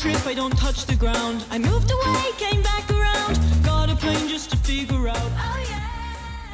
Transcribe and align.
trip, 0.00 0.26
I 0.26 0.32
don't 0.32 0.56
touch 0.56 0.86
the 0.86 0.96
ground. 0.96 1.44
I 1.50 1.58
moved 1.58 1.90
away, 1.90 2.30
came 2.38 2.62
back 2.62 2.90
around. 2.90 3.38
Got 3.62 3.90
a 3.90 3.96
plane 3.96 4.28
just 4.28 4.50
to 4.50 4.56
figure 4.56 5.08
out. 5.08 5.18
Oh 5.18 5.66
yeah. 5.68 5.78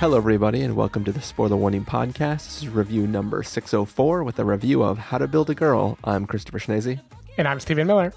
Hello, 0.01 0.17
everybody, 0.17 0.63
and 0.63 0.75
welcome 0.75 1.05
to 1.05 1.13
the 1.13 1.23
Spoiler 1.23 1.57
Warning 1.57 1.85
Podcast. 1.85 2.45
This 2.45 2.63
is 2.63 2.69
review 2.69 3.07
number 3.07 3.45
604 3.45 4.25
with 4.25 4.41
a 4.41 4.45
review 4.45 4.83
of 4.83 4.99
How 4.99 5.19
to 5.19 5.29
Build 5.29 5.49
a 5.49 5.55
Girl. 5.55 5.97
I'm 6.03 6.27
Christopher 6.27 6.59
Schnese. 6.59 7.01
And 7.39 7.47
I'm 7.47 7.61
Stephen 7.61 7.87
Miller. 7.87 8.13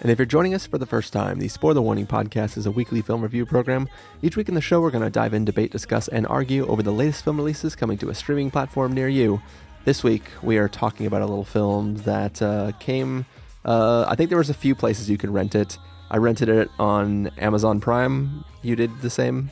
And 0.00 0.10
if 0.10 0.18
you're 0.18 0.26
joining 0.26 0.52
us 0.52 0.66
for 0.66 0.78
the 0.78 0.86
first 0.86 1.12
time, 1.12 1.38
the 1.38 1.46
Spoiler 1.46 1.80
Warning 1.80 2.08
Podcast 2.08 2.56
is 2.56 2.66
a 2.66 2.72
weekly 2.72 3.02
film 3.02 3.22
review 3.22 3.46
program. 3.46 3.88
Each 4.20 4.36
week 4.36 4.48
in 4.48 4.56
the 4.56 4.60
show, 4.60 4.80
we're 4.80 4.90
going 4.90 5.04
to 5.04 5.10
dive 5.10 5.32
in, 5.32 5.44
debate, 5.44 5.70
discuss, 5.70 6.08
and 6.08 6.26
argue 6.26 6.66
over 6.66 6.82
the 6.82 6.90
latest 6.90 7.22
film 7.22 7.36
releases 7.36 7.76
coming 7.76 7.98
to 7.98 8.08
a 8.08 8.16
streaming 8.16 8.50
platform 8.50 8.94
near 8.94 9.06
you. 9.06 9.40
This 9.84 10.02
week, 10.02 10.24
we 10.42 10.58
are 10.58 10.68
talking 10.68 11.06
about 11.06 11.22
a 11.22 11.26
little 11.26 11.44
film 11.44 11.98
that 11.98 12.42
uh, 12.42 12.72
came. 12.80 13.26
Uh, 13.64 14.04
I 14.08 14.14
think 14.14 14.28
there 14.28 14.38
was 14.38 14.50
a 14.50 14.54
few 14.54 14.74
places 14.74 15.08
you 15.08 15.18
could 15.18 15.30
rent 15.30 15.54
it. 15.54 15.78
I 16.10 16.18
rented 16.18 16.48
it 16.48 16.70
on 16.78 17.28
Amazon 17.38 17.80
Prime. 17.80 18.44
You 18.62 18.76
did 18.76 19.00
the 19.00 19.10
same. 19.10 19.50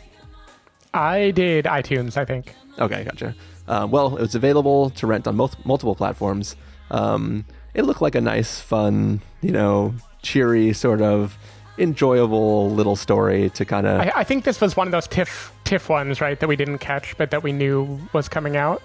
I 0.92 1.30
did 1.30 1.64
iTunes, 1.64 2.16
I 2.16 2.24
think. 2.24 2.54
Okay, 2.78 3.04
gotcha. 3.04 3.34
Uh, 3.68 3.87
well, 3.88 4.16
it 4.16 4.20
was 4.20 4.34
available 4.34 4.91
to 4.91 5.06
rent 5.06 5.27
on 5.28 5.37
mul- 5.37 5.52
multiple 5.65 5.95
platforms. 5.95 6.56
Um, 6.91 7.45
it 7.73 7.82
looked 7.82 8.02
like 8.02 8.15
a 8.15 8.20
nice, 8.20 8.60
fun, 8.60 9.20
you 9.42 9.52
know, 9.52 9.95
cheery, 10.23 10.73
sort 10.73 11.01
of 11.01 11.38
enjoyable 11.79 12.70
little 12.70 12.96
story 12.96 13.48
to 13.51 13.65
kind 13.65 13.87
of. 13.87 14.01
I, 14.01 14.12
I 14.16 14.24
think 14.24 14.45
this 14.45 14.60
was 14.60 14.77
one 14.77 14.87
of 14.88 14.92
those 14.92 15.06
TIFF 15.06 15.52
TIFF 15.65 15.88
ones, 15.88 16.20
right? 16.20 16.38
That 16.40 16.48
we 16.48 16.56
didn't 16.56 16.79
catch, 16.79 17.16
but 17.16 17.30
that 17.30 17.42
we 17.42 17.52
knew 17.52 18.01
was 18.12 18.29
coming 18.29 18.56
out. 18.56 18.82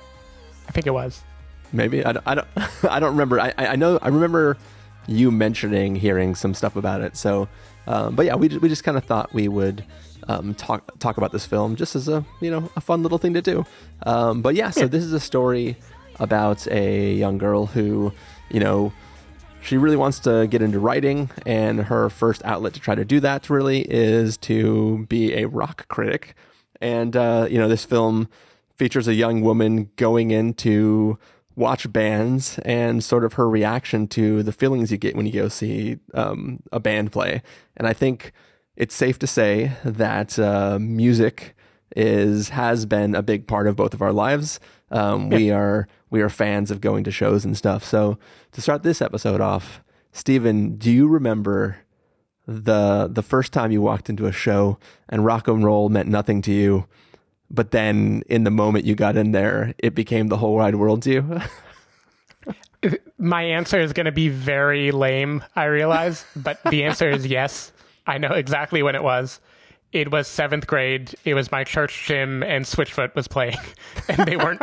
I 0.67 0.71
think 0.71 0.87
it 0.87 0.91
was. 0.91 1.23
Maybe 1.73 2.05
I 2.05 2.13
don't. 2.13 2.27
I 2.27 2.35
don't, 2.35 2.47
I 2.89 2.99
don't 2.99 3.11
remember. 3.11 3.39
I, 3.39 3.53
I 3.57 3.75
know. 3.75 3.97
I 4.01 4.09
remember 4.09 4.57
you 5.07 5.31
mentioning 5.31 5.95
hearing 5.95 6.35
some 6.35 6.53
stuff 6.53 6.75
about 6.75 7.01
it. 7.01 7.15
So, 7.17 7.47
um, 7.87 8.15
but 8.15 8.25
yeah, 8.25 8.35
we 8.35 8.47
we 8.57 8.69
just 8.69 8.83
kind 8.83 8.97
of 8.97 9.03
thought 9.03 9.33
we 9.33 9.47
would 9.47 9.83
um, 10.27 10.55
talk 10.55 10.97
talk 10.99 11.17
about 11.17 11.31
this 11.31 11.45
film 11.45 11.75
just 11.75 11.95
as 11.95 12.07
a 12.07 12.25
you 12.41 12.49
know 12.51 12.69
a 12.75 12.81
fun 12.81 13.03
little 13.03 13.17
thing 13.17 13.33
to 13.33 13.41
do. 13.41 13.65
Um, 14.03 14.41
but 14.41 14.55
yeah, 14.55 14.69
so 14.71 14.81
Yeah. 14.81 14.87
this 14.87 15.03
is 15.03 15.13
a 15.13 15.19
story 15.19 15.77
about 16.19 16.65
a 16.67 17.13
young 17.13 17.37
girl 17.37 17.67
who 17.67 18.11
you 18.49 18.59
know 18.59 18.93
she 19.61 19.77
really 19.77 19.95
wants 19.97 20.19
to 20.19 20.47
get 20.47 20.61
into 20.61 20.79
writing, 20.79 21.29
and 21.45 21.81
her 21.81 22.09
first 22.09 22.43
outlet 22.45 22.73
to 22.75 22.79
try 22.79 22.95
to 22.95 23.03
do 23.05 23.19
that 23.19 23.49
really 23.49 23.81
is 23.81 24.37
to 24.37 25.05
be 25.09 25.33
a 25.35 25.45
rock 25.47 25.87
critic. 25.87 26.35
And 26.81 27.15
uh, 27.15 27.47
you 27.49 27.57
know, 27.57 27.67
this 27.67 27.85
film 27.85 28.27
features 28.75 29.07
a 29.07 29.13
young 29.13 29.41
woman 29.41 29.89
going 29.95 30.31
into 30.31 31.17
watch 31.55 31.91
bands 31.91 32.59
and 32.65 33.03
sort 33.03 33.23
of 33.23 33.33
her 33.33 33.49
reaction 33.49 34.07
to 34.07 34.43
the 34.43 34.51
feelings 34.51 34.91
you 34.91 34.97
get 34.97 35.15
when 35.15 35.25
you 35.25 35.31
go 35.31 35.47
see 35.47 35.97
um, 36.13 36.59
a 36.71 36.79
band 36.79 37.11
play. 37.11 37.41
And 37.77 37.87
I 37.87 37.93
think 37.93 38.33
it's 38.75 38.93
safe 38.93 39.17
to 39.19 39.27
say 39.27 39.71
that 39.83 40.37
uh, 40.37 40.77
music 40.79 41.55
is 41.95 42.49
has 42.49 42.85
been 42.85 43.15
a 43.15 43.21
big 43.21 43.47
part 43.47 43.67
of 43.67 43.75
both 43.75 43.93
of 43.93 44.01
our 44.01 44.11
lives. 44.11 44.59
Um, 44.91 45.29
We 45.29 45.51
are 45.51 45.87
we 46.09 46.21
are 46.21 46.29
fans 46.29 46.71
of 46.71 46.81
going 46.81 47.03
to 47.05 47.11
shows 47.11 47.45
and 47.45 47.57
stuff. 47.57 47.83
So 47.83 48.17
to 48.51 48.61
start 48.61 48.83
this 48.83 49.01
episode 49.01 49.41
off, 49.41 49.81
Stephen, 50.11 50.75
do 50.77 50.91
you 50.91 51.07
remember 51.07 51.77
the 52.47 53.09
the 53.11 53.23
first 53.23 53.53
time 53.53 53.71
you 53.71 53.81
walked 53.81 54.09
into 54.09 54.27
a 54.27 54.31
show 54.31 54.77
and 55.09 55.25
rock 55.25 55.47
and 55.47 55.63
roll 55.63 55.89
meant 55.89 56.09
nothing 56.09 56.41
to 56.43 56.51
you, 56.51 56.85
but 57.49 57.71
then 57.71 58.23
in 58.27 58.43
the 58.43 58.51
moment 58.51 58.85
you 58.85 58.95
got 58.95 59.15
in 59.15 59.31
there, 59.31 59.73
it 59.77 59.95
became 59.95 60.27
the 60.27 60.37
whole 60.37 60.55
wide 60.55 60.75
world 60.75 61.01
to 61.03 61.11
you? 61.11 61.41
My 63.17 63.43
answer 63.43 63.79
is 63.79 63.93
going 63.93 64.05
to 64.05 64.11
be 64.11 64.29
very 64.29 64.91
lame, 64.91 65.43
I 65.55 65.65
realize, 65.65 66.25
but 66.35 66.59
the 66.69 66.83
answer 66.83 67.09
is 67.09 67.25
yes. 67.25 67.71
I 68.05 68.17
know 68.17 68.31
exactly 68.31 68.83
when 68.83 68.95
it 68.95 69.03
was. 69.03 69.39
It 69.91 70.11
was 70.11 70.27
seventh 70.27 70.67
grade. 70.67 71.15
It 71.23 71.35
was 71.35 71.51
my 71.51 71.63
church 71.63 72.05
gym, 72.05 72.43
and 72.43 72.65
Switchfoot 72.65 73.15
was 73.15 73.27
playing, 73.27 73.57
and 74.09 74.27
they 74.27 74.35
weren't 74.35 74.61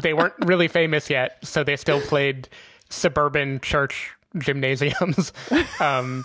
they 0.00 0.14
weren't 0.14 0.34
really 0.40 0.68
famous 0.68 1.10
yet, 1.10 1.36
so 1.42 1.62
they 1.62 1.76
still 1.76 2.00
played 2.00 2.48
suburban 2.88 3.60
church 3.60 4.13
gymnasiums. 4.38 5.32
Um, 5.80 6.24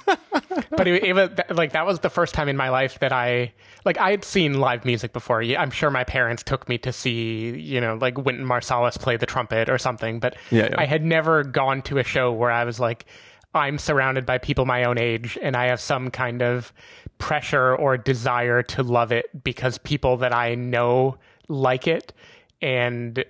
but 0.72 0.88
it, 0.88 1.04
it 1.04 1.14
was 1.14 1.30
like 1.50 1.72
that 1.74 1.86
was 1.86 2.00
the 2.00 2.10
first 2.10 2.34
time 2.34 2.50
in 2.50 2.56
my 2.56 2.70
life 2.70 3.00
that 3.00 3.12
I 3.12 3.52
like 3.84 3.98
I 3.98 4.12
had 4.12 4.24
seen 4.24 4.60
live 4.60 4.86
music 4.86 5.12
before. 5.12 5.42
I'm 5.42 5.72
sure 5.72 5.90
my 5.90 6.04
parents 6.04 6.44
took 6.44 6.70
me 6.70 6.78
to 6.80 6.94
see 6.94 7.58
you 7.60 7.82
know 7.82 7.96
like 7.96 8.18
Wynton 8.18 8.46
Marsalis 8.46 9.00
play 9.00 9.18
the 9.18 9.26
trumpet 9.26 9.70
or 9.70 9.78
something, 9.78 10.20
but 10.20 10.36
Yeah, 10.52 10.70
yeah. 10.70 10.76
I 10.78 10.86
had 10.86 11.04
never 11.04 11.44
gone 11.44 11.82
to 11.84 11.98
a 11.98 12.04
show 12.04 12.32
where 12.32 12.52
I 12.52 12.64
was 12.64 12.80
like. 12.80 13.06
I'm 13.52 13.80
surrounded 13.80 14.28
by 14.28 14.38
people 14.38 14.66
my 14.68 14.84
own 14.84 15.00
age 15.00 15.36
and 15.42 15.58
I 15.58 15.70
have 15.70 15.80
some 15.82 16.12
kind 16.12 16.44
of 16.44 16.72
pressure 17.18 17.76
or 17.76 17.98
desire 17.98 18.62
to 18.62 18.84
love 18.84 19.12
it 19.12 19.44
because 19.44 19.80
people 19.80 20.18
that 20.18 20.32
I 20.32 20.54
know 20.54 21.18
like 21.48 21.88
it. 21.88 22.14
And 22.62 23.26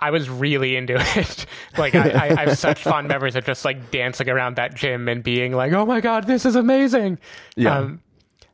I 0.00 0.10
was 0.10 0.28
really 0.30 0.76
into 0.76 0.94
it. 1.18 1.46
like 1.76 1.94
I, 1.94 2.10
I, 2.10 2.42
I 2.42 2.44
have 2.46 2.58
such 2.58 2.82
fond 2.82 3.08
memories 3.08 3.36
of 3.36 3.44
just 3.44 3.64
like 3.64 3.90
dancing 3.90 4.28
around 4.28 4.56
that 4.56 4.74
gym 4.74 5.08
and 5.08 5.22
being 5.22 5.52
like, 5.52 5.72
"Oh 5.72 5.84
my 5.86 6.00
god, 6.00 6.26
this 6.26 6.46
is 6.46 6.56
amazing!" 6.56 7.18
Yeah. 7.56 7.78
Um, 7.78 8.02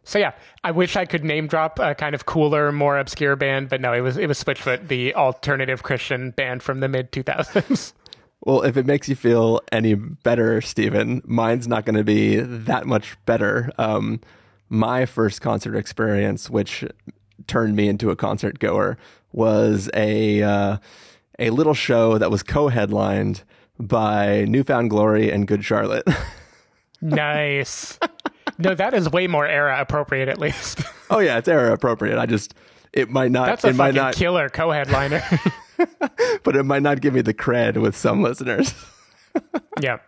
so 0.04 0.20
yeah, 0.20 0.32
I 0.62 0.70
wish 0.70 0.94
I 0.94 1.04
could 1.04 1.24
name 1.24 1.48
drop 1.48 1.78
a 1.80 1.94
kind 1.94 2.14
of 2.14 2.26
cooler, 2.26 2.70
more 2.70 2.96
obscure 2.96 3.34
band, 3.34 3.68
but 3.68 3.80
no, 3.80 3.92
it 3.92 4.00
was 4.00 4.16
it 4.16 4.28
was 4.28 4.42
Switchfoot, 4.42 4.88
the 4.88 5.14
alternative 5.14 5.82
Christian 5.82 6.30
band 6.30 6.62
from 6.62 6.80
the 6.80 6.88
mid 6.88 7.12
two 7.12 7.22
thousands. 7.22 7.92
Well, 8.44 8.62
if 8.62 8.76
it 8.76 8.86
makes 8.86 9.08
you 9.08 9.16
feel 9.16 9.60
any 9.72 9.94
better, 9.94 10.60
Stephen, 10.60 11.20
mine's 11.24 11.66
not 11.66 11.84
going 11.84 11.96
to 11.96 12.04
be 12.04 12.36
that 12.36 12.86
much 12.86 13.16
better. 13.26 13.72
Um, 13.76 14.20
my 14.68 15.04
first 15.04 15.40
concert 15.40 15.74
experience, 15.74 16.48
which 16.48 16.84
turned 17.48 17.74
me 17.74 17.88
into 17.88 18.10
a 18.10 18.14
concert 18.14 18.60
goer, 18.60 18.98
was 19.32 19.90
a 19.94 20.44
uh, 20.44 20.76
a 21.38 21.50
little 21.50 21.74
show 21.74 22.18
that 22.18 22.30
was 22.30 22.42
co-headlined 22.42 23.42
by 23.78 24.44
New 24.46 24.62
Found 24.64 24.90
Glory 24.90 25.30
and 25.30 25.46
Good 25.46 25.64
Charlotte. 25.64 26.06
nice. 27.00 27.98
No, 28.58 28.74
that 28.74 28.94
is 28.94 29.10
way 29.10 29.26
more 29.26 29.46
era 29.46 29.76
appropriate, 29.80 30.28
at 30.28 30.38
least. 30.38 30.80
oh 31.10 31.18
yeah, 31.18 31.38
it's 31.38 31.48
era 31.48 31.72
appropriate. 31.72 32.18
I 32.18 32.26
just 32.26 32.54
it 32.92 33.10
might 33.10 33.30
not 33.30 33.46
That's 33.46 33.64
a 33.64 33.68
it 33.68 33.76
might 33.76 33.88
fucking 33.88 34.02
not 34.02 34.14
killer 34.14 34.48
co-headliner. 34.48 35.22
but 36.42 36.56
it 36.56 36.62
might 36.64 36.82
not 36.82 37.00
give 37.02 37.12
me 37.12 37.20
the 37.20 37.34
cred 37.34 37.76
with 37.76 37.96
some 37.96 38.22
listeners. 38.22 38.74
yeah. 39.80 39.98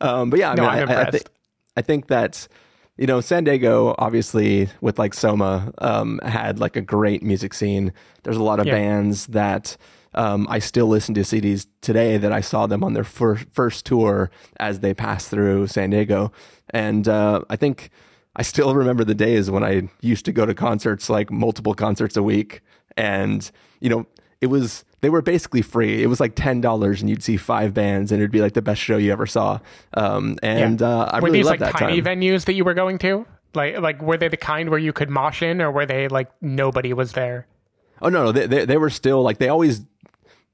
Um, 0.00 0.30
but 0.30 0.38
yeah, 0.38 0.52
I 0.52 0.54
No, 0.54 0.62
mean, 0.62 0.70
I'm 0.70 0.88
I, 0.88 1.02
I, 1.02 1.10
think 1.10 1.24
I 1.76 1.82
think 1.82 2.06
that 2.08 2.48
you 2.96 3.06
know 3.06 3.20
San 3.20 3.44
Diego, 3.44 3.94
obviously 3.98 4.70
with 4.80 4.98
like 4.98 5.12
Soma, 5.12 5.72
um, 5.78 6.20
had 6.24 6.58
like 6.58 6.76
a 6.76 6.80
great 6.80 7.22
music 7.22 7.52
scene. 7.52 7.92
There's 8.22 8.38
a 8.38 8.42
lot 8.42 8.60
of 8.60 8.66
Yeah. 8.66 8.74
bands 8.74 9.26
that 9.26 9.76
um, 10.14 10.46
I 10.50 10.58
still 10.58 10.86
listen 10.86 11.14
to 11.14 11.20
CDs 11.22 11.66
today 11.80 12.16
that 12.18 12.32
I 12.32 12.40
saw 12.40 12.66
them 12.66 12.82
on 12.84 12.92
their 12.92 13.04
fir- 13.04 13.40
first 13.52 13.86
tour 13.86 14.30
as 14.60 14.80
they 14.80 14.94
passed 14.94 15.30
through 15.30 15.66
San 15.68 15.90
Diego, 15.90 16.32
and 16.70 17.08
uh, 17.08 17.42
I 17.50 17.56
think 17.56 17.90
I 18.36 18.42
still 18.42 18.74
remember 18.74 19.04
the 19.04 19.14
days 19.14 19.50
when 19.50 19.62
I 19.64 19.88
used 20.00 20.24
to 20.26 20.32
go 20.32 20.46
to 20.46 20.54
concerts 20.54 21.08
like 21.10 21.30
multiple 21.30 21.74
concerts 21.74 22.16
a 22.16 22.22
week, 22.22 22.60
and 22.96 23.50
you 23.80 23.88
know 23.90 24.06
it 24.40 24.46
was 24.46 24.84
they 25.00 25.10
were 25.10 25.22
basically 25.22 25.62
free. 25.62 26.02
It 26.02 26.06
was 26.06 26.20
like 26.20 26.34
ten 26.34 26.60
dollars, 26.60 27.00
and 27.00 27.10
you'd 27.10 27.22
see 27.22 27.36
five 27.36 27.74
bands, 27.74 28.12
and 28.12 28.20
it'd 28.20 28.30
be 28.30 28.40
like 28.40 28.54
the 28.54 28.62
best 28.62 28.80
show 28.80 28.96
you 28.96 29.12
ever 29.12 29.26
saw. 29.26 29.58
Um, 29.94 30.38
and 30.42 30.80
Yeah. 30.80 30.86
uh, 30.88 31.10
I 31.12 31.20
were 31.20 31.26
really 31.26 31.38
these 31.38 31.46
loved 31.46 31.60
like 31.60 31.72
that 31.72 31.78
tiny 31.78 32.00
time. 32.02 32.20
venues 32.20 32.44
that 32.46 32.54
you 32.54 32.64
were 32.64 32.74
going 32.74 32.98
to? 32.98 33.26
Like, 33.54 33.78
like 33.80 34.00
were 34.00 34.16
they 34.16 34.28
the 34.28 34.36
kind 34.38 34.70
where 34.70 34.78
you 34.78 34.92
could 34.94 35.10
mosh 35.10 35.42
in, 35.42 35.60
or 35.60 35.70
were 35.70 35.84
they 35.86 36.08
like 36.08 36.30
nobody 36.40 36.92
was 36.92 37.12
there? 37.12 37.46
oh 38.00 38.08
no, 38.08 38.24
no, 38.24 38.32
they, 38.32 38.46
they 38.46 38.64
they 38.64 38.76
were 38.78 38.90
still 38.90 39.22
like 39.22 39.38
they 39.38 39.48
always 39.48 39.84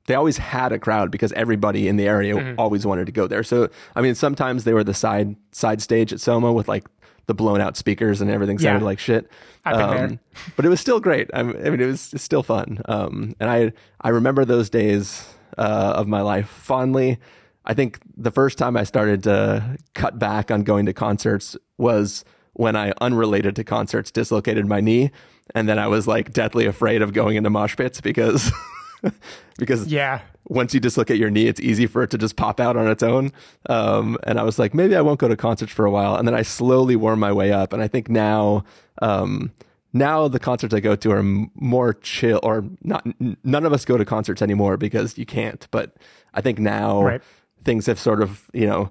they 0.08 0.14
always 0.14 0.36
had 0.38 0.72
a 0.72 0.78
crowd 0.80 1.10
because 1.12 1.32
everybody 1.34 1.86
in 1.86 1.96
the 1.96 2.08
area 2.08 2.34
Mm-hmm. 2.34 2.58
always 2.58 2.84
wanted 2.84 3.06
to 3.06 3.12
go 3.12 3.26
there. 3.28 3.42
So 3.44 3.68
I 3.94 4.00
mean, 4.00 4.14
sometimes 4.16 4.64
they 4.64 4.74
were 4.74 4.82
the 4.84 4.94
side 4.94 5.36
side 5.52 5.80
stage 5.80 6.12
at 6.12 6.20
Soma 6.20 6.52
with 6.52 6.66
like 6.66 6.84
the 7.26 7.34
blown 7.34 7.60
out 7.60 7.76
speakers 7.76 8.20
and 8.20 8.30
everything 8.30 8.58
sounded 8.58 8.80
Yeah. 8.80 8.84
like 8.86 8.98
shit. 8.98 9.30
There. 9.64 10.18
but 10.56 10.64
it 10.64 10.68
was 10.70 10.80
still 10.80 10.98
great. 10.98 11.30
I 11.34 11.42
mean, 11.42 11.56
it 11.80 11.86
was 11.86 12.00
still 12.16 12.42
fun. 12.42 12.80
Um, 12.86 13.34
and 13.38 13.48
I 13.50 13.72
I 14.00 14.08
remember 14.08 14.44
those 14.44 14.70
days 14.70 15.28
uh, 15.58 15.92
of 15.96 16.06
my 16.08 16.22
life 16.22 16.48
fondly. 16.48 17.18
I 17.66 17.74
think 17.74 17.98
the 18.16 18.30
first 18.30 18.56
time 18.56 18.76
I 18.78 18.84
started 18.84 19.22
to 19.24 19.76
cut 19.94 20.18
back 20.18 20.50
on 20.50 20.62
going 20.62 20.86
to 20.86 20.94
concerts 20.94 21.54
was 21.76 22.24
when 22.54 22.74
I, 22.76 22.92
unrelated 23.00 23.54
to 23.56 23.64
concerts, 23.64 24.10
dislocated 24.10 24.66
my 24.66 24.80
knee, 24.80 25.10
and 25.54 25.68
then 25.68 25.78
I 25.78 25.86
was 25.86 26.06
like 26.08 26.32
deathly 26.32 26.64
afraid 26.66 27.02
of 27.02 27.12
going 27.12 27.36
into 27.36 27.50
mosh 27.50 27.76
pits 27.76 28.00
because 28.00 28.50
because 29.58 29.86
Yeah, 29.86 30.20
once 30.48 30.72
you 30.74 30.80
dislocate 30.80 31.18
your 31.18 31.30
knee, 31.30 31.46
it's 31.46 31.60
easy 31.60 31.86
for 31.86 32.02
it 32.02 32.10
to 32.10 32.18
just 32.18 32.36
pop 32.36 32.58
out 32.60 32.76
on 32.76 32.88
its 32.88 33.02
own. 33.02 33.32
Um, 33.68 34.16
and 34.24 34.38
I 34.38 34.42
was 34.42 34.58
like, 34.58 34.74
maybe 34.74 34.96
I 34.96 35.00
won't 35.00 35.18
go 35.20 35.28
to 35.28 35.36
concerts 35.36 35.72
for 35.72 35.84
a 35.84 35.90
while. 35.90 36.16
And 36.16 36.26
then 36.26 36.34
I 36.34 36.42
slowly 36.42 36.96
warm 36.96 37.20
my 37.20 37.32
way 37.32 37.52
up. 37.52 37.72
And 37.72 37.82
I 37.82 37.88
think 37.88 38.08
now, 38.08 38.64
um, 39.02 39.52
now 39.92 40.28
the 40.28 40.38
concerts 40.38 40.72
I 40.74 40.80
go 40.80 40.96
to 40.96 41.12
are 41.12 41.22
more 41.22 41.94
chill 41.94 42.40
or 42.42 42.64
not. 42.82 43.06
n- 43.20 43.36
None 43.44 43.64
of 43.66 43.72
us 43.72 43.84
go 43.84 43.96
to 43.98 44.04
concerts 44.04 44.42
anymore 44.42 44.76
because 44.76 45.16
you 45.18 45.26
can't. 45.26 45.66
But 45.70 45.96
I 46.34 46.40
think 46.40 46.58
now 46.58 47.02
Right. 47.02 47.22
things 47.64 47.86
have 47.86 47.98
sort 47.98 48.22
of, 48.22 48.50
you 48.52 48.66
know, 48.66 48.90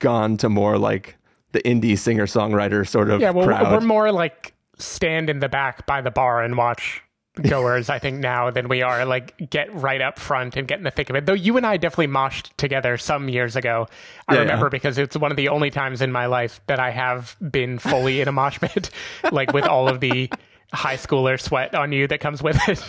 gone 0.00 0.36
to 0.38 0.48
more 0.48 0.78
like 0.78 1.16
the 1.52 1.60
indie 1.62 1.98
singer 1.98 2.26
songwriter 2.26 2.86
sort 2.86 3.10
of 3.10 3.20
Yeah, 3.20 3.30
well, 3.30 3.46
crowd. 3.46 3.72
we're 3.72 3.80
more 3.86 4.12
like 4.12 4.54
stand 4.78 5.28
in 5.30 5.40
the 5.40 5.48
back 5.48 5.86
by 5.86 6.00
the 6.00 6.10
bar 6.10 6.42
and 6.42 6.56
watch 6.56 7.02
goers, 7.42 7.88
I 7.90 7.98
think, 7.98 8.18
now 8.18 8.50
than 8.50 8.68
we 8.68 8.82
are 8.82 9.04
like 9.04 9.50
get 9.50 9.72
right 9.74 10.00
up 10.00 10.18
front 10.18 10.56
and 10.56 10.66
get 10.68 10.78
in 10.78 10.84
the 10.84 10.90
thick 10.90 11.10
of 11.10 11.16
it. 11.16 11.26
Though 11.26 11.32
you 11.34 11.56
and 11.56 11.66
I 11.66 11.76
definitely 11.76 12.08
moshed 12.08 12.50
together 12.56 12.96
some 12.96 13.28
years 13.28 13.56
ago. 13.56 13.86
I 14.28 14.34
Yeah, 14.34 14.40
remember 14.40 14.66
yeah. 14.66 14.70
because 14.70 14.98
it's 14.98 15.16
one 15.16 15.30
of 15.30 15.36
the 15.36 15.48
only 15.48 15.70
times 15.70 16.00
in 16.02 16.12
my 16.12 16.26
life 16.26 16.60
that 16.66 16.78
I 16.80 16.90
have 16.90 17.36
been 17.50 17.78
fully 17.78 18.20
in 18.20 18.28
a 18.28 18.32
mosh 18.32 18.58
pit, 18.60 18.90
like 19.32 19.52
with 19.52 19.64
all 19.64 19.88
of 19.88 20.00
the 20.00 20.30
high 20.72 20.96
schooler 20.96 21.40
sweat 21.40 21.74
on 21.74 21.92
you 21.92 22.06
that 22.08 22.20
comes 22.20 22.42
with 22.42 22.58
it. 22.68 22.82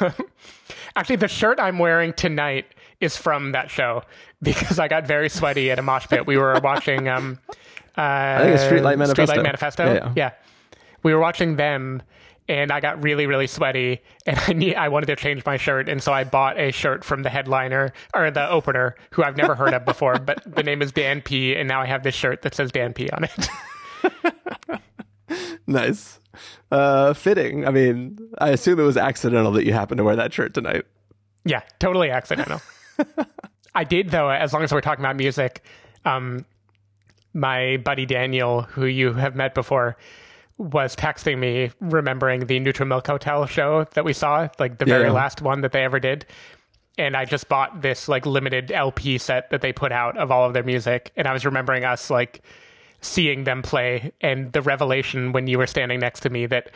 Actually, 0.96 1.16
the 1.16 1.28
shirt 1.28 1.58
I'm 1.58 1.78
wearing 1.78 2.12
tonight 2.12 2.66
is 3.00 3.16
from 3.16 3.52
that 3.52 3.70
show 3.70 4.02
because 4.42 4.78
I 4.78 4.88
got 4.88 5.06
very 5.06 5.28
sweaty 5.28 5.70
at 5.70 5.78
a 5.78 5.82
mosh 5.82 6.06
pit. 6.08 6.26
We 6.26 6.36
were 6.36 6.60
watching 6.62 7.08
um 7.08 7.38
uh 7.96 8.00
I 8.00 8.38
think 8.42 8.54
it's 8.54 8.64
Streetlight 8.64 8.98
Manifesto. 8.98 9.24
Streetlight 9.34 9.42
Manifesto. 9.42 9.84
Yeah, 9.86 9.94
yeah. 9.94 10.12
yeah. 10.16 10.30
We 11.02 11.12
were 11.14 11.20
watching 11.20 11.56
them 11.56 12.02
and 12.48 12.70
I 12.70 12.80
got 12.80 13.02
really, 13.02 13.26
really 13.26 13.46
sweaty 13.46 14.00
and 14.26 14.38
I 14.46 14.52
need, 14.52 14.74
I 14.74 14.88
wanted 14.88 15.06
to 15.06 15.16
change 15.16 15.44
my 15.44 15.56
shirt. 15.56 15.88
And 15.88 16.02
so 16.02 16.12
I 16.12 16.24
bought 16.24 16.58
a 16.58 16.70
shirt 16.70 17.04
from 17.04 17.22
the 17.22 17.30
headliner 17.30 17.92
or 18.14 18.30
the 18.30 18.48
opener 18.48 18.96
who 19.10 19.22
I've 19.22 19.36
never 19.36 19.54
heard 19.54 19.74
of 19.74 19.84
before, 19.84 20.18
but 20.18 20.42
the 20.54 20.62
name 20.62 20.82
is 20.82 20.92
Dan 20.92 21.22
P. 21.22 21.54
And 21.54 21.68
now 21.68 21.80
I 21.80 21.86
have 21.86 22.02
this 22.02 22.14
shirt 22.14 22.42
that 22.42 22.54
says 22.54 22.72
Dan 22.72 22.92
P 22.92 23.08
on 23.10 23.24
it. 23.24 24.80
nice. 25.66 26.20
Uh, 26.70 27.12
fitting. 27.12 27.66
I 27.66 27.70
mean, 27.70 28.18
I 28.38 28.50
assume 28.50 28.80
it 28.80 28.84
was 28.84 28.96
accidental 28.96 29.52
that 29.52 29.64
you 29.64 29.72
happened 29.72 29.98
to 29.98 30.04
wear 30.04 30.16
that 30.16 30.32
shirt 30.32 30.54
tonight. 30.54 30.84
yeah, 31.44 31.60
totally 31.78 32.10
accidental. 32.10 32.60
I 33.74 33.84
did 33.84 34.10
though, 34.10 34.28
as 34.28 34.52
long 34.52 34.62
as 34.62 34.72
we're 34.72 34.80
talking 34.80 35.04
about 35.04 35.16
music, 35.16 35.62
um, 36.04 36.44
my 37.34 37.78
buddy 37.78 38.06
Daniel, 38.06 38.62
who 38.62 38.84
you 38.84 39.14
have 39.14 39.34
met 39.34 39.54
before, 39.54 39.96
was 40.58 40.94
texting 40.94 41.38
me 41.38 41.70
remembering 41.80 42.46
the 42.46 42.60
Neutral 42.60 42.88
Milk 42.88 43.06
Hotel 43.06 43.46
show 43.46 43.84
that 43.94 44.04
we 44.04 44.12
saw, 44.12 44.48
like 44.58 44.78
the 44.78 44.86
Yeah, 44.86 44.98
very 44.98 45.10
last 45.10 45.42
one 45.42 45.62
that 45.62 45.72
they 45.72 45.84
ever 45.84 45.98
did. 46.00 46.26
And 46.98 47.16
I 47.16 47.24
just 47.24 47.48
bought 47.48 47.80
this 47.80 48.06
like 48.08 48.26
limited 48.26 48.70
LP 48.70 49.18
set 49.18 49.50
that 49.50 49.60
they 49.62 49.72
put 49.72 49.92
out 49.92 50.16
of 50.18 50.30
all 50.30 50.46
of 50.46 50.52
their 50.52 50.62
music. 50.62 51.10
And 51.16 51.26
I 51.26 51.32
was 51.32 51.44
remembering 51.44 51.84
us 51.84 52.10
like 52.10 52.42
seeing 53.00 53.44
them 53.44 53.62
play 53.62 54.12
and 54.20 54.52
the 54.52 54.62
revelation 54.62 55.32
when 55.32 55.46
you 55.48 55.58
were 55.58 55.66
standing 55.66 55.98
next 55.98 56.20
to 56.20 56.30
me 56.30 56.46
that 56.46 56.70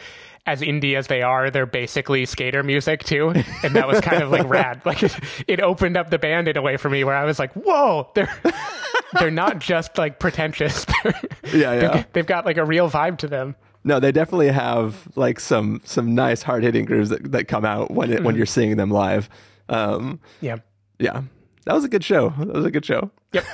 as 0.45 0.61
indie 0.61 0.97
as 0.97 1.09
they 1.09 1.23
are, 1.23 1.51
they're 1.51 1.67
basically 1.67 2.25
skater 2.25 2.63
music 2.63 3.05
too. 3.05 3.33
And 3.63 3.75
that 3.75 3.87
was 3.87 4.01
kind 4.01 4.23
of 4.23 4.31
like 4.31 4.49
rad. 4.49 4.81
Like 4.85 5.03
it, 5.03 5.15
it 5.47 5.61
opened 5.61 5.97
up 5.97 6.11
the 6.11 6.19
band 6.19 6.49
in 6.49 6.57
a 6.57 6.63
way 6.63 6.77
for 6.79 6.89
me 6.89 7.05
where 7.05 7.15
I 7.15 7.25
was 7.25 7.39
like, 7.39 7.53
whoa, 7.53 8.09
they're 8.15 8.33
they're 9.21 9.31
not 9.31 9.59
just 9.59 9.99
like 9.99 10.19
pretentious. 10.19 10.87
Yeah, 11.55 11.75
yeah. 11.75 12.05
They've 12.13 12.27
got 12.27 12.45
like 12.45 12.57
a 12.57 12.65
real 12.65 12.91
vibe 12.91 13.19
to 13.19 13.29
them. 13.29 13.55
No, 13.87 14.01
they 14.01 14.11
definitely 14.13 14.49
have 14.49 15.09
like 15.17 15.39
some 15.41 15.81
some 15.85 16.15
nice 16.15 16.43
hard 16.43 16.63
hitting 16.65 16.85
grooves 16.85 17.09
that, 17.11 17.31
that 17.33 17.45
come 17.49 17.65
out 17.65 17.91
when 17.93 18.11
it, 18.11 18.17
when 18.23 18.33
Mm-hmm. 18.33 18.37
you're 18.39 18.47
seeing 18.47 18.77
them 18.77 18.91
live. 18.91 19.29
Um, 19.69 20.21
Yeah. 20.41 20.57
yeah, 20.99 21.23
that 21.65 21.75
was 21.75 21.85
a 21.85 21.89
good 21.89 22.03
show. 22.05 22.31
That 22.39 22.49
was 22.53 22.65
a 22.65 22.71
good 22.71 22.85
show. 22.85 23.11
Yep. 23.33 23.45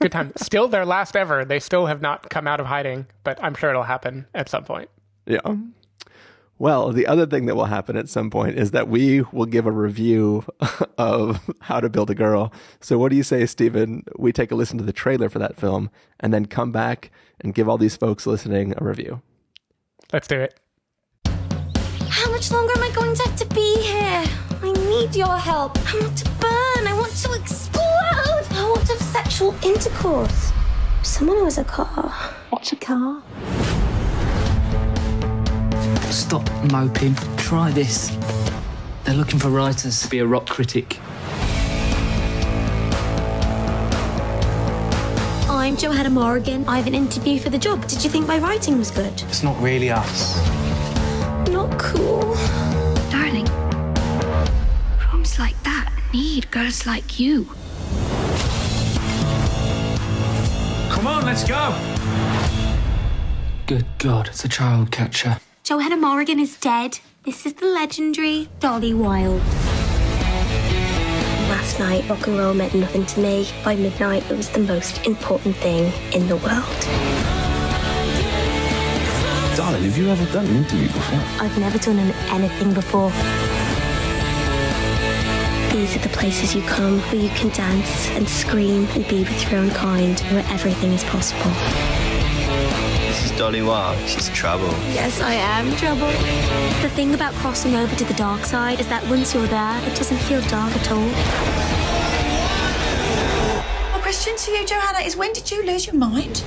Good 0.00 0.12
time. 0.12 0.32
Still 0.36 0.66
their 0.68 0.84
last 0.84 1.14
ever. 1.16 1.44
They 1.44 1.60
still 1.60 1.86
have 1.86 2.00
not 2.02 2.28
come 2.30 2.46
out 2.48 2.58
of 2.60 2.66
hiding, 2.66 3.06
but 3.24 3.38
I'm 3.42 3.54
sure 3.54 3.70
it'll 3.70 3.84
happen 3.84 4.26
at 4.34 4.48
some 4.48 4.64
point. 4.64 4.90
Yeah. 5.26 5.40
Well, 6.58 6.90
the 6.90 7.06
other 7.06 7.26
thing 7.26 7.44
that 7.46 7.54
will 7.54 7.66
happen 7.66 7.96
at 7.96 8.08
some 8.08 8.30
point 8.30 8.58
is 8.58 8.70
that 8.70 8.88
we 8.88 9.20
will 9.30 9.44
give 9.46 9.66
a 9.66 9.70
review 9.70 10.44
of 10.98 11.38
How 11.60 11.80
to 11.80 11.90
Build 11.90 12.10
a 12.10 12.14
Girl. 12.14 12.50
So, 12.80 12.96
what 12.98 13.10
do 13.10 13.16
you 13.16 13.22
say, 13.22 13.44
Stephen? 13.44 14.04
We 14.18 14.32
take 14.32 14.50
a 14.50 14.54
listen 14.54 14.78
to 14.78 14.84
the 14.84 14.92
trailer 14.92 15.28
for 15.28 15.38
that 15.38 15.56
film 15.60 15.90
and 16.18 16.32
then 16.32 16.46
come 16.46 16.72
back 16.72 17.10
and 17.40 17.54
give 17.54 17.68
all 17.68 17.76
these 17.76 17.96
folks 17.96 18.26
listening 18.26 18.72
a 18.78 18.84
review. 18.84 19.20
Let's 20.12 20.28
do 20.28 20.40
it. 20.40 20.54
How 22.08 22.30
much 22.30 22.52
longer 22.52 22.72
am 22.76 22.82
I 22.82 22.90
going 22.94 23.16
to 23.16 23.22
have 23.24 23.36
to 23.36 23.46
be 23.54 23.80
here? 23.80 24.24
I 24.62 24.72
need 24.72 25.16
your 25.16 25.36
help. 25.36 25.76
I 25.92 26.00
want 26.00 26.18
to 26.18 26.24
burn. 26.40 26.86
I 26.86 26.94
want 26.96 27.12
to 27.12 27.32
explode. 27.32 27.82
I 27.82 28.70
want 28.72 28.86
to 28.86 28.92
have 28.92 29.02
sexual 29.02 29.54
intercourse. 29.64 30.52
Someone 31.02 31.38
who 31.38 31.44
has 31.44 31.58
a 31.58 31.64
car. 31.64 32.10
What's 32.50 32.72
a 32.72 32.76
car? 32.76 33.20
Stop 36.12 36.48
moping. 36.70 37.16
Try 37.36 37.72
this. 37.72 38.16
They're 39.04 39.14
looking 39.14 39.40
for 39.40 39.50
writers 39.50 40.02
to 40.02 40.08
be 40.08 40.20
a 40.20 40.26
rock 40.26 40.46
critic. 40.46 41.00
I'm 45.76 45.80
Johanna 45.80 46.08
Morrigan. 46.08 46.66
I 46.66 46.78
have 46.78 46.86
an 46.86 46.94
interview 46.94 47.38
for 47.38 47.50
the 47.50 47.58
job. 47.58 47.86
Did 47.86 48.02
you 48.02 48.08
think 48.08 48.26
my 48.26 48.38
writing 48.38 48.78
was 48.78 48.90
good? 48.90 49.12
It's 49.24 49.42
not 49.42 49.60
really 49.60 49.90
us. 49.90 50.34
Not 51.50 51.78
cool. 51.78 52.34
Darling, 53.10 53.44
rooms 55.12 55.38
like 55.38 55.62
that 55.64 55.92
need 56.14 56.50
girls 56.50 56.86
like 56.86 57.20
you. 57.20 57.44
Come 60.88 61.06
on, 61.06 61.26
let's 61.26 61.44
go. 61.44 61.78
Good 63.66 63.84
God, 63.98 64.28
it's 64.28 64.46
a 64.46 64.48
child 64.48 64.90
catcher. 64.90 65.36
Johanna 65.62 65.98
Morrigan 65.98 66.40
is 66.40 66.56
dead. 66.56 67.00
This 67.24 67.44
is 67.44 67.52
the 67.52 67.66
legendary 67.66 68.48
Dolly 68.60 68.94
Wilde. 68.94 69.42
Last 71.78 71.90
night, 71.90 72.08
rock 72.08 72.26
and 72.26 72.38
roll 72.38 72.54
meant 72.54 72.72
nothing 72.74 73.04
to 73.04 73.20
me. 73.20 73.46
By 73.62 73.76
midnight, 73.76 74.22
it 74.30 74.34
was 74.34 74.48
the 74.48 74.60
most 74.60 75.06
important 75.06 75.54
thing 75.56 75.92
in 76.14 76.26
the 76.26 76.36
world. 76.36 76.64
Darling, 79.54 79.82
have 79.82 79.98
you 79.98 80.08
ever 80.08 80.24
done 80.32 80.46
an 80.46 80.56
interview 80.56 80.86
before? 80.86 81.20
I've 81.38 81.58
never 81.58 81.76
done 81.76 81.98
an- 81.98 82.14
anything 82.30 82.72
before. 82.72 83.10
These 85.70 85.96
are 85.96 85.98
the 85.98 86.16
places 86.16 86.54
you 86.54 86.62
come 86.62 86.98
where 87.10 87.16
you 87.16 87.28
can 87.30 87.50
dance 87.50 88.08
and 88.12 88.26
scream 88.26 88.88
and 88.94 89.06
be 89.06 89.18
with 89.24 89.50
your 89.50 89.60
own 89.60 89.70
kind, 89.72 90.18
where 90.32 90.46
everything 90.48 90.92
is 90.92 91.04
possible. 91.04 91.52
This 93.36 93.42
is 93.42 93.48
Dolly 93.48 93.62
Wilde. 93.62 94.08
She's 94.08 94.30
trouble. 94.30 94.70
Yes, 94.94 95.20
I 95.20 95.34
am 95.34 95.70
trouble. 95.76 96.06
The 96.80 96.88
thing 96.94 97.12
about 97.12 97.34
crossing 97.34 97.74
over 97.74 97.94
to 97.94 98.04
the 98.04 98.14
dark 98.14 98.46
side 98.46 98.80
is 98.80 98.88
that 98.88 99.06
once 99.10 99.34
you're 99.34 99.46
there, 99.46 99.78
it 99.86 99.94
doesn't 99.94 100.16
feel 100.16 100.40
dark 100.48 100.74
at 100.74 100.90
all. 100.90 101.10
My 103.92 104.00
question 104.00 104.34
to 104.38 104.50
you, 104.52 104.64
Johanna, 104.64 105.00
is 105.04 105.18
when 105.18 105.34
did 105.34 105.50
you 105.50 105.66
lose 105.66 105.86
your 105.86 105.96
mind? 105.96 106.38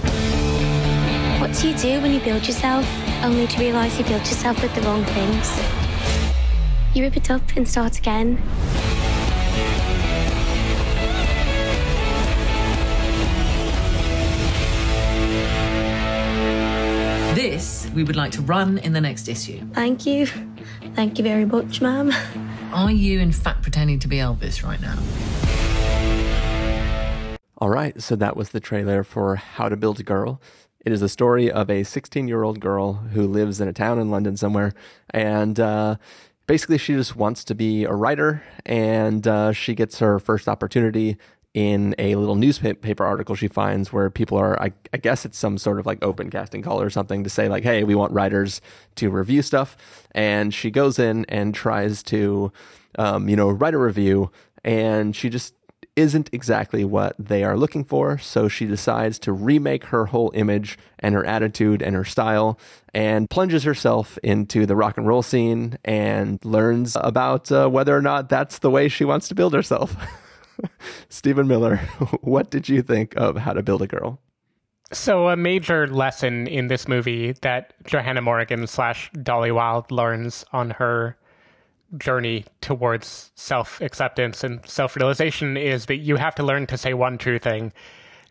What 1.39 1.53
do 1.53 1.69
you 1.69 1.77
do 1.77 2.01
when 2.01 2.12
you 2.12 2.22
build 2.22 2.48
yourself, 2.48 2.88
only 3.24 3.46
to 3.46 3.60
realise 3.60 4.00
you 4.00 4.05
built 4.05 4.27
yourself 4.27 4.60
with 4.63 4.74
the 4.74 4.81
wrong 4.81 5.03
things? 5.03 5.62
You 6.96 7.03
rip 7.03 7.17
it 7.17 7.29
up 7.29 7.43
and 7.55 7.67
start 7.67 8.00
again. 8.00 8.41
We 17.93 18.03
would 18.03 18.15
like 18.15 18.31
to 18.34 18.41
run 18.41 18.77
in 18.79 18.93
the 18.93 19.01
next 19.01 19.27
issue. 19.27 19.62
Thank 19.74 20.05
you. 20.05 20.27
Thank 20.96 21.17
you 21.17 21.24
very 21.24 21.46
much, 21.46 21.81
ma'am. 21.81 22.12
Are 22.74 22.91
you 22.91 23.19
in 23.19 23.31
fact 23.31 23.62
pretending 23.62 24.00
to 24.00 24.08
be 24.08 24.17
Elvis 24.17 24.63
right 24.63 24.79
now? 24.81 24.98
All 27.58 27.69
right, 27.69 28.01
so 28.01 28.15
that 28.15 28.38
was 28.38 28.50
the 28.50 28.60
trailer 28.60 29.03
for 29.03 29.36
How 29.36 29.67
to 29.67 29.75
Build 29.75 30.00
a 30.00 30.03
Girl. 30.03 30.41
It 30.86 30.93
is 30.93 31.01
the 31.01 31.10
story 31.10 31.51
of 31.51 31.69
a 31.69 31.84
16 31.84 32.27
year 32.27 32.43
old 32.43 32.60
girl 32.60 32.93
who 32.93 33.27
lives 33.27 33.60
in 33.60 33.67
a 33.67 33.74
town 33.74 34.00
in 34.00 34.10
London 34.10 34.38
somewhere. 34.38 34.74
And 35.10 35.60
uh, 35.60 35.98
basically, 36.48 36.77
she 36.77 36.93
just 36.93 37.17
wants 37.17 37.43
to 37.46 37.55
be 37.55 37.84
a 37.84 37.91
writer. 37.91 38.43
And 38.65 39.27
uh, 39.27 39.51
she 39.51 39.75
gets 39.75 40.00
her 40.00 40.19
first 40.19 40.48
opportunity 40.48 41.17
in 41.53 41.96
a 41.98 42.15
little 42.15 42.36
newspaper 42.36 43.03
article 43.03 43.36
she 43.36 43.48
finds 43.48 43.91
where 43.91 44.10
people 44.10 44.38
are, 44.38 44.62
I, 44.62 44.72
I 44.94 44.98
guess 44.98 45.25
it's 45.25 45.38
some 45.38 45.58
sort 45.58 45.79
of 45.79 45.86
like 45.86 46.03
open 46.03 46.29
casting 46.29 46.62
call 46.62 46.79
or 46.79 46.89
something 46.89 47.24
to 47.24 47.29
say, 47.29 47.50
like, 47.50 47.63
hey, 47.63 47.84
we 47.84 47.96
want 47.96 48.13
writers 48.13 48.62
to 48.96 49.10
review 49.10 49.41
stuff. 49.41 49.75
And 50.12 50.53
she 50.53 50.70
goes 50.70 51.00
in 51.00 51.25
and 51.25 51.56
tries 51.56 52.03
to, 52.03 52.51
um, 52.98 53.27
you 53.27 53.36
know, 53.36 53.50
write 53.50 53.74
a 53.74 53.79
review. 53.79 54.32
And 54.63 55.15
she 55.15 55.29
just 55.29 55.56
isn't 55.96 56.29
exactly 56.32 56.86
what 56.86 57.15
they 57.20 57.44
are 57.44 57.58
looking 57.58 57.84
for. 57.84 58.18
So 58.20 58.48
she 58.48 58.65
decides 58.65 59.20
to 59.20 59.34
remake 59.34 59.86
her 59.86 60.08
whole 60.08 60.32
image 60.36 60.77
and 61.00 61.15
her 61.15 61.25
attitude 61.25 61.82
and 61.82 61.96
her 61.96 62.06
style 62.06 62.60
and 62.94 63.29
plunges 63.29 63.63
herself 63.63 64.18
into 64.24 64.65
the 64.65 64.75
rock 64.75 64.98
and 64.98 65.08
roll 65.08 65.22
scene 65.24 65.77
and 65.84 66.44
learns 66.46 66.96
about 67.00 67.51
uh, 67.51 67.68
whether 67.68 67.96
or 67.96 68.01
not 68.01 68.29
that's 68.29 68.60
the 68.60 68.70
way 68.70 68.88
she 68.88 69.03
wants 69.03 69.27
to 69.29 69.36
build 69.36 69.53
herself. 69.53 69.96
Stephen 71.10 71.48
Miller, 71.48 71.78
what 72.22 72.50
did 72.50 72.70
you 72.70 72.82
think 72.82 73.16
of 73.16 73.38
How 73.38 73.54
to 73.54 73.62
Build 73.63 73.82
a 73.82 73.88
Girl? 73.88 74.20
So 74.92 75.30
a 75.30 75.38
major 75.38 75.86
lesson 75.88 76.48
in 76.48 76.68
this 76.68 76.88
movie 76.88 77.34
that 77.42 77.74
Johanna 77.86 78.22
Morrigan 78.22 78.66
slash 78.66 79.12
Dolly 79.22 79.51
Wilde 79.51 79.92
learns 79.92 80.46
on 80.51 80.72
her 80.72 81.16
journey 81.98 82.46
towards 82.62 83.32
self 83.36 83.82
acceptance 83.82 84.44
and 84.44 84.66
self 84.66 84.96
realization 84.96 85.58
is 85.58 85.86
that 85.88 85.98
you 85.98 86.16
have 86.18 86.36
to 86.36 86.44
learn 86.44 86.68
to 86.68 86.78
say 86.78 86.94
one 86.94 87.18
true 87.18 87.39
thing 87.39 87.72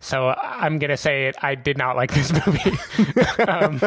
So 0.00 0.28
I'm 0.28 0.78
gonna 0.78 0.96
say 0.96 1.26
it. 1.26 1.36
I 1.42 1.54
did 1.56 1.76
not 1.78 1.96
like 1.96 2.12
this 2.12 2.32
movie, 2.46 2.78
um, 3.48 3.80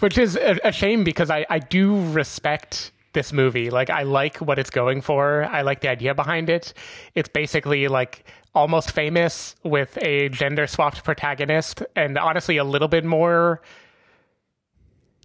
which 0.00 0.18
is 0.18 0.36
a, 0.36 0.58
a 0.64 0.72
shame 0.72 1.04
because 1.04 1.30
I 1.30 1.46
I 1.48 1.58
do 1.58 1.96
respect 2.10 2.92
this 3.12 3.32
movie. 3.32 3.70
Like 3.70 3.90
I 3.90 4.02
like 4.02 4.38
what 4.38 4.58
it's 4.58 4.70
going 4.70 5.00
for. 5.00 5.44
I 5.44 5.62
like 5.62 5.80
the 5.80 5.88
idea 5.88 6.14
behind 6.14 6.48
it. 6.48 6.72
It's 7.14 7.28
basically 7.28 7.88
like 7.88 8.24
almost 8.54 8.90
famous 8.90 9.56
with 9.62 9.98
a 10.02 10.28
gender 10.28 10.66
swapped 10.66 11.04
protagonist 11.04 11.82
and 11.96 12.18
honestly 12.18 12.56
a 12.58 12.64
little 12.64 12.88
bit 12.88 13.04
more 13.04 13.62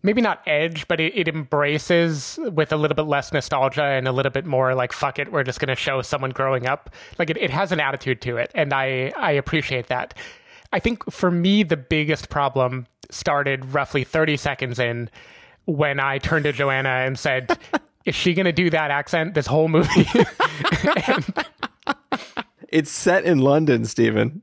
maybe 0.04 0.22
not 0.22 0.42
edge, 0.46 0.88
but 0.88 1.00
it, 1.00 1.18
it, 1.18 1.28
embraces 1.28 2.40
with 2.54 2.72
a 2.72 2.78
little 2.78 2.96
bit 2.96 3.08
less 3.08 3.34
nostalgia 3.34 3.84
and 3.84 4.08
a 4.08 4.12
little 4.12 4.32
bit 4.32 4.46
more 4.46 4.76
like 4.76 4.94
fuck 4.94 5.20
it, 5.20 5.32
we're 5.32 5.44
just 5.44 5.60
going 5.60 5.68
to 5.68 5.76
show 5.76 6.02
someone 6.02 6.32
growing 6.32 6.66
up. 6.66 6.90
Like 7.18 7.30
it, 7.30 7.38
it 7.38 7.50
has 7.50 7.72
an 7.72 7.80
attitude 7.80 8.22
to 8.22 8.38
it, 8.38 8.52
and 8.54 8.74
I 8.74 9.12
I 9.18 9.32
appreciate 9.32 9.88
that. 9.88 10.14
I 10.72 10.80
think 10.80 11.10
for 11.12 11.32
me 11.32 11.64
the 11.64 11.78
biggest 11.78 12.30
problem 12.30 12.88
started 13.10 13.74
roughly 13.74 14.04
30 14.04 14.38
seconds 14.38 14.80
in 14.80 15.10
when 15.68 16.00
I 16.00 16.18
turned 16.18 16.46
to 16.46 16.52
Joanna 16.52 16.90
and 16.90 17.20
said, 17.20 17.60
"Is 18.06 18.16
she 18.16 18.34
going 18.34 18.46
to 18.46 18.52
do 18.52 18.72
that 18.72 18.90
accent 18.90 19.36
this 19.36 19.46
whole 19.46 19.68
movie?" 19.68 20.08
and, 21.08 21.46
it's 22.70 22.92
set 22.92 23.24
in 23.26 23.40
London, 23.40 23.86
Stephen. 23.86 24.42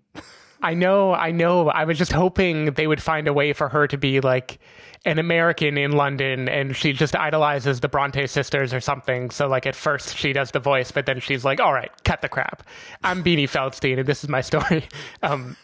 I 0.63 0.73
know, 0.73 1.13
I 1.13 1.31
know. 1.31 1.69
I 1.69 1.85
was 1.85 1.99
just 1.99 2.13
hoping 2.13 2.73
they 2.73 2.87
would 2.87 3.03
find 3.03 3.29
a 3.29 3.33
way 3.33 3.53
for 3.53 3.69
her 3.69 3.87
to 3.89 3.99
be 3.99 4.21
like 4.21 4.59
an 5.05 5.19
American 5.19 5.77
in 5.77 5.93
London 5.93 6.49
and 6.49 6.75
she 6.75 6.95
just 6.95 7.15
idolizes 7.15 7.81
the 7.81 7.89
Bronte 7.89 8.27
sisters 8.27 8.73
or 8.73 8.81
something. 8.81 9.31
So 9.31 9.47
like 9.47 9.67
at 9.67 9.77
first 9.77 10.17
she 10.17 10.33
does 10.33 10.53
the 10.53 10.61
voice, 10.61 10.91
but 10.91 11.05
then 11.05 11.21
she's 11.21 11.45
like, 11.45 11.61
all 11.61 11.75
right, 11.75 11.91
cut 12.05 12.23
the 12.23 12.31
crap. 12.31 12.63
I'm 13.03 13.23
Beanie 13.23 13.45
Feldstein 13.45 13.99
and 13.99 14.09
this 14.09 14.25
is 14.25 14.31
my 14.31 14.41
story. 14.41 14.89
Um, 15.23 15.57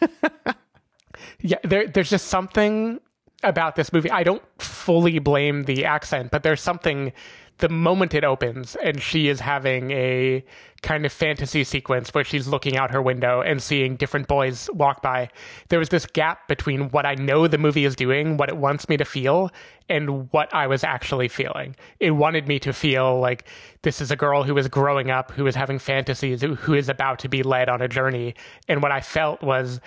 yeah, 1.39 1.57
there, 1.63 1.87
there's 1.87 2.09
just 2.09 2.27
something 2.27 2.99
about 3.43 3.75
this 3.75 3.91
movie. 3.91 4.11
I 4.11 4.23
don't 4.23 4.43
fully 4.61 5.19
blame 5.19 5.63
the 5.63 5.85
accent, 5.85 6.31
but 6.31 6.43
there's 6.43 6.61
something 6.61 7.13
the 7.61 7.69
moment 7.69 8.13
it 8.13 8.23
opens 8.23 8.75
and 8.77 9.01
she 9.01 9.27
is 9.27 9.39
having 9.39 9.91
a 9.91 10.43
kind 10.81 11.05
of 11.05 11.13
fantasy 11.13 11.63
sequence 11.63 12.09
where 12.11 12.23
she's 12.23 12.47
looking 12.47 12.75
out 12.75 12.89
her 12.89 13.01
window 13.01 13.41
and 13.41 13.61
seeing 13.61 13.95
different 13.95 14.27
boys 14.27 14.67
walk 14.73 15.03
by. 15.03 15.29
There 15.69 15.77
was 15.77 15.89
this 15.89 16.07
gap 16.07 16.47
between 16.47 16.89
what 16.89 17.05
I 17.05 17.13
know 17.13 17.47
the 17.47 17.59
movie 17.59 17.85
is 17.85 17.95
doing, 17.95 18.35
what 18.35 18.49
it 18.49 18.57
wants 18.57 18.89
me 18.89 18.97
to 18.97 19.05
feel, 19.05 19.51
and 19.87 20.31
what 20.33 20.51
I 20.51 20.65
was 20.65 20.83
actually 20.83 21.27
feeling. 21.27 21.75
It 21.99 22.11
wanted 22.11 22.47
me 22.47 22.57
to 22.59 22.73
feel 22.73 23.19
like 23.19 23.45
this 23.83 24.01
is 24.01 24.09
a 24.09 24.15
girl 24.15 24.41
who 24.43 24.57
is 24.57 24.67
growing 24.67 25.11
up, 25.11 25.31
who 25.31 25.45
is 25.45 25.53
having 25.53 25.77
fantasies, 25.77 26.41
who 26.41 26.73
is 26.73 26.89
about 26.89 27.19
to 27.19 27.29
be 27.29 27.43
led 27.43 27.69
on 27.69 27.81
a 27.81 27.87
journey. 27.87 28.33
And 28.67 28.81
what 28.81 28.91
I 28.91 29.01
felt 29.01 29.43
was 29.43 29.79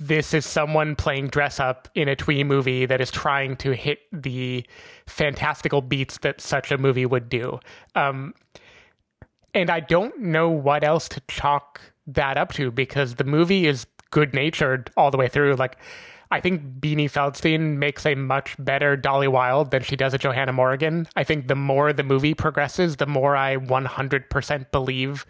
this 0.00 0.32
is 0.32 0.46
someone 0.46 0.94
playing 0.94 1.28
dress 1.28 1.58
up 1.58 1.88
in 1.94 2.08
a 2.08 2.16
twee 2.16 2.44
movie 2.44 2.86
that 2.86 3.00
is 3.00 3.10
trying 3.10 3.56
to 3.56 3.72
hit 3.72 3.98
the 4.12 4.64
fantastical 5.06 5.82
beats 5.82 6.18
that 6.18 6.40
such 6.40 6.70
a 6.70 6.78
movie 6.78 7.06
would 7.06 7.28
do. 7.28 7.58
Um, 7.94 8.34
and 9.54 9.70
I 9.70 9.80
don't 9.80 10.18
know 10.20 10.48
what 10.50 10.84
else 10.84 11.08
to 11.10 11.22
chalk 11.28 11.80
that 12.06 12.36
up 12.36 12.52
to 12.54 12.70
because 12.70 13.16
the 13.16 13.24
movie 13.24 13.66
is 13.66 13.86
good 14.10 14.32
natured 14.32 14.90
all 14.96 15.10
the 15.10 15.16
way 15.16 15.28
through. 15.28 15.56
Like, 15.56 15.76
I 16.30 16.40
think 16.40 16.80
Beanie 16.80 17.10
Feldstein 17.10 17.78
makes 17.78 18.04
a 18.04 18.14
much 18.14 18.54
better 18.58 18.96
Dolly 18.96 19.28
Wilde 19.28 19.70
than 19.70 19.82
she 19.82 19.96
does 19.96 20.14
a 20.14 20.18
Johanna 20.18 20.52
Morrigan. 20.52 21.08
I 21.16 21.24
think 21.24 21.48
the 21.48 21.54
more 21.54 21.92
the 21.92 22.02
movie 22.02 22.34
progresses, 22.34 22.96
the 22.96 23.06
more 23.06 23.34
I 23.34 23.56
100% 23.56 24.70
believe 24.70 25.26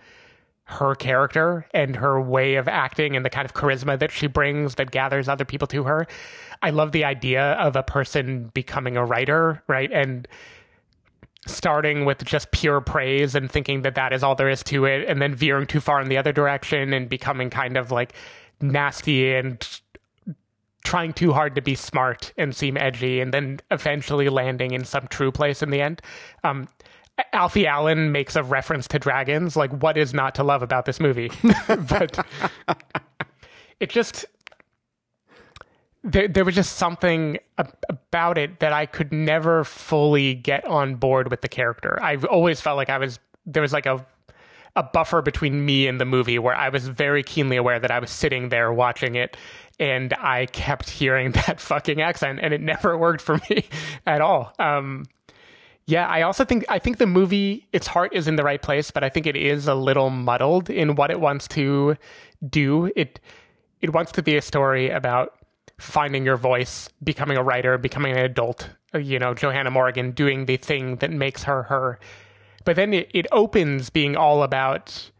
her 0.69 0.95
character 0.95 1.67
and 1.73 1.97
her 1.97 2.21
way 2.21 2.57
of 2.57 2.69
acting 2.69 3.17
and 3.17 3.25
the 3.25 3.31
kind 3.31 3.47
of 3.47 3.55
charisma 3.55 3.99
that 3.99 4.11
she 4.11 4.27
brings 4.27 4.75
that 4.75 4.91
gathers 4.91 5.27
other 5.27 5.47
people 5.47 5.67
to 5.67 5.85
her. 5.85 6.07
I 6.61 6.71
love 6.71 6.93
the 6.93 7.05
idea 7.05 7.53
of 7.55 7.75
a 7.75 7.83
person 7.83 8.51
becoming 8.53 8.97
a 8.97 9.05
writer, 9.05 9.63
right? 9.67 9.91
And 9.91 10.29
starting 11.47 12.05
with 12.05 12.23
just 12.23 12.51
pure 12.51 12.83
praise 12.83 13.35
and 13.35 13.51
thinking 13.51 13.81
that 13.81 13.95
that 13.95 14.13
is 14.13 14.23
all 14.23 14.35
there 14.35 14.51
is 14.51 14.63
to 14.65 14.85
it 14.85 15.09
and 15.09 15.23
then 15.23 15.35
veering 15.35 15.67
too 15.67 15.81
far 15.81 16.03
in 16.03 16.11
the 16.11 16.19
other 16.19 16.33
direction 16.33 16.93
and 16.93 17.09
becoming 17.09 17.49
kind 17.49 17.79
of 17.79 17.91
like 17.91 18.13
nasty 18.61 19.35
and 19.35 19.81
trying 20.85 21.15
too 21.15 21.33
hard 21.33 21.55
to 21.55 21.63
be 21.63 21.75
smart 21.75 22.33
and 22.37 22.55
seem 22.55 22.77
edgy 22.77 23.21
and 23.21 23.33
then 23.33 23.61
eventually 23.71 24.29
landing 24.29 24.73
in 24.73 24.85
some 24.85 25.07
true 25.09 25.33
place 25.33 25.63
in 25.63 25.71
the 25.71 25.81
end. 25.81 26.03
Um, 26.45 26.69
Alfie 27.33 27.67
Allen 27.67 28.13
makes 28.13 28.37
a 28.37 28.43
reference 28.43 28.89
to 28.89 28.99
dragons. 28.99 29.57
Like, 29.57 29.71
what 29.83 29.97
is 29.97 30.15
not 30.15 30.35
to 30.37 30.45
love 30.45 30.63
about 30.63 30.85
this 30.85 31.01
movie? 31.01 31.31
but 31.67 32.27
it 33.81 33.91
just 33.91 34.27
there, 36.05 36.29
there 36.29 36.45
was 36.45 36.55
just 36.55 36.77
something 36.77 37.39
about 37.89 38.39
it 38.39 38.61
that 38.61 38.73
I 38.73 38.87
could 38.87 39.13
never 39.13 39.65
fully 39.65 40.35
get 40.35 40.65
on 40.65 40.95
board 40.97 41.31
with 41.31 41.41
the 41.41 41.49
character. 41.49 41.99
I've 42.03 42.25
always 42.25 42.61
felt 42.61 42.77
like 42.77 42.91
I 42.91 42.99
was 42.99 43.19
there 43.47 43.63
was 43.63 43.73
like 43.73 43.87
a 43.87 44.05
a 44.77 44.83
buffer 44.83 45.23
between 45.23 45.65
me 45.65 45.89
and 45.89 46.01
the 46.01 46.05
movie 46.05 46.39
where 46.39 46.55
I 46.55 46.69
was 46.69 46.87
very 46.87 47.25
keenly 47.25 47.57
aware 47.57 47.81
that 47.81 47.91
I 47.91 47.99
was 47.99 48.11
sitting 48.11 48.51
there 48.51 48.73
watching 48.73 49.17
it 49.17 49.37
and 49.81 50.15
I 50.15 50.47
kept 50.47 50.89
hearing 50.89 51.33
that 51.47 51.61
fucking 51.61 52.01
accent 52.01 52.39
and 52.43 52.55
it 52.55 52.61
never 52.61 52.97
worked 52.97 53.21
for 53.21 53.41
me 53.51 53.65
at 54.07 54.21
all. 54.21 54.53
Um, 54.59 55.05
yeah, 55.89 56.07
I 56.07 56.21
also 56.21 56.45
think 56.45 56.67
I 56.69 56.79
think 56.79 56.99
the 56.99 57.07
movie 57.07 57.67
its 57.73 57.87
heart 57.87 58.13
is 58.15 58.29
in 58.29 58.37
the 58.37 58.45
right 58.45 58.61
place, 58.61 58.91
but 58.91 59.03
I 59.03 59.09
think 59.09 59.27
it 59.27 59.37
is 59.37 59.67
a 59.67 59.75
little 59.75 60.11
muddled 60.11 60.69
in 60.69 60.97
what 60.97 61.11
it 61.11 61.19
wants 61.19 61.49
to 61.49 61.97
do. 62.47 62.93
It 62.95 63.19
it 63.81 63.95
wants 63.95 64.13
to 64.13 64.23
be 64.23 64.37
a 64.37 64.43
story 64.43 64.91
about 64.91 65.33
finding 65.79 66.27
your 66.27 66.37
voice, 66.37 66.91
becoming 67.03 67.39
a 67.39 67.43
writer, 67.43 67.79
becoming 67.79 68.13
an 68.13 68.19
adult, 68.19 68.69
uh, 68.95 68.99
you 68.99 69.19
know, 69.19 69.33
Johanna 69.33 69.71
Morrigan 69.71 70.11
doing 70.11 70.45
the 70.45 70.59
thing 70.59 70.97
that 70.97 71.11
makes 71.11 71.45
her 71.45 71.63
her. 71.65 71.99
But 72.67 72.77
then 72.77 72.93
it, 72.93 73.11
it 73.15 73.27
opens 73.33 73.89
being 73.89 74.15
all 74.15 74.43
about 74.43 75.11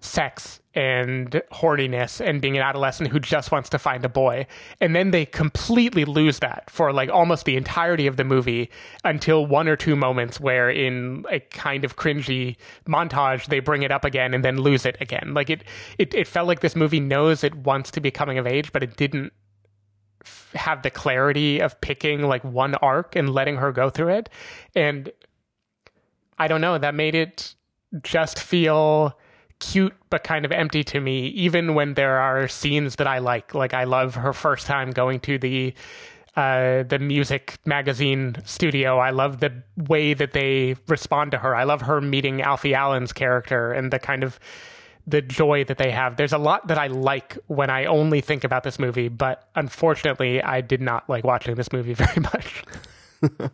sex 0.00 0.58
and 0.76 1.42
horniness 1.52 2.20
and 2.24 2.42
being 2.42 2.54
an 2.56 2.62
adolescent 2.62 3.10
who 3.10 3.18
just 3.18 3.50
wants 3.50 3.70
to 3.70 3.78
find 3.78 4.04
a 4.04 4.10
boy. 4.10 4.46
And 4.78 4.94
then 4.94 5.10
they 5.10 5.24
completely 5.24 6.04
lose 6.04 6.38
that 6.40 6.68
for 6.68 6.92
like 6.92 7.08
almost 7.08 7.46
the 7.46 7.56
entirety 7.56 8.06
of 8.06 8.18
the 8.18 8.24
movie 8.24 8.70
until 9.02 9.46
one 9.46 9.68
or 9.68 9.76
two 9.76 9.96
moments 9.96 10.38
where 10.38 10.68
in 10.68 11.24
a 11.30 11.40
kind 11.40 11.82
of 11.82 11.96
cringy 11.96 12.56
montage 12.86 13.46
they 13.46 13.58
bring 13.58 13.82
it 13.82 13.90
up 13.90 14.04
again 14.04 14.34
and 14.34 14.44
then 14.44 14.58
lose 14.58 14.84
it 14.84 14.98
again. 15.00 15.32
Like 15.32 15.48
it 15.48 15.64
it, 15.96 16.12
it 16.14 16.28
felt 16.28 16.46
like 16.46 16.60
this 16.60 16.76
movie 16.76 17.00
knows 17.00 17.42
it 17.42 17.54
wants 17.54 17.90
to 17.92 18.00
be 18.00 18.10
coming 18.10 18.36
of 18.36 18.46
age, 18.46 18.70
but 18.70 18.82
it 18.82 18.96
didn't 18.96 19.32
have 20.54 20.82
the 20.82 20.90
clarity 20.90 21.60
of 21.60 21.80
picking 21.80 22.22
like 22.22 22.44
one 22.44 22.74
arc 22.76 23.16
and 23.16 23.30
letting 23.30 23.56
her 23.56 23.72
go 23.72 23.88
through 23.88 24.08
it. 24.08 24.28
And 24.74 25.10
I 26.38 26.48
don't 26.48 26.60
know, 26.60 26.76
that 26.76 26.94
made 26.94 27.14
it 27.14 27.54
just 28.02 28.38
feel 28.38 29.18
cute 29.72 29.94
but 30.10 30.22
kind 30.22 30.44
of 30.44 30.52
empty 30.52 30.84
to 30.84 31.00
me 31.00 31.26
even 31.28 31.74
when 31.74 31.94
there 31.94 32.18
are 32.18 32.46
scenes 32.46 32.96
that 32.96 33.06
I 33.06 33.18
like 33.18 33.54
like 33.54 33.74
I 33.74 33.84
love 33.84 34.14
her 34.14 34.32
first 34.32 34.66
time 34.66 34.90
going 34.90 35.20
to 35.20 35.38
the 35.38 35.74
uh, 36.36 36.82
the 36.82 36.98
music 36.98 37.58
magazine 37.64 38.36
studio. 38.44 38.98
I 38.98 39.08
love 39.08 39.40
the 39.40 39.62
way 39.76 40.12
that 40.12 40.34
they 40.34 40.76
respond 40.86 41.30
to 41.30 41.38
her. 41.38 41.56
I 41.56 41.64
love 41.64 41.82
her 41.82 42.00
meeting 42.02 42.42
Alfie 42.42 42.74
Allen's 42.74 43.14
character 43.14 43.72
and 43.72 43.90
the 43.90 43.98
kind 43.98 44.22
of 44.22 44.38
the 45.06 45.22
joy 45.22 45.64
that 45.64 45.78
they 45.78 45.90
have. 45.90 46.16
There's 46.16 46.34
a 46.34 46.38
lot 46.38 46.68
that 46.68 46.76
I 46.76 46.88
like 46.88 47.38
when 47.46 47.70
I 47.70 47.86
only 47.86 48.20
think 48.20 48.44
about 48.44 48.64
this 48.64 48.78
movie, 48.78 49.08
but 49.08 49.48
unfortunately, 49.54 50.42
I 50.42 50.60
did 50.60 50.82
not 50.82 51.08
like 51.08 51.24
watching 51.24 51.54
this 51.54 51.72
movie 51.72 51.94
very 52.04 52.20
much. 52.20 52.64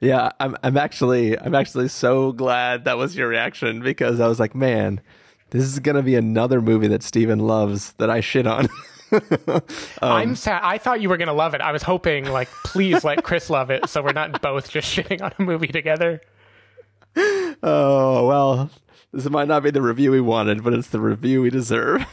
yeah, 0.00 0.30
I'm 0.40 0.56
I'm 0.62 0.78
actually 0.78 1.38
I'm 1.38 1.54
actually 1.54 1.88
so 1.88 2.32
glad 2.32 2.86
that 2.86 2.96
was 2.96 3.14
your 3.14 3.28
reaction 3.28 3.82
because 3.82 4.20
I 4.20 4.26
was 4.26 4.40
like, 4.40 4.54
man, 4.54 5.02
this 5.52 5.64
is 5.64 5.78
gonna 5.78 6.02
be 6.02 6.16
another 6.16 6.60
movie 6.60 6.88
that 6.88 7.02
Stephen 7.02 7.38
loves 7.38 7.92
that 7.94 8.08
I 8.08 8.20
shit 8.20 8.46
on. 8.46 8.68
um, 9.12 9.62
I'm 10.00 10.34
sad. 10.34 10.62
I 10.64 10.78
thought 10.78 11.02
you 11.02 11.10
were 11.10 11.18
gonna 11.18 11.34
love 11.34 11.54
it. 11.54 11.60
I 11.60 11.72
was 11.72 11.82
hoping, 11.82 12.24
like, 12.24 12.48
please 12.64 13.04
let 13.04 13.22
Chris 13.22 13.50
love 13.50 13.70
it, 13.70 13.88
so 13.88 14.02
we're 14.02 14.12
not 14.12 14.40
both 14.40 14.70
just 14.70 14.94
shitting 14.96 15.22
on 15.22 15.32
a 15.38 15.42
movie 15.42 15.68
together. 15.68 16.20
Oh 17.62 18.26
well, 18.26 18.70
this 19.12 19.28
might 19.28 19.48
not 19.48 19.62
be 19.62 19.70
the 19.70 19.82
review 19.82 20.10
we 20.10 20.22
wanted, 20.22 20.64
but 20.64 20.72
it's 20.72 20.88
the 20.88 21.00
review 21.00 21.42
we 21.42 21.50
deserve. 21.50 22.06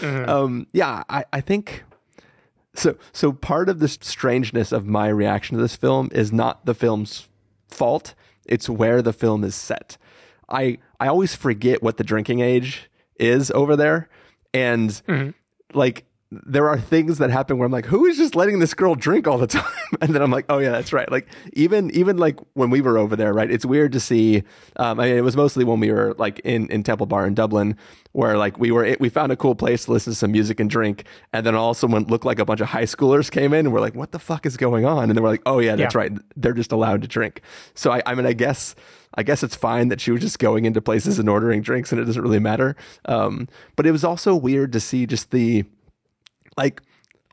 mm-hmm. 0.00 0.28
um, 0.28 0.66
yeah, 0.72 1.04
I, 1.10 1.24
I 1.32 1.42
think 1.42 1.84
so. 2.74 2.96
So 3.12 3.32
part 3.32 3.68
of 3.68 3.78
the 3.78 3.88
strangeness 3.88 4.72
of 4.72 4.86
my 4.86 5.08
reaction 5.08 5.58
to 5.58 5.62
this 5.62 5.76
film 5.76 6.08
is 6.12 6.32
not 6.32 6.64
the 6.64 6.74
film's 6.74 7.28
fault; 7.68 8.14
it's 8.46 8.70
where 8.70 9.02
the 9.02 9.12
film 9.12 9.44
is 9.44 9.54
set. 9.54 9.98
I 10.48 10.78
I 11.04 11.08
always 11.08 11.34
forget 11.34 11.82
what 11.82 11.98
the 11.98 12.02
drinking 12.02 12.40
age 12.40 12.90
is 13.20 13.50
over 13.50 13.76
there, 13.76 14.08
and 14.54 14.88
mm-hmm. 15.06 15.30
like 15.78 16.06
there 16.46 16.68
are 16.68 16.78
things 16.80 17.18
that 17.18 17.30
happen 17.30 17.58
where 17.58 17.66
I'm 17.66 17.72
like, 17.72 17.86
who 17.86 18.06
is 18.06 18.16
just 18.16 18.34
letting 18.34 18.58
this 18.58 18.74
girl 18.74 18.94
drink 18.94 19.26
all 19.26 19.38
the 19.38 19.46
time? 19.58 19.64
And 20.00 20.14
then 20.14 20.22
I'm 20.22 20.30
like, 20.30 20.46
oh 20.48 20.58
yeah, 20.58 20.70
that's 20.70 20.92
right. 20.92 21.10
Like 21.10 21.28
even 21.52 21.90
even 21.92 22.16
like 22.16 22.38
when 22.54 22.70
we 22.70 22.80
were 22.80 22.98
over 22.98 23.16
there, 23.16 23.32
right? 23.32 23.50
It's 23.50 23.64
weird 23.64 23.92
to 23.92 24.00
see. 24.00 24.42
Um, 24.76 24.98
I 25.00 25.06
mean, 25.06 25.16
it 25.16 25.22
was 25.24 25.36
mostly 25.36 25.64
when 25.64 25.80
we 25.80 25.92
were 25.92 26.14
like 26.18 26.40
in 26.40 26.68
in 26.68 26.82
Temple 26.82 27.06
Bar 27.06 27.26
in 27.26 27.34
Dublin, 27.34 27.76
where 28.12 28.36
like 28.36 28.58
we 28.58 28.70
were 28.70 28.96
we 29.00 29.08
found 29.08 29.30
a 29.32 29.36
cool 29.36 29.54
place 29.54 29.84
to 29.84 29.92
listen 29.92 30.12
to 30.12 30.18
some 30.18 30.32
music 30.32 30.58
and 30.60 30.68
drink, 30.70 31.04
and 31.32 31.44
then 31.46 31.54
all 31.54 31.74
someone 31.74 32.04
looked 32.04 32.24
like 32.24 32.38
a 32.38 32.44
bunch 32.44 32.60
of 32.60 32.68
high 32.68 32.84
schoolers 32.84 33.30
came 33.30 33.52
in, 33.52 33.66
and 33.66 33.72
we're 33.72 33.80
like, 33.80 33.94
what 33.94 34.12
the 34.12 34.18
fuck 34.18 34.46
is 34.46 34.56
going 34.56 34.84
on? 34.84 35.04
And 35.04 35.12
then 35.16 35.22
we're 35.22 35.30
like, 35.30 35.42
oh 35.46 35.58
yeah, 35.60 35.76
that's 35.76 35.94
Yeah. 35.94 36.00
right. 36.00 36.12
They're 36.36 36.52
just 36.54 36.72
allowed 36.72 37.02
to 37.02 37.08
drink. 37.08 37.40
So 37.74 37.92
I, 37.92 38.02
I 38.06 38.14
mean, 38.14 38.26
I 38.26 38.32
guess. 38.32 38.74
I 39.16 39.22
guess 39.22 39.44
it's 39.44 39.54
fine 39.54 39.90
that 39.90 40.00
she 40.00 40.10
was 40.10 40.20
just 40.22 40.40
going 40.40 40.64
into 40.64 40.82
places 40.82 41.20
and 41.20 41.28
ordering 41.28 41.62
drinks 41.62 41.92
and 41.92 42.00
it 42.00 42.04
doesn't 42.04 42.20
really 42.20 42.40
matter. 42.40 42.74
Um, 43.04 43.46
but 43.76 43.86
it 43.86 43.92
was 43.92 44.02
also 44.02 44.34
weird 44.34 44.72
to 44.72 44.80
see 44.80 45.06
just 45.06 45.30
the 45.30 45.64
like 46.56 46.82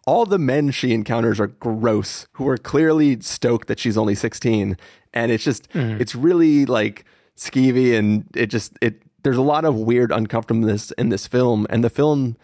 all 0.08 0.26
the 0.26 0.40
men 0.40 0.72
she 0.72 0.94
encounters 0.94 1.40
are 1.40 1.48
gross 1.48 2.28
who 2.34 2.48
are 2.48 2.58
clearly 2.58 3.20
stoked 3.22 3.68
that 3.68 3.80
she's 3.80 3.98
only 3.98 4.16
16 4.16 4.78
and 5.14 5.32
it's 5.32 5.44
just 5.44 5.68
it's 5.74 6.16
really 6.16 6.66
like 6.66 7.06
skeevy 7.38 7.98
and 7.98 8.26
it 8.36 8.48
just 8.48 8.78
it 8.82 9.02
there's 9.24 9.38
a 9.38 9.42
lot 9.42 9.66
of 9.66 9.76
weird 9.76 10.12
uncomfortableness 10.12 10.92
in 10.92 11.10
this 11.10 11.28
film. 11.28 11.68
And 11.70 11.84
the 11.84 11.90
film 11.90 12.38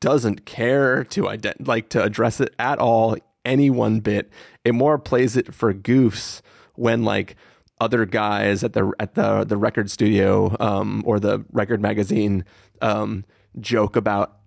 doesn't 0.00 0.44
care 0.44 1.04
to 1.04 1.22
ident- 1.22 1.66
like 1.66 1.88
to 1.90 2.02
address 2.02 2.40
it 2.40 2.54
at 2.58 2.78
all 2.78 3.16
any 3.44 3.70
one 3.70 4.00
bit. 4.00 4.30
It 4.64 4.74
more 4.74 4.98
plays 4.98 5.36
it 5.36 5.54
for 5.54 5.72
goofs 5.72 6.40
when 6.74 7.04
like 7.04 7.36
other 7.80 8.06
guys 8.06 8.62
at 8.62 8.72
the 8.72 8.92
at 9.00 9.14
the 9.14 9.44
the 9.44 9.56
record 9.56 9.90
studio 9.90 10.56
um 10.60 11.02
or 11.04 11.18
the 11.18 11.44
record 11.50 11.82
magazine 11.82 12.44
um 12.80 13.24
joke 13.58 13.96
about 13.96 14.38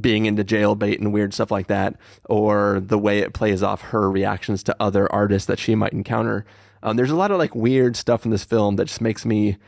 being 0.00 0.26
into 0.26 0.44
jailbait 0.44 0.98
and 0.98 1.12
weird 1.12 1.34
stuff 1.34 1.50
like 1.50 1.66
that, 1.66 1.96
or 2.26 2.80
the 2.80 2.98
way 2.98 3.18
it 3.18 3.34
plays 3.34 3.62
off 3.62 3.82
her 3.82 4.10
reactions 4.10 4.62
to 4.64 4.76
other 4.80 5.10
artists 5.12 5.46
that 5.46 5.58
she 5.58 5.74
might 5.74 5.92
encounter. 5.92 6.44
Um, 6.82 6.96
there's 6.96 7.10
a 7.10 7.16
lot 7.16 7.30
of 7.30 7.38
like 7.38 7.54
weird 7.54 7.96
stuff 7.96 8.24
in 8.24 8.30
this 8.30 8.44
film 8.44 8.76
that 8.76 8.86
just 8.86 9.00
makes 9.00 9.24
me. 9.24 9.58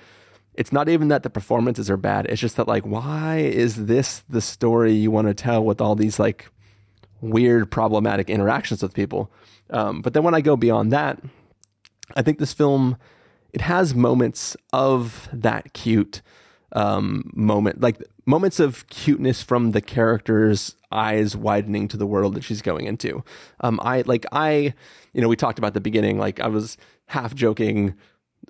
It's 0.55 0.73
not 0.73 0.89
even 0.89 1.09
that 1.09 1.25
the 1.25 1.31
performances 1.31 1.91
are 1.91 1.97
bad. 1.97 2.27
It's 2.27 2.41
just 2.41 2.57
that 2.57 2.69
like, 2.69 2.87
why 2.87 3.39
is 3.39 3.87
this 3.87 4.23
the 4.29 4.41
story 4.41 4.93
you 4.93 5.11
want 5.11 5.27
to 5.27 5.35
tell 5.35 5.65
with 5.65 5.81
all 5.81 5.97
these 5.97 6.19
like 6.21 6.49
weird, 7.21 7.71
problematic 7.73 8.31
interactions 8.31 8.81
with 8.81 8.95
people? 8.95 9.33
Um, 9.71 10.01
but 10.01 10.13
then 10.15 10.23
when 10.23 10.35
I 10.35 10.41
go 10.41 10.57
beyond 10.57 10.93
that, 10.93 11.21
I 12.17 12.23
think 12.23 12.39
this 12.39 12.53
film 12.53 12.97
it 13.53 13.63
has 13.63 13.95
moments 13.95 14.57
of 14.73 15.29
that 15.33 15.73
cute 15.73 16.23
um, 16.75 17.31
moment, 17.35 17.81
like 17.81 18.03
moments 18.27 18.61
of 18.61 18.87
cuteness 18.89 19.43
from 19.43 19.71
the 19.71 19.81
character's 19.81 20.77
eyes 20.91 21.37
widening 21.37 21.89
to 21.89 21.97
the 21.97 22.07
world 22.07 22.35
that 22.35 22.45
she's 22.45 22.63
going 22.63 22.87
into. 22.87 23.25
Um, 23.61 23.81
I 23.83 24.03
like 24.03 24.27
I, 24.33 24.75
you 25.13 25.21
know, 25.21 25.29
we 25.29 25.37
talked 25.37 25.59
about 25.59 25.75
the 25.75 25.81
beginning. 25.81 26.19
Like 26.19 26.41
I 26.41 26.49
was 26.49 26.77
half 27.07 27.35
joking 27.35 27.95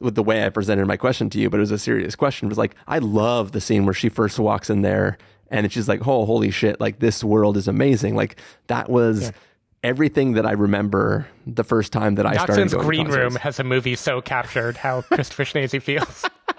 with 0.00 0.14
the 0.14 0.23
way 0.23 0.45
I 0.45 0.49
presented 0.49 0.87
my 0.87 0.97
question 0.97 1.31
to 1.31 1.38
you, 1.38 1.50
but 1.50 1.59
it 1.59 1.61
was 1.61 1.71
a 1.71 1.78
serious 1.78 2.16
question. 2.16 2.47
It 2.47 2.50
was 2.50 2.59
like 2.59 2.75
I 2.87 2.99
love 2.99 3.52
the 3.52 3.61
scene 3.61 3.85
where 3.85 3.95
she 3.95 4.09
first 4.09 4.38
walks 4.38 4.71
in 4.71 4.83
there 4.83 5.19
and 5.49 5.71
she's 5.71 5.88
like, 5.88 6.07
"Oh, 6.07 6.25
holy 6.25 6.50
shit! 6.50 6.81
Like 6.81 6.99
this 6.99 7.23
world 7.23 7.57
is 7.57 7.69
amazing." 7.69 8.16
Like 8.16 8.40
that 8.69 8.88
was. 8.88 9.33
Everything 9.83 10.33
that 10.33 10.47
I 10.47 10.52
remember 10.52 11.28
the 11.47 11.62
first 11.62 11.93
time 11.93 12.14
that 12.14 12.25
I 12.25 12.33
started 12.33 12.52
Jackson's 12.54 12.73
going 12.73 12.87
Green. 12.87 13.07
Room 13.07 13.35
has 13.35 13.61
a 13.61 13.64
movie 13.64 13.97
so 13.97 14.23
captured 14.23 14.78
how 14.78 15.02
Christopher 15.02 15.45
Schnese 15.45 15.83
feels. 15.83 16.25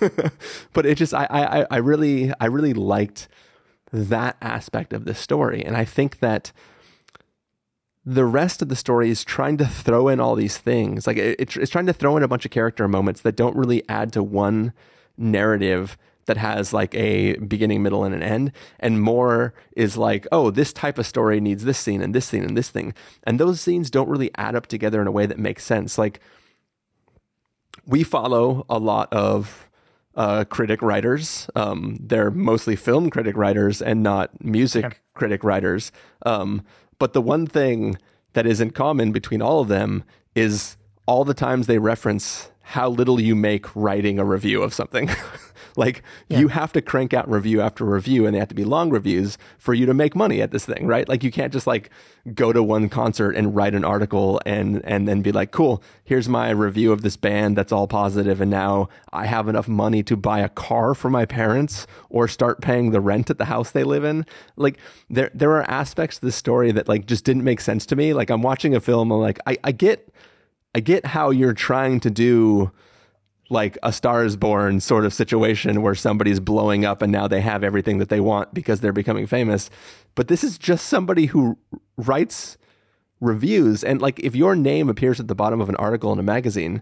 but 0.72 0.86
it 0.86 0.96
just 0.96 1.14
I, 1.14 1.26
I 1.30 1.66
I 1.70 1.76
really 1.78 2.32
I 2.40 2.46
really 2.46 2.74
liked 2.74 3.28
that 3.92 4.36
aspect 4.40 4.92
of 4.92 5.04
the 5.04 5.14
story, 5.14 5.64
and 5.64 5.76
I 5.76 5.84
think 5.84 6.20
that 6.20 6.52
the 8.04 8.24
rest 8.24 8.62
of 8.62 8.68
the 8.68 8.76
story 8.76 9.10
is 9.10 9.24
trying 9.24 9.56
to 9.58 9.66
throw 9.66 10.08
in 10.08 10.20
all 10.20 10.34
these 10.34 10.58
things, 10.58 11.06
like 11.06 11.16
it, 11.16 11.36
it's 11.38 11.56
it's 11.56 11.70
trying 11.70 11.86
to 11.86 11.92
throw 11.92 12.16
in 12.16 12.22
a 12.22 12.28
bunch 12.28 12.44
of 12.44 12.50
character 12.50 12.88
moments 12.88 13.20
that 13.22 13.36
don't 13.36 13.56
really 13.56 13.86
add 13.88 14.12
to 14.12 14.22
one 14.22 14.72
narrative 15.16 15.96
that 16.26 16.36
has 16.36 16.72
like 16.72 16.94
a 16.94 17.36
beginning, 17.38 17.82
middle, 17.82 18.04
and 18.04 18.14
an 18.14 18.22
end, 18.22 18.52
and 18.78 19.02
more 19.02 19.54
is 19.76 19.96
like, 19.96 20.26
oh, 20.30 20.50
this 20.50 20.72
type 20.72 20.98
of 20.98 21.06
story 21.06 21.40
needs 21.40 21.64
this 21.64 21.78
scene 21.78 22.02
and 22.02 22.14
this 22.14 22.26
scene 22.26 22.44
and 22.44 22.56
this 22.56 22.70
thing, 22.70 22.94
and 23.24 23.40
those 23.40 23.60
scenes 23.60 23.90
don't 23.90 24.08
really 24.08 24.30
add 24.36 24.54
up 24.54 24.66
together 24.66 25.00
in 25.00 25.06
a 25.06 25.12
way 25.12 25.26
that 25.26 25.38
makes 25.38 25.64
sense, 25.64 25.98
like 25.98 26.20
we 27.88 28.04
follow 28.04 28.66
a 28.68 28.78
lot 28.78 29.12
of 29.12 29.68
uh, 30.14 30.44
critic 30.44 30.82
writers. 30.82 31.48
Um, 31.56 31.96
they're 32.00 32.30
mostly 32.30 32.76
film 32.76 33.08
critic 33.08 33.36
writers 33.36 33.80
and 33.80 34.02
not 34.02 34.44
music 34.44 35.00
critic 35.14 35.42
writers. 35.42 35.90
Um, 36.26 36.64
but 36.98 37.14
the 37.14 37.22
one 37.22 37.46
thing 37.46 37.96
that 38.34 38.46
is 38.46 38.60
in 38.60 38.70
common 38.72 39.10
between 39.10 39.40
all 39.40 39.60
of 39.60 39.68
them 39.68 40.04
is 40.34 40.76
all 41.06 41.24
the 41.24 41.34
times 41.34 41.66
they 41.66 41.78
reference 41.78 42.50
how 42.68 42.90
little 42.90 43.18
you 43.18 43.34
make 43.34 43.74
writing 43.74 44.18
a 44.18 44.24
review 44.26 44.62
of 44.62 44.74
something. 44.74 45.08
like 45.76 46.02
you 46.28 46.48
have 46.48 46.70
to 46.70 46.82
crank 46.82 47.14
out 47.14 47.26
review 47.30 47.62
after 47.62 47.82
review 47.82 48.26
and 48.26 48.34
they 48.34 48.38
have 48.38 48.48
to 48.48 48.54
be 48.54 48.64
long 48.64 48.90
reviews 48.90 49.38
for 49.56 49.72
you 49.72 49.86
to 49.86 49.94
make 49.94 50.14
money 50.14 50.42
at 50.42 50.50
this 50.50 50.66
thing, 50.66 50.86
right? 50.86 51.08
Like 51.08 51.24
you 51.24 51.30
can't 51.30 51.50
just 51.50 51.66
like 51.66 51.88
go 52.34 52.52
to 52.52 52.62
one 52.62 52.90
concert 52.90 53.34
and 53.36 53.56
write 53.56 53.74
an 53.74 53.86
article 53.86 54.38
and 54.44 54.84
and 54.84 55.08
then 55.08 55.22
be 55.22 55.32
like, 55.32 55.50
"Cool, 55.50 55.82
here's 56.04 56.28
my 56.28 56.50
review 56.50 56.92
of 56.92 57.00
this 57.00 57.16
band 57.16 57.56
that's 57.56 57.72
all 57.72 57.88
positive 57.88 58.38
and 58.42 58.50
now 58.50 58.90
I 59.14 59.24
have 59.24 59.48
enough 59.48 59.66
money 59.66 60.02
to 60.02 60.14
buy 60.14 60.40
a 60.40 60.50
car 60.50 60.94
for 60.94 61.08
my 61.08 61.24
parents 61.24 61.86
or 62.10 62.28
start 62.28 62.60
paying 62.60 62.90
the 62.90 63.00
rent 63.00 63.30
at 63.30 63.38
the 63.38 63.46
house 63.46 63.70
they 63.70 63.82
live 63.82 64.04
in." 64.04 64.26
Like 64.56 64.76
there 65.08 65.30
there 65.32 65.52
are 65.52 65.62
aspects 65.70 66.18
to 66.18 66.26
this 66.26 66.36
story 66.36 66.70
that 66.72 66.86
like 66.86 67.06
just 67.06 67.24
didn't 67.24 67.44
make 67.44 67.62
sense 67.62 67.86
to 67.86 67.96
me. 67.96 68.12
Like 68.12 68.28
I'm 68.28 68.42
watching 68.42 68.74
a 68.76 68.80
film 68.80 69.10
I'm 69.10 69.20
like, 69.20 69.38
I, 69.46 69.56
I 69.64 69.72
get 69.72 70.12
I 70.78 70.80
get 70.80 71.06
how 71.06 71.30
you're 71.30 71.54
trying 71.54 71.98
to 71.98 72.08
do 72.08 72.70
like 73.50 73.76
a 73.82 73.92
Star 73.92 74.24
is 74.24 74.36
Born 74.36 74.78
sort 74.78 75.04
of 75.04 75.12
situation 75.12 75.82
where 75.82 75.96
somebody's 75.96 76.38
blowing 76.38 76.84
up 76.84 77.02
and 77.02 77.10
now 77.10 77.26
they 77.26 77.40
have 77.40 77.64
everything 77.64 77.98
that 77.98 78.10
they 78.10 78.20
want 78.20 78.54
because 78.54 78.78
they're 78.78 78.92
becoming 78.92 79.26
famous. 79.26 79.70
But 80.14 80.28
this 80.28 80.44
is 80.44 80.56
just 80.56 80.86
somebody 80.86 81.26
who 81.26 81.58
writes 81.96 82.58
reviews. 83.20 83.82
And 83.82 84.00
like 84.00 84.20
if 84.20 84.36
your 84.36 84.54
name 84.54 84.88
appears 84.88 85.18
at 85.18 85.26
the 85.26 85.34
bottom 85.34 85.60
of 85.60 85.68
an 85.68 85.74
article 85.74 86.12
in 86.12 86.20
a 86.20 86.22
magazine, 86.22 86.80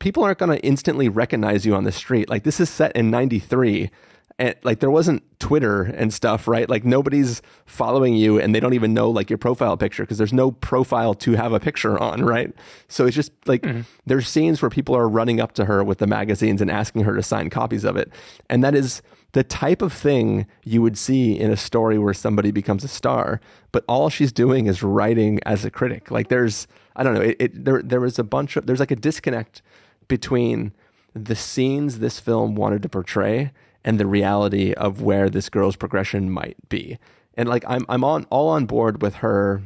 people 0.00 0.24
aren't 0.24 0.38
going 0.38 0.50
to 0.50 0.66
instantly 0.66 1.08
recognize 1.08 1.64
you 1.64 1.76
on 1.76 1.84
the 1.84 1.92
street. 1.92 2.28
Like 2.28 2.42
this 2.42 2.58
is 2.58 2.68
set 2.68 2.96
in 2.96 3.12
93 3.12 3.92
and 4.38 4.54
like 4.62 4.80
there 4.80 4.90
wasn't 4.90 5.22
Twitter 5.38 5.82
and 5.82 6.12
stuff, 6.12 6.46
right? 6.46 6.68
Like 6.68 6.84
nobody's 6.84 7.40
following 7.64 8.14
you 8.14 8.38
and 8.38 8.54
they 8.54 8.60
don't 8.60 8.74
even 8.74 8.92
know 8.92 9.08
like 9.08 9.30
your 9.30 9.38
profile 9.38 9.76
picture 9.76 10.02
because 10.02 10.18
there's 10.18 10.32
no 10.32 10.50
profile 10.50 11.14
to 11.14 11.32
have 11.32 11.52
a 11.52 11.60
picture 11.60 11.98
on, 11.98 12.22
right? 12.24 12.52
So 12.88 13.06
it's 13.06 13.16
just 13.16 13.32
like 13.46 13.62
mm-hmm. 13.62 13.82
there's 14.04 14.28
scenes 14.28 14.60
where 14.60 14.70
people 14.70 14.94
are 14.94 15.08
running 15.08 15.40
up 15.40 15.52
to 15.52 15.64
her 15.64 15.82
with 15.82 15.98
the 15.98 16.06
magazines 16.06 16.60
and 16.60 16.70
asking 16.70 17.04
her 17.04 17.14
to 17.16 17.22
sign 17.22 17.48
copies 17.48 17.84
of 17.84 17.96
it. 17.96 18.10
And 18.50 18.62
that 18.62 18.74
is 18.74 19.00
the 19.32 19.42
type 19.42 19.80
of 19.80 19.92
thing 19.92 20.46
you 20.64 20.82
would 20.82 20.98
see 20.98 21.38
in 21.38 21.50
a 21.50 21.56
story 21.56 21.98
where 21.98 22.14
somebody 22.14 22.50
becomes 22.50 22.84
a 22.84 22.88
star, 22.88 23.40
but 23.72 23.84
all 23.88 24.10
she's 24.10 24.32
doing 24.32 24.66
is 24.66 24.82
writing 24.82 25.40
as 25.46 25.64
a 25.64 25.70
critic. 25.70 26.10
Like 26.10 26.28
there's 26.28 26.66
I 26.94 27.02
don't 27.02 27.14
know, 27.14 27.22
it, 27.22 27.36
it 27.38 27.64
there 27.64 27.82
there 27.82 28.00
was 28.00 28.18
a 28.18 28.24
bunch 28.24 28.56
of 28.56 28.66
there's 28.66 28.80
like 28.80 28.90
a 28.90 28.96
disconnect 28.96 29.62
between 30.08 30.72
the 31.14 31.34
scenes 31.34 31.98
this 31.98 32.20
film 32.20 32.54
wanted 32.54 32.82
to 32.82 32.88
portray 32.90 33.52
and 33.86 34.00
the 34.00 34.06
reality 34.06 34.72
of 34.72 35.00
where 35.00 35.30
this 35.30 35.48
girl's 35.48 35.76
progression 35.76 36.28
might 36.28 36.56
be. 36.68 36.98
And 37.34 37.48
like 37.48 37.64
I'm 37.68 37.86
I'm 37.88 38.04
on 38.04 38.26
all 38.28 38.48
on 38.48 38.66
board 38.66 39.00
with 39.00 39.16
her 39.16 39.62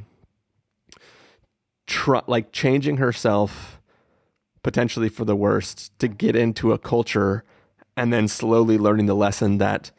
tr- 1.86 2.18
like 2.26 2.52
changing 2.52 2.98
herself 2.98 3.80
potentially 4.62 5.08
for 5.08 5.24
the 5.24 5.34
worst 5.34 5.98
to 5.98 6.06
get 6.06 6.36
into 6.36 6.72
a 6.72 6.78
culture 6.78 7.42
and 7.96 8.12
then 8.12 8.28
slowly 8.28 8.76
learning 8.76 9.06
the 9.06 9.14
lesson 9.14 9.56
that 9.56 9.90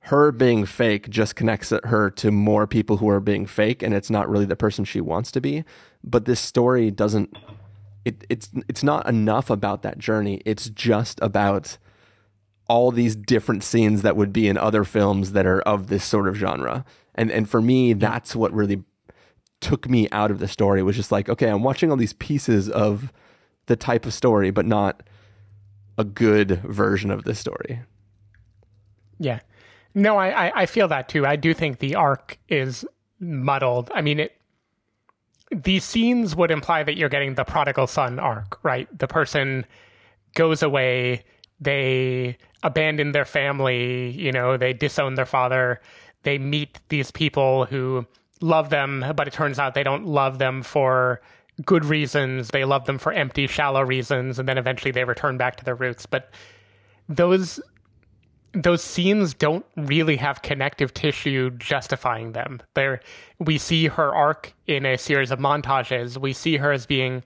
her 0.00 0.30
being 0.30 0.66
fake 0.66 1.08
just 1.08 1.34
connects 1.34 1.70
her 1.70 2.10
to 2.10 2.30
more 2.30 2.66
people 2.66 2.98
who 2.98 3.08
are 3.08 3.18
being 3.18 3.46
fake 3.46 3.82
and 3.82 3.94
it's 3.94 4.10
not 4.10 4.28
really 4.28 4.44
the 4.44 4.54
person 4.54 4.84
she 4.84 5.00
wants 5.00 5.32
to 5.32 5.40
be 5.40 5.64
but 6.04 6.26
this 6.26 6.38
story 6.38 6.90
doesn't 6.90 7.34
it, 8.04 8.24
it's 8.28 8.50
it's 8.68 8.82
not 8.82 9.08
enough 9.08 9.48
about 9.48 9.82
that 9.82 9.98
journey 9.98 10.42
it's 10.44 10.68
just 10.68 11.18
about 11.22 11.78
all 12.68 12.90
these 12.90 13.14
different 13.16 13.62
scenes 13.62 14.02
that 14.02 14.16
would 14.16 14.32
be 14.32 14.48
in 14.48 14.56
other 14.58 14.84
films 14.84 15.32
that 15.32 15.46
are 15.46 15.60
of 15.62 15.86
this 15.88 16.04
sort 16.04 16.28
of 16.28 16.34
genre 16.36 16.84
and 17.14 17.30
and 17.30 17.48
for 17.48 17.60
me 17.60 17.92
that's 17.92 18.34
what 18.34 18.52
really 18.52 18.82
took 19.60 19.88
me 19.88 20.08
out 20.12 20.30
of 20.30 20.38
the 20.38 20.48
story 20.48 20.80
It 20.80 20.82
was 20.84 20.96
just 20.96 21.12
like 21.12 21.28
okay 21.28 21.48
i'm 21.48 21.62
watching 21.62 21.90
all 21.90 21.96
these 21.96 22.12
pieces 22.14 22.68
of 22.68 23.12
the 23.66 23.76
type 23.76 24.04
of 24.04 24.12
story 24.12 24.50
but 24.50 24.66
not 24.66 25.02
a 25.98 26.04
good 26.04 26.60
version 26.62 27.10
of 27.10 27.24
this 27.24 27.38
story 27.38 27.80
Yeah. 29.18 29.40
No, 29.94 30.18
I, 30.18 30.48
I, 30.48 30.52
I 30.62 30.66
feel 30.66 30.88
that 30.88 31.08
too. 31.08 31.24
I 31.24 31.36
do 31.36 31.54
think 31.54 31.78
the 31.78 31.94
arc 31.94 32.36
is 32.50 32.84
muddled. 33.18 33.90
I 33.94 34.02
mean, 34.02 34.20
it. 34.20 34.32
These 35.50 35.84
scenes 35.84 36.36
would 36.36 36.50
imply 36.50 36.82
that 36.82 36.98
you're 36.98 37.08
getting 37.08 37.34
the 37.34 37.44
prodigal 37.44 37.86
son 37.86 38.18
arc, 38.18 38.62
right? 38.62 38.86
The 38.98 39.06
person 39.08 39.64
goes 40.34 40.62
away, 40.62 41.24
they 41.58 42.36
abandon 42.62 43.12
their 43.12 43.24
family, 43.24 44.10
you 44.10 44.32
know, 44.32 44.56
they 44.56 44.72
disown 44.72 45.14
their 45.14 45.26
father, 45.26 45.80
they 46.22 46.38
meet 46.38 46.78
these 46.88 47.10
people 47.10 47.66
who 47.66 48.06
love 48.40 48.70
them, 48.70 49.04
but 49.14 49.28
it 49.28 49.32
turns 49.32 49.58
out 49.58 49.74
they 49.74 49.82
don't 49.82 50.06
love 50.06 50.38
them 50.38 50.62
for 50.62 51.20
good 51.64 51.84
reasons. 51.84 52.48
They 52.48 52.64
love 52.64 52.84
them 52.84 52.98
for 52.98 53.12
empty, 53.12 53.46
shallow 53.46 53.82
reasons, 53.82 54.38
and 54.38 54.48
then 54.48 54.58
eventually 54.58 54.90
they 54.90 55.04
return 55.04 55.36
back 55.36 55.56
to 55.56 55.64
their 55.64 55.74
roots. 55.74 56.06
But 56.06 56.30
those 57.08 57.60
those 58.52 58.82
scenes 58.82 59.34
don't 59.34 59.66
really 59.76 60.16
have 60.16 60.40
connective 60.40 60.94
tissue 60.94 61.50
justifying 61.50 62.32
them. 62.32 62.62
There, 62.72 63.00
we 63.38 63.58
see 63.58 63.88
her 63.88 64.14
arc 64.14 64.54
in 64.66 64.86
a 64.86 64.96
series 64.96 65.30
of 65.30 65.38
montages. 65.38 66.16
We 66.16 66.32
see 66.32 66.56
her 66.56 66.72
as 66.72 66.86
being 66.86 67.22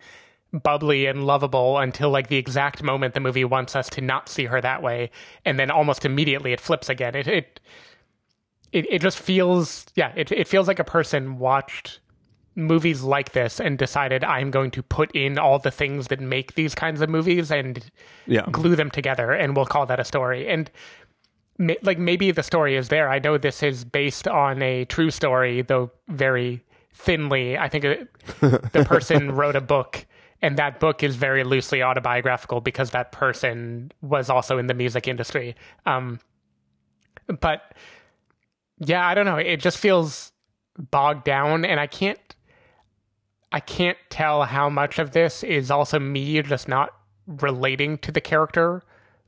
bubbly 0.52 1.06
and 1.06 1.24
lovable 1.24 1.78
until 1.78 2.10
like 2.10 2.28
the 2.28 2.36
exact 2.36 2.82
moment 2.82 3.14
the 3.14 3.20
movie 3.20 3.44
wants 3.44 3.76
us 3.76 3.88
to 3.90 4.00
not 4.00 4.28
see 4.28 4.46
her 4.46 4.60
that 4.60 4.82
way, 4.82 5.10
and 5.44 5.58
then 5.58 5.70
almost 5.70 6.04
immediately 6.04 6.52
it 6.52 6.60
flips 6.60 6.88
again. 6.88 7.14
It 7.14 7.26
it 7.28 7.60
it, 8.72 8.86
it 8.90 9.02
just 9.02 9.18
feels 9.18 9.86
yeah. 9.94 10.12
It 10.16 10.30
it 10.32 10.48
feels 10.48 10.68
like 10.68 10.78
a 10.78 10.84
person 10.84 11.38
watched 11.38 12.00
movies 12.56 13.02
like 13.02 13.32
this 13.32 13.60
and 13.60 13.78
decided 13.78 14.24
I'm 14.24 14.50
going 14.50 14.70
to 14.72 14.82
put 14.82 15.10
in 15.14 15.38
all 15.38 15.58
the 15.60 15.70
things 15.70 16.08
that 16.08 16.20
make 16.20 16.54
these 16.54 16.74
kinds 16.74 17.00
of 17.00 17.08
movies 17.08 17.50
and 17.50 17.82
Yeah. 18.26 18.44
glue 18.50 18.74
them 18.76 18.90
together 18.90 19.30
and 19.32 19.54
we'll 19.56 19.66
call 19.66 19.86
that 19.86 20.00
a 20.00 20.04
story. 20.04 20.48
And 20.48 20.68
ma- 21.58 21.74
like 21.82 21.98
maybe 21.98 22.32
the 22.32 22.42
story 22.42 22.74
is 22.76 22.88
there. 22.88 23.08
I 23.08 23.20
know 23.20 23.38
this 23.38 23.62
is 23.62 23.84
based 23.84 24.26
on 24.26 24.62
a 24.62 24.84
true 24.86 25.10
story, 25.12 25.62
though 25.62 25.92
very 26.08 26.64
thinly. 26.92 27.56
I 27.56 27.68
think 27.68 27.84
it, 27.84 28.08
the 28.40 28.84
person 28.88 29.30
wrote 29.32 29.54
a 29.56 29.60
book 29.60 30.04
and 30.42 30.57
that 30.57 30.81
book 30.81 31.03
is 31.03 31.16
very 31.16 31.44
loosely 31.44 31.83
autobiographical 31.83 32.61
because 32.61 32.90
that 32.90 33.12
person 33.12 33.92
was 34.00 34.31
also 34.31 34.59
in 34.59 34.66
the 34.66 34.74
music 34.74 35.07
industry. 35.07 35.55
Um, 35.87 36.20
but 37.40 37.74
yeah, 38.79 39.07
I 39.07 39.14
don't 39.14 39.26
know. 39.26 39.37
It 39.37 39.59
just 39.59 39.79
feels 39.79 40.33
bogged 40.79 41.24
down 41.24 41.64
and 41.64 41.79
I 41.79 41.87
can't 41.87 42.18
I 43.53 43.61
can't 43.61 43.98
tell 44.11 44.44
how 44.44 44.70
much 44.70 44.98
of 44.98 45.11
this 45.11 45.42
is 45.42 45.70
also 45.70 45.98
me 45.98 46.40
just 46.42 46.68
not 46.68 46.90
relating 47.26 47.98
to 47.98 48.12
the 48.12 48.20
character 48.20 48.83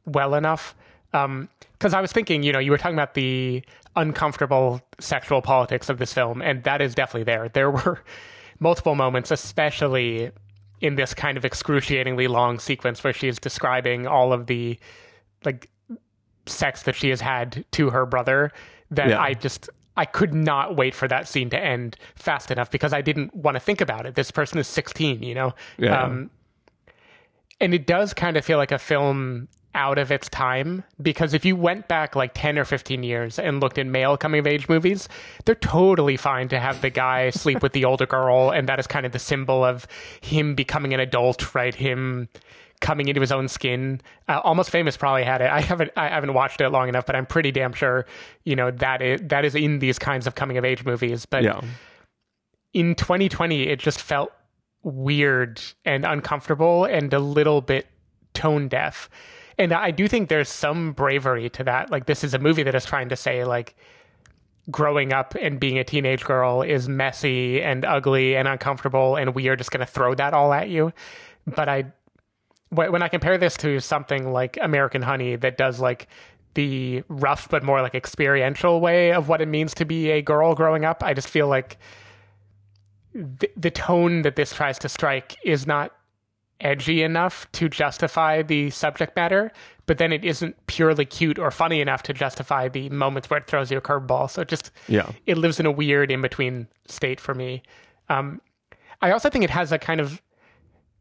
well 0.04 0.34
enough. 0.34 0.76
Um, 1.12 1.48
because 1.72 1.92
I 1.92 2.00
was 2.00 2.12
thinking, 2.12 2.44
you 2.44 2.52
know, 2.52 2.60
you 2.60 2.70
were 2.70 2.78
talking 2.78 2.94
about 2.94 3.14
the 3.14 3.64
uncomfortable 3.96 4.80
sexual 5.00 5.42
politics 5.42 5.88
of 5.88 5.98
this 5.98 6.12
film, 6.12 6.40
and 6.40 6.62
that 6.62 6.80
is 6.80 6.94
definitely 6.94 7.24
there. 7.24 7.48
There 7.48 7.70
were 7.70 8.00
multiple 8.60 8.94
moments, 8.94 9.32
especially 9.32 10.30
in 10.82 10.96
this 10.96 11.14
kind 11.14 11.38
of 11.38 11.44
excruciatingly 11.44 12.26
long 12.26 12.58
sequence 12.58 13.02
where 13.02 13.12
she 13.12 13.28
is 13.28 13.38
describing 13.38 14.06
all 14.06 14.32
of 14.32 14.46
the 14.48 14.78
like 15.44 15.70
sex 16.44 16.82
that 16.82 16.96
she 16.96 17.08
has 17.08 17.20
had 17.20 17.64
to 17.70 17.90
her 17.90 18.04
brother 18.04 18.50
that 18.90 19.08
Yeah. 19.08 19.20
I 19.20 19.32
just 19.32 19.70
I 19.96 20.04
could 20.04 20.34
not 20.34 20.74
wait 20.74 20.94
for 20.94 21.06
that 21.06 21.28
scene 21.28 21.50
to 21.50 21.58
end 21.58 21.96
fast 22.16 22.50
enough 22.50 22.70
because 22.70 22.92
I 22.92 23.00
didn't 23.00 23.34
want 23.34 23.54
to 23.56 23.60
think 23.60 23.80
about 23.80 24.06
it. 24.06 24.14
This 24.14 24.30
person 24.30 24.58
is 24.58 24.66
16, 24.66 25.22
you 25.22 25.34
know. 25.34 25.54
Yeah. 25.78 26.02
Um, 26.02 26.30
and 27.60 27.74
it 27.74 27.86
does 27.86 28.12
kind 28.14 28.36
of 28.36 28.44
feel 28.44 28.58
like 28.58 28.72
a 28.72 28.78
film 28.78 29.48
out 29.74 29.96
of 29.98 30.12
its 30.12 30.28
time 30.28 30.84
because 31.00 31.32
if 31.32 31.44
you 31.44 31.56
went 31.56 31.88
back 31.88 32.14
like 32.14 32.32
10 32.34 32.58
or 32.58 32.64
15 32.64 33.02
years 33.02 33.38
and 33.38 33.60
looked 33.60 33.78
at 33.78 33.86
male 33.86 34.16
coming 34.18 34.38
of 34.38 34.46
age 34.46 34.68
movies 34.68 35.08
they're 35.46 35.54
totally 35.54 36.16
fine 36.16 36.46
to 36.48 36.58
have 36.58 36.82
the 36.82 36.90
guy 36.90 37.30
sleep 37.42 37.62
with 37.62 37.72
the 37.72 37.84
older 37.84 38.04
girl 38.04 38.50
and 38.50 38.68
that 38.68 38.78
is 38.78 38.86
kind 38.86 39.06
of 39.06 39.12
the 39.12 39.18
symbol 39.18 39.64
of 39.64 39.86
him 40.20 40.54
becoming 40.54 40.92
an 40.92 41.00
adult 41.00 41.54
right? 41.54 41.74
Him 41.74 42.28
coming 42.80 43.06
into 43.08 43.20
his 43.20 43.30
own 43.30 43.46
skin. 43.46 44.00
Uh, 44.28 44.40
almost 44.42 44.68
famous 44.68 44.96
probably 44.96 45.22
had 45.22 45.40
it. 45.40 45.48
I 45.48 45.60
haven't 45.60 45.90
i 45.96 46.08
haven't 46.08 46.34
watched 46.34 46.60
it 46.60 46.68
long 46.70 46.88
enough 46.88 47.06
but 47.06 47.14
i'm 47.16 47.26
pretty 47.26 47.50
damn 47.52 47.72
sure 47.72 48.04
you 48.44 48.56
know 48.56 48.70
that 48.72 49.00
is 49.00 49.20
that 49.24 49.44
is 49.44 49.54
in 49.54 49.78
these 49.78 49.98
kinds 49.98 50.26
of 50.26 50.34
coming 50.34 50.58
of 50.58 50.64
age 50.64 50.84
movies. 50.84 51.24
But 51.24 51.44
Yeah. 51.44 51.60
in 52.74 52.94
2020 52.94 53.68
it 53.68 53.78
just 53.78 54.00
felt 54.02 54.32
weird 54.82 55.62
and 55.84 56.04
uncomfortable 56.04 56.84
and 56.84 57.14
a 57.14 57.18
little 57.20 57.60
bit 57.60 57.86
tone 58.34 58.66
deaf 58.66 59.08
and 59.62 59.72
i 59.72 59.90
do 59.90 60.08
think 60.08 60.28
there's 60.28 60.48
some 60.48 60.92
bravery 60.92 61.48
to 61.50 61.64
that. 61.64 61.90
Like 61.90 62.06
this 62.06 62.24
is 62.24 62.34
a 62.34 62.38
movie 62.38 62.62
that 62.64 62.74
is 62.74 62.84
trying 62.84 63.08
to 63.10 63.16
say 63.16 63.44
like 63.44 63.74
growing 64.70 65.12
up 65.12 65.34
and 65.40 65.58
being 65.58 65.78
a 65.78 65.84
teenage 65.84 66.24
girl 66.24 66.62
is 66.62 66.88
messy 66.88 67.60
and 67.62 67.84
ugly 67.84 68.36
and 68.36 68.46
uncomfortable 68.46 69.16
and 69.16 69.34
we 69.34 69.48
are 69.48 69.56
just 69.56 69.70
going 69.70 69.84
to 69.84 69.92
throw 69.92 70.14
that 70.14 70.34
all 70.34 70.52
at 70.52 70.68
you. 70.68 70.92
But 71.46 71.68
i 71.68 71.92
when 72.70 73.02
i 73.02 73.08
compare 73.08 73.36
this 73.36 73.56
to 73.58 73.80
something 73.80 74.32
like 74.32 74.58
american 74.62 75.02
honey 75.02 75.36
that 75.36 75.58
does 75.58 75.78
like 75.78 76.08
the 76.54 77.02
rough 77.08 77.48
but 77.50 77.62
more 77.62 77.82
like 77.82 77.94
experiential 77.94 78.80
way 78.80 79.12
of 79.12 79.28
what 79.28 79.40
it 79.42 79.48
means 79.48 79.74
to 79.74 79.84
be 79.84 80.10
a 80.10 80.22
girl 80.22 80.54
growing 80.54 80.84
up 80.84 81.02
i 81.02 81.12
just 81.12 81.28
feel 81.28 81.48
like 81.48 81.76
the, 83.14 83.50
the 83.58 83.70
tone 83.70 84.22
that 84.22 84.36
this 84.36 84.54
tries 84.54 84.78
to 84.78 84.88
strike 84.88 85.36
is 85.44 85.66
not 85.66 85.92
edgy 86.62 87.02
enough 87.02 87.50
to 87.52 87.68
justify 87.68 88.42
the 88.42 88.70
subject 88.70 89.14
matter, 89.16 89.52
but 89.86 89.98
then 89.98 90.12
it 90.12 90.24
isn't 90.24 90.56
purely 90.66 91.04
cute 91.04 91.38
or 91.38 91.50
funny 91.50 91.80
enough 91.80 92.02
to 92.04 92.12
justify 92.12 92.68
the 92.68 92.88
moments 92.90 93.28
where 93.28 93.38
it 93.40 93.46
throws 93.46 93.70
you 93.70 93.78
a 93.78 93.80
curveball. 93.80 94.30
So 94.30 94.42
it 94.42 94.48
just 94.48 94.70
Yeah. 94.88 95.10
it 95.26 95.36
lives 95.38 95.58
in 95.60 95.66
a 95.66 95.70
weird 95.72 96.10
in 96.10 96.20
between 96.22 96.68
state 96.86 97.20
for 97.20 97.34
me. 97.34 97.62
Um, 98.08 98.40
I 99.00 99.10
also 99.10 99.28
think 99.28 99.44
it 99.44 99.50
has 99.50 99.72
a 99.72 99.78
kind 99.78 100.00
of 100.00 100.22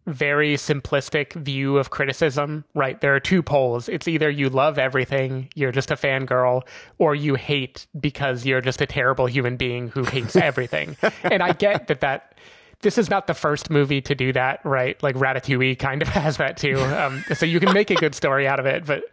very 0.07 0.55
simplistic 0.55 1.33
view 1.33 1.77
of 1.77 1.91
criticism, 1.91 2.65
right? 2.73 2.99
There 3.01 3.13
are 3.15 3.19
two 3.19 3.43
poles. 3.43 3.87
It's 3.87 4.07
either 4.07 4.31
you 4.31 4.49
love 4.49 4.79
everything, 4.79 5.49
you're 5.53 5.71
just 5.71 5.91
a 5.91 5.95
fangirl, 5.95 6.63
or 6.97 7.13
you 7.13 7.35
hate 7.35 7.85
because 7.99 8.43
you're 8.43 8.61
just 8.61 8.81
a 8.81 8.87
terrible 8.87 9.27
human 9.27 9.57
being 9.57 9.89
who 9.89 10.03
hates 10.03 10.35
everything. 10.49 10.97
and 11.23 11.43
I 11.43 11.53
get 11.53 11.85
that 11.87 12.01
that 12.01 12.33
this 12.81 12.97
is 12.97 13.09
not 13.09 13.27
the 13.27 13.33
first 13.33 13.69
movie 13.69 14.01
to 14.01 14.15
do 14.15 14.33
that, 14.33 14.65
right? 14.65 15.01
Like 15.03 15.15
Ratatouille 15.15 15.77
kind 15.77 16.01
of 16.01 16.07
has 16.09 16.37
that 16.37 16.57
too. 16.57 16.79
Um, 16.79 17.23
so 17.33 17.45
you 17.45 17.59
can 17.59 17.73
make 17.73 17.89
a 17.89 17.95
good 17.95 18.15
story 18.15 18.47
out 18.47 18.59
of 18.59 18.65
it, 18.65 18.85
but 18.85 19.03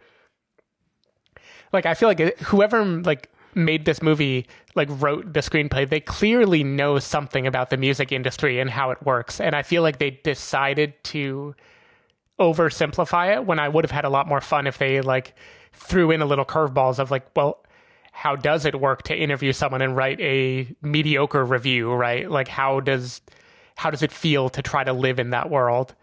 like 1.71 1.85
I 1.85 1.93
feel 1.93 2.09
like 2.09 2.39
whoever 2.39 2.83
like 2.83 3.29
made 3.55 3.85
this 3.85 4.01
movie 4.01 4.47
like 4.75 4.87
wrote 4.91 5.33
the 5.33 5.39
screenplay 5.39 5.89
they 5.89 5.99
clearly 5.99 6.63
know 6.63 6.99
something 6.99 7.47
about 7.47 7.69
the 7.69 7.77
music 7.77 8.11
industry 8.11 8.59
and 8.59 8.69
how 8.69 8.91
it 8.91 9.03
works 9.03 9.41
and 9.41 9.55
i 9.55 9.63
feel 9.63 9.81
like 9.81 9.97
they 9.97 10.11
decided 10.11 10.93
to 11.03 11.55
oversimplify 12.39 13.35
it 13.35 13.45
when 13.45 13.59
i 13.59 13.67
would 13.67 13.83
have 13.83 13.91
had 13.91 14.05
a 14.05 14.09
lot 14.09 14.27
more 14.27 14.39
fun 14.39 14.67
if 14.67 14.77
they 14.77 15.01
like 15.01 15.35
threw 15.73 16.11
in 16.11 16.21
a 16.21 16.25
little 16.25 16.45
curveballs 16.45 16.99
of 16.99 17.09
like 17.09 17.25
well 17.35 17.63
how 18.11 18.35
does 18.35 18.65
it 18.65 18.79
work 18.79 19.01
to 19.03 19.15
interview 19.15 19.51
someone 19.51 19.81
and 19.81 19.95
write 19.95 20.19
a 20.21 20.67
mediocre 20.81 21.43
review 21.43 21.91
right 21.91 22.29
like 22.29 22.47
how 22.47 22.79
does 22.79 23.21
how 23.79 23.89
does 23.89 24.03
it 24.03 24.11
feel 24.11 24.49
to 24.49 24.61
try 24.61 24.83
to 24.83 24.93
live 24.93 25.17
in 25.23 25.29
that 25.31 25.49
world 25.49 25.95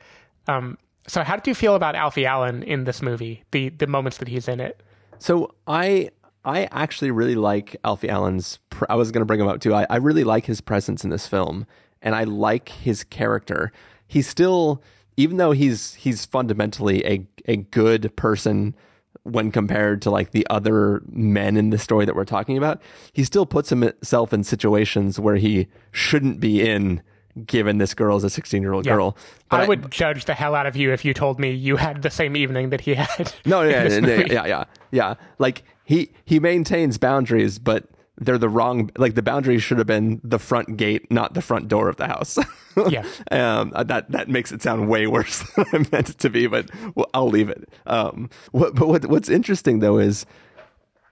um 0.49 0.77
so 1.07 1.23
how 1.23 1.37
did 1.37 1.47
you 1.47 1.55
feel 1.55 1.75
about 1.75 1.95
alfie 1.95 2.27
allen 2.27 2.63
in 2.63 2.85
this 2.85 3.01
movie 3.03 3.43
the 3.51 3.69
the 3.71 3.87
moments 3.87 4.17
that 4.19 4.29
he's 4.29 4.49
in 4.49 4.61
it 4.61 4.83
So 5.19 5.55
I 5.67 6.11
I 6.45 6.69
actually 6.71 7.11
really 7.11 7.35
like 7.35 7.75
Alfie 7.83 8.09
Allen's. 8.09 8.61
I 8.89 8.95
was 8.95 9.11
going 9.11 9.21
to 9.23 9.27
bring 9.27 9.41
him 9.41 9.49
up 9.49 9.61
too. 9.61 9.75
I, 9.75 9.85
I 9.91 9.97
really 9.97 10.23
like 10.23 10.47
his 10.47 10.61
presence 10.61 11.03
in 11.03 11.11
this 11.11 11.27
film, 11.27 11.67
and 12.01 12.15
I 12.15 12.23
like 12.23 12.69
his 12.69 13.03
character. 13.03 13.73
He's 14.07 14.29
still, 14.29 14.81
even 15.17 15.39
though 15.39 15.51
he's 15.51 15.95
he's 15.95 16.25
fundamentally 16.25 17.05
a 17.05 17.27
a 17.47 17.57
good 17.57 18.15
person 18.15 18.77
when 19.25 19.51
compared 19.51 20.01
to 20.03 20.11
like 20.11 20.31
the 20.31 20.47
other 20.49 21.03
men 21.09 21.57
in 21.57 21.71
the 21.71 21.79
story 21.79 22.05
that 22.05 22.15
we're 22.15 22.25
talking 22.25 22.57
about, 22.57 22.81
he 23.13 23.25
still 23.25 23.47
puts 23.47 23.71
himself 23.71 24.33
in 24.33 24.45
situations 24.45 25.19
where 25.19 25.37
he 25.37 25.67
shouldn't 25.91 26.39
be 26.39 26.63
in. 26.63 27.03
Given 27.45 27.77
this 27.79 27.93
girl 27.93 28.17
is 28.17 28.25
a 28.25 28.31
16 28.31 28.63
year 28.63 28.73
old 28.73 28.87
Yeah. 28.87 28.95
girl, 28.95 29.17
But 29.51 29.61
I 29.61 29.69
would 29.69 29.91
judge 29.91 30.25
the 30.25 30.33
hell 30.35 30.55
out 30.55 30.67
of 30.67 30.75
you 30.77 30.93
if 30.93 31.05
you 31.05 31.13
told 31.13 31.39
me 31.39 31.51
you 31.51 31.77
had 31.77 32.01
the 32.03 32.09
same 32.11 32.35
evening 32.37 32.71
that 32.71 32.81
he 32.83 32.95
had. 32.95 33.33
No, 33.45 33.61
yeah, 33.63 33.85
yeah, 33.89 34.25
yeah, 34.27 34.47
yeah, 34.47 34.65
yeah. 34.91 35.15
Like 35.39 35.63
he 35.85 36.13
he 36.25 36.41
maintains 36.41 36.97
boundaries, 36.97 37.59
but 37.59 37.85
they're 38.19 38.39
the 38.39 38.49
wrong. 38.49 38.91
Like 38.97 39.15
the 39.17 39.23
boundaries 39.23 39.63
should 39.63 39.77
have 39.77 39.87
been 39.87 40.21
the 40.25 40.39
front 40.39 40.79
gate, 40.79 41.11
not 41.13 41.35
the 41.35 41.43
front 41.43 41.69
door 41.69 41.89
of 41.89 41.97
the 41.97 42.07
house. 42.07 42.39
Yeah. 42.91 43.05
um, 43.31 43.73
that 43.87 44.11
that 44.11 44.29
makes 44.29 44.53
it 44.53 44.61
sound 44.63 44.89
way 44.91 45.07
worse 45.07 45.43
than 45.57 45.65
I 45.73 45.79
meant 45.91 46.11
it 46.11 46.19
to 46.19 46.29
be, 46.29 46.47
but 46.47 46.69
well, 46.95 47.09
I'll 47.15 47.29
leave 47.31 47.49
it. 47.49 47.67
Um, 47.87 48.29
what, 48.53 48.75
but 48.75 48.87
what, 48.89 49.07
what's 49.07 49.31
interesting 49.31 49.79
though 49.79 49.97
is 49.97 50.27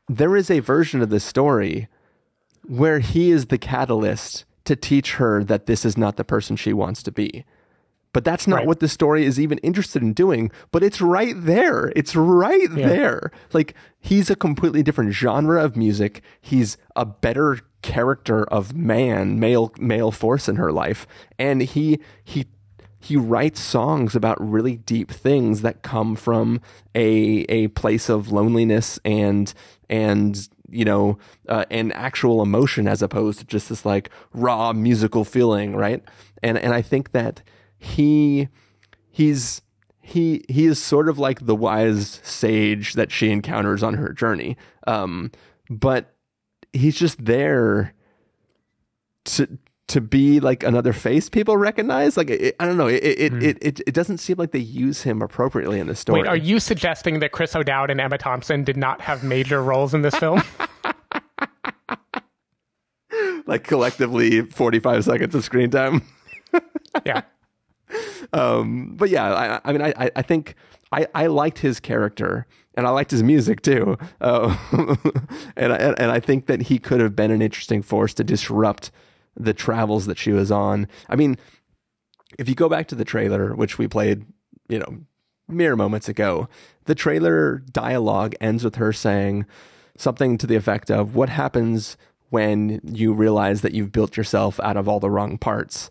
there 0.07 0.37
is 0.37 0.51
a 0.51 0.61
version 0.61 1.01
of 1.01 1.09
the 1.09 1.21
story 1.21 1.89
where 2.67 2.99
he 2.99 3.31
is 3.31 3.47
the 3.47 3.57
catalyst 3.57 4.45
to 4.65 4.77
teach 4.77 5.15
her 5.15 5.45
that 5.45 5.67
this 5.67 5.85
is 5.85 5.97
not 5.97 6.17
the 6.17 6.25
person 6.25 6.57
she 6.57 6.73
wants 6.73 7.03
to 7.05 7.13
be. 7.13 7.45
But 8.13 8.25
that's 8.25 8.47
not 8.47 8.59
Right. 8.59 8.67
what 8.69 8.79
the 8.79 8.87
story 8.89 9.25
is 9.27 9.41
even 9.41 9.59
interested 9.59 10.01
in 10.01 10.13
doing. 10.13 10.53
But 10.71 10.85
it's 10.85 11.01
right 11.01 11.35
there. 11.37 11.93
It's 11.97 12.15
right 12.15 12.71
Yeah. 12.73 12.87
there. 12.89 13.31
Like 13.53 13.75
he's 14.01 14.31
a 14.31 14.37
completely 14.37 14.85
different 14.85 15.13
genre 15.13 15.63
of 15.63 15.77
music. 15.77 16.23
He's 16.41 16.77
a 16.95 17.05
better 17.05 17.59
character 17.83 18.45
of 18.45 18.75
man, 18.75 19.41
male 19.41 19.73
male 19.81 20.13
force 20.13 20.49
in 20.49 20.57
her 20.57 20.71
life, 20.73 21.07
and 21.41 21.61
he 21.63 21.99
he 22.23 22.47
he 23.01 23.17
writes 23.17 23.61
songs 23.61 24.15
about 24.17 24.41
really 24.41 24.77
deep 24.77 25.11
things 25.11 25.61
that 25.63 25.83
come 25.83 26.15
from 26.15 26.61
a 26.95 27.45
a 27.51 27.67
place 27.69 28.09
of 28.09 28.31
loneliness 28.31 28.99
and 29.05 29.53
and 29.91 30.49
you 30.71 30.85
know, 30.85 31.19
uh, 31.49 31.65
an 31.71 31.93
actual 31.93 32.43
emotion 32.43 32.89
as 32.89 33.03
opposed 33.03 33.39
to 33.39 33.45
just 33.45 33.69
this 33.69 33.85
like 33.85 34.11
raw 34.33 34.73
musical 34.73 35.25
feeling, 35.25 35.77
right? 35.77 36.03
And 36.43 36.59
and 36.59 36.73
I 36.75 36.83
think 36.83 37.13
that 37.13 37.43
he 37.79 38.49
he's 39.11 39.63
he 40.01 40.45
he 40.49 40.67
is 40.67 40.83
sort 40.83 41.09
of 41.09 41.19
like 41.19 41.47
the 41.47 41.55
wise 41.55 42.21
sage 42.23 42.95
that 42.95 43.11
she 43.11 43.31
encounters 43.31 43.83
on 43.83 43.95
her 43.95 44.13
journey. 44.13 44.57
Um, 44.87 45.31
but 45.71 46.15
he's 46.73 46.97
just 46.97 47.25
there 47.25 47.95
to 49.25 49.59
to 49.87 50.01
be 50.01 50.41
like 50.41 50.63
another 50.63 50.93
face 50.93 51.29
people 51.29 51.57
recognize. 51.57 52.17
Like 52.17 52.31
it, 52.31 52.57
I 52.59 52.67
don't 52.67 52.77
know, 52.77 52.87
it 52.87 53.03
it, 53.05 53.33
Hmm. 53.33 53.43
it 53.43 53.59
it 53.61 53.81
it 53.87 53.95
doesn't 53.95 54.19
seem 54.19 54.37
like 54.39 54.53
they 54.53 54.59
use 54.59 55.03
him 55.03 55.21
appropriately 55.23 55.79
in 55.79 55.87
the 55.89 55.95
story. 55.95 56.23
Wait, 56.23 56.29
are 56.29 56.37
you 56.37 56.59
suggesting 56.61 57.21
that 57.21 57.33
Chris 57.33 57.55
O'Dowd 57.55 57.91
and 57.91 58.01
Emma 58.01 58.19
Thompson 58.19 58.65
did 58.65 58.77
not 58.77 59.03
have 59.03 59.23
major 59.23 59.63
roles 59.63 59.93
in 59.95 60.03
this 60.03 60.15
film? 60.17 60.43
like 63.47 63.65
collectively 63.65 64.43
forty 64.43 64.79
five 64.79 65.05
seconds 65.05 65.35
of 65.35 65.45
screen 65.45 65.71
time? 65.71 66.03
yeah. 67.07 67.23
um, 68.33 68.95
but 68.97 69.11
yeah, 69.11 69.33
I, 69.33 69.61
I 69.69 69.73
mean, 69.73 69.83
I, 69.83 70.11
I 70.17 70.23
think 70.23 70.55
I, 70.93 71.07
I 71.15 71.27
liked 71.27 71.59
his 71.59 71.81
character 71.81 72.47
and 72.77 72.87
I 72.87 72.91
liked 72.91 73.11
his 73.11 73.23
music 73.23 73.63
too. 73.63 73.97
Uh, 74.21 74.57
and, 75.57 75.73
I, 75.73 75.77
and 75.77 76.11
I 76.11 76.21
think 76.21 76.47
that 76.47 76.63
he 76.63 76.79
could 76.79 77.01
have 77.01 77.15
been 77.15 77.31
an 77.31 77.43
interesting 77.43 77.83
force 77.83 78.15
to 78.15 78.25
disrupt 78.25 78.91
the 79.37 79.55
travels 79.55 80.07
that 80.07 80.19
she 80.19 80.33
was 80.33 80.51
on. 80.51 80.89
I 81.09 81.17
mean, 81.17 81.37
if 82.39 82.49
you 82.49 82.55
go 82.55 82.69
back 82.69 82.89
to 82.89 82.95
the 82.95 83.05
trailer, 83.05 83.55
which 83.55 83.79
we 83.79 83.89
played, 83.89 84.25
you 84.69 84.79
know, 84.79 84.99
mere 85.49 85.77
moments 85.77 86.09
ago, 86.09 86.49
the 86.87 86.95
trailer 86.95 87.59
dialogue 87.71 88.35
ends 88.41 88.65
with 88.65 88.77
her 88.77 88.93
saying 88.93 89.47
something 89.97 90.39
to 90.39 90.47
the 90.47 90.57
effect 90.57 90.91
of, 90.91 91.15
What 91.15 91.29
happens 91.29 91.97
when 92.31 92.81
you 92.85 93.13
realize 93.13 93.61
that 93.61 93.75
you've 93.75 93.93
built 93.93 94.17
yourself 94.17 94.59
out 94.61 94.77
of 94.77 94.89
all 94.89 95.01
the 95.01 95.11
wrong 95.11 95.39
parts? 95.39 95.91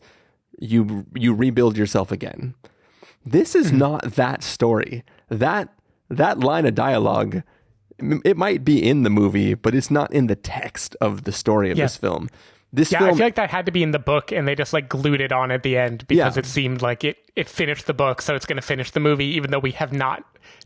You, 0.60 1.06
you 1.16 1.34
rebuild 1.34 1.78
yourself 1.78 2.12
again. 2.12 2.56
This 3.26 3.56
is 3.56 3.72
hmm. 3.72 3.78
not 3.78 4.16
that 4.16 4.44
story. 4.44 5.04
That, 5.30 5.74
that 6.10 6.40
line 6.40 6.66
of 6.66 6.76
dialogue, 6.76 7.44
it 8.00 8.38
might 8.38 8.64
be 8.66 8.84
in 8.84 9.04
the 9.04 9.10
movie, 9.10 9.54
but 9.54 9.74
it's 9.74 9.90
not 9.90 10.12
in 10.14 10.28
the 10.28 10.36
text 10.36 10.96
of 11.00 11.24
the 11.24 11.32
story 11.32 11.72
of 11.72 11.78
Yeah. 11.78 11.86
this 11.86 11.98
film. 11.98 12.30
This 12.76 12.92
yeah, 12.92 13.00
film, 13.00 13.12
I 13.12 13.14
feel 13.18 13.26
like 13.28 13.36
that 13.36 13.52
had 13.52 13.68
to 13.68 13.72
be 13.72 13.84
in 13.84 13.92
the 13.92 14.00
book, 14.00 14.32
and 14.32 14.48
they 14.48 14.56
just 14.56 14.74
like 14.74 14.90
glued 14.90 15.22
it 15.22 15.32
on 15.32 15.52
at 15.52 15.62
the 15.62 15.78
end 15.78 16.08
because 16.08 16.36
Yeah. 16.36 16.40
it 16.40 16.46
seemed 16.48 16.82
like 16.82 17.04
it 17.04 17.18
it 17.36 17.48
finished 17.48 17.86
the 17.86 17.94
book, 17.94 18.22
so 18.22 18.34
it's 18.36 18.48
going 18.48 18.56
to 18.58 18.62
finish 18.64 18.90
the 18.92 19.00
movie, 19.00 19.26
even 19.26 19.52
though 19.52 19.60
we 19.60 19.72
have 19.72 19.94
not 19.94 20.24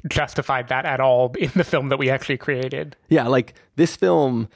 justified 0.09 0.69
that 0.69 0.85
at 0.85 0.99
all 1.01 1.33
in 1.39 1.51
the 1.55 1.63
film 1.65 1.89
that 1.89 1.97
we 1.97 2.09
actually 2.09 2.37
created. 2.37 2.95
Yeah, 3.09 3.27
like 3.27 3.53
this 3.75 3.95
film 3.97 4.47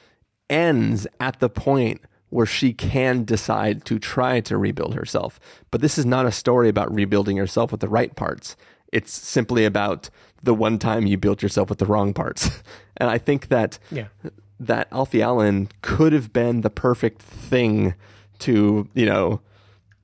ends 0.48 1.06
at 1.20 1.40
the 1.40 1.48
point 1.48 2.00
where 2.30 2.46
she 2.46 2.72
can 2.72 3.24
decide 3.24 3.84
to 3.84 3.98
try 3.98 4.40
to 4.40 4.56
rebuild 4.56 4.94
herself. 4.94 5.38
But 5.70 5.82
this 5.82 5.98
is 5.98 6.06
not 6.06 6.24
a 6.24 6.32
story 6.32 6.68
about 6.70 6.92
rebuilding 6.94 7.36
yourself 7.36 7.70
with 7.70 7.80
the 7.82 7.88
right 7.88 8.14
parts. 8.16 8.56
It's 8.92 9.12
simply 9.12 9.66
about 9.66 10.08
the 10.42 10.54
one 10.54 10.78
time 10.78 11.06
you 11.06 11.18
built 11.18 11.42
yourself 11.42 11.68
with 11.68 11.78
the 11.78 11.86
wrong 11.86 12.14
parts. 12.14 12.50
And 12.98 13.10
I 13.10 13.16
think 13.18 13.48
that 13.48 13.78
Yeah. 13.90 14.08
That 14.66 14.88
Alfie 14.90 15.22
Allen 15.22 15.68
could 15.82 16.12
have 16.12 16.32
been 16.32 16.60
the 16.62 16.70
perfect 16.70 17.20
thing 17.22 17.94
to, 18.40 18.88
you 18.94 19.06
know, 19.06 19.40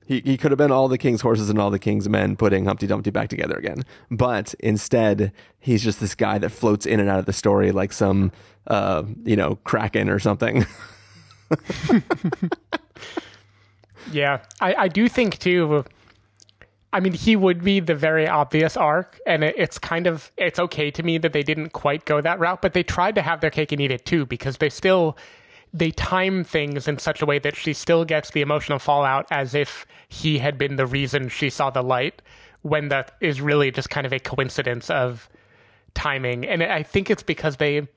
he, 0.05 0.21
he 0.25 0.37
could 0.37 0.51
have 0.51 0.57
been 0.57 0.71
all 0.71 0.87
the 0.87 0.97
king's 0.97 1.21
horses 1.21 1.49
and 1.49 1.59
all 1.59 1.69
the 1.69 1.79
king's 1.79 2.09
men 2.09 2.35
putting 2.35 2.65
Humpty 2.65 2.87
Dumpty 2.87 3.11
back 3.11 3.29
together 3.29 3.55
again. 3.55 3.83
But 4.09 4.55
instead, 4.59 5.31
he's 5.59 5.83
just 5.83 5.99
this 5.99 6.15
guy 6.15 6.37
that 6.39 6.49
floats 6.49 6.85
in 6.85 6.99
and 6.99 7.09
out 7.09 7.19
of 7.19 7.25
the 7.25 7.33
story 7.33 7.71
like 7.71 7.93
some, 7.93 8.31
uh, 8.67 9.03
you 9.23 9.35
know, 9.35 9.55
kraken 9.63 10.09
or 10.09 10.19
something. 10.19 10.65
Yeah, 14.11 14.39
I, 14.59 14.73
I 14.75 14.87
do 14.87 15.07
think 15.07 15.37
too. 15.39 15.85
I 16.91 16.99
mean, 16.99 17.13
he 17.13 17.35
would 17.35 17.63
be 17.63 17.79
the 17.79 17.93
very 17.93 18.27
obvious 18.27 18.75
arc, 18.75 19.19
and 19.25 19.43
it, 19.43 19.55
it's 19.57 19.77
kind 19.77 20.07
of 20.07 20.31
it's 20.37 20.57
okay 20.57 20.89
to 20.91 21.03
me 21.03 21.17
that 21.19 21.33
they 21.33 21.43
didn't 21.43 21.69
quite 21.69 22.05
go 22.05 22.19
that 22.21 22.39
route, 22.39 22.61
but 22.61 22.73
they 22.73 22.83
tried 22.83 23.15
to 23.15 23.21
have 23.21 23.41
their 23.41 23.51
cake 23.51 23.71
and 23.71 23.79
eat 23.79 23.91
it 23.91 24.05
too 24.05 24.25
because 24.25 24.57
they 24.57 24.69
still 24.69 25.15
they 25.71 25.91
time 25.91 26.43
things 26.43 26.87
in 26.87 26.97
such 26.97 27.21
a 27.21 27.27
way 27.27 27.37
that 27.37 27.55
she 27.55 27.73
still 27.73 28.03
gets 28.03 28.31
the 28.31 28.41
emotional 28.41 28.79
fallout 28.79 29.27
as 29.29 29.53
if 29.53 29.85
he 30.07 30.39
had 30.39 30.57
been 30.57 30.77
the 30.77 30.87
reason 30.87 31.29
she 31.29 31.49
saw 31.49 31.69
the 31.69 31.83
light, 31.83 32.23
when 32.63 32.89
that 32.89 33.15
is 33.21 33.39
really 33.39 33.69
just 33.69 33.89
kind 33.91 34.07
of 34.07 34.13
a 34.13 34.19
coincidence 34.19 34.89
of 34.89 35.29
timing, 35.93 36.45
and 36.45 36.63
I 36.63 36.83
think 36.83 37.09
it's 37.09 37.23
because 37.23 37.57
they 37.57 37.87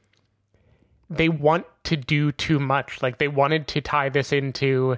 they 1.08 1.28
want 1.28 1.66
to 1.84 1.96
do 1.96 2.32
too 2.32 2.58
much, 2.58 3.02
like 3.02 3.18
they 3.18 3.28
wanted 3.28 3.66
to 3.68 3.80
tie 3.80 4.08
this 4.08 4.32
into 4.32 4.96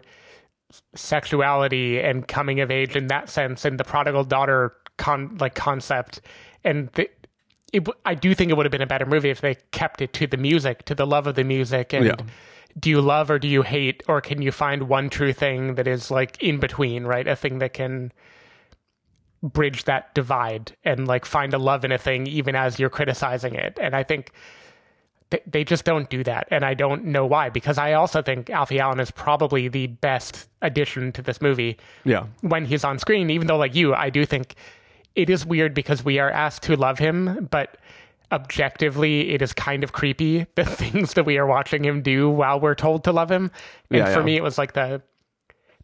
sexuality 0.95 2.01
and 2.01 2.27
coming 2.27 2.61
of 2.61 2.71
age 2.71 2.97
in 2.97 3.09
that 3.09 3.29
sense 3.29 3.65
and 3.65 3.79
the 3.79 3.85
prodigal 3.85 4.25
daughter 4.25 4.75
con 4.97 5.37
like 5.41 5.55
concept. 5.55 6.21
And 6.63 6.89
the, 6.95 7.09
it, 7.73 7.87
I 8.05 8.15
do 8.15 8.35
think 8.35 8.51
it 8.51 8.57
would 8.57 8.67
have 8.67 8.71
been 8.73 8.83
a 8.83 8.87
better 8.87 9.07
movie 9.07 9.31
if 9.31 9.41
they 9.41 9.57
kept 9.73 10.01
it 10.01 10.13
to 10.15 10.27
the 10.27 10.37
music 10.37 10.85
to 10.87 10.95
the 10.95 11.07
love 11.07 11.27
of 11.27 11.35
the 11.35 11.45
music. 11.45 11.93
And 11.93 12.07
Yeah. 12.07 12.17
do 12.79 12.91
you 12.91 13.01
love 13.01 13.31
or 13.31 13.39
do 13.39 13.49
you 13.49 13.63
hate 13.63 14.03
or 14.09 14.21
can 14.21 14.43
you 14.43 14.53
find 14.53 14.85
one 14.85 15.11
true 15.11 15.33
thing 15.33 15.75
that 15.75 15.87
is 15.87 16.11
like 16.11 16.41
in 16.43 16.59
between 16.59 17.05
right? 17.05 17.27
A 17.27 17.37
thing 17.37 17.59
that 17.59 17.73
can 17.73 18.13
bridge 19.43 19.85
that 19.85 20.15
divide 20.15 20.75
and 20.85 21.07
like 21.07 21.27
find 21.27 21.53
a 21.53 21.59
love 21.59 21.85
in 21.85 21.93
a 21.93 21.99
thing 21.99 22.27
even 22.27 22.57
as 22.57 22.79
you're 22.79 22.89
criticizing 22.89 23.55
it. 23.55 23.79
And 23.81 23.95
I 23.95 24.03
think 24.03 24.33
they, 25.47 25.65
just 25.65 25.85
don't 25.85 26.11
do 26.11 26.23
that 26.25 26.47
and 26.51 26.65
i 26.65 26.75
don't 26.75 27.05
know 27.05 27.25
why 27.25 27.49
because 27.49 27.79
i 27.79 27.93
also 27.93 28.21
think 28.21 28.51
alfie 28.51 28.79
allen 28.79 29.01
is 29.01 29.11
probably 29.11 29.69
the 29.69 29.87
best 29.87 30.49
addition 30.63 31.11
to 31.13 31.23
this 31.23 31.41
movie 31.41 31.77
yeah. 32.05 32.27
when 32.43 32.65
he's 32.65 32.85
on 32.85 32.99
screen 32.99 33.31
even 33.31 33.47
though 33.47 33.57
like 33.57 33.75
you 33.75 33.95
i 33.95 34.11
do 34.11 34.27
think 34.27 34.55
it 35.15 35.31
is 35.31 35.47
weird 35.47 35.73
because 35.75 36.05
we 36.05 36.19
are 36.19 36.31
asked 36.31 36.63
to 36.63 36.77
love 36.77 36.99
him 36.99 37.49
but 37.51 37.79
objectively 38.33 39.31
it 39.31 39.41
is 39.41 39.53
kind 39.53 39.85
of 39.85 39.93
creepy 39.93 40.47
the 40.55 40.65
things 40.65 41.15
that 41.15 41.25
we 41.25 41.39
are 41.39 41.47
watching 41.47 41.85
him 41.85 42.03
do 42.03 42.29
while 42.29 42.61
we're 42.61 42.75
told 42.75 43.05
to 43.05 43.13
love 43.13 43.31
him 43.31 43.51
and 43.91 43.99
Yeah, 43.99 44.13
for 44.13 44.21
yeah. 44.21 44.27
me 44.27 44.37
it 44.37 44.43
was 44.43 44.59
like 44.59 44.75
the 44.75 45.03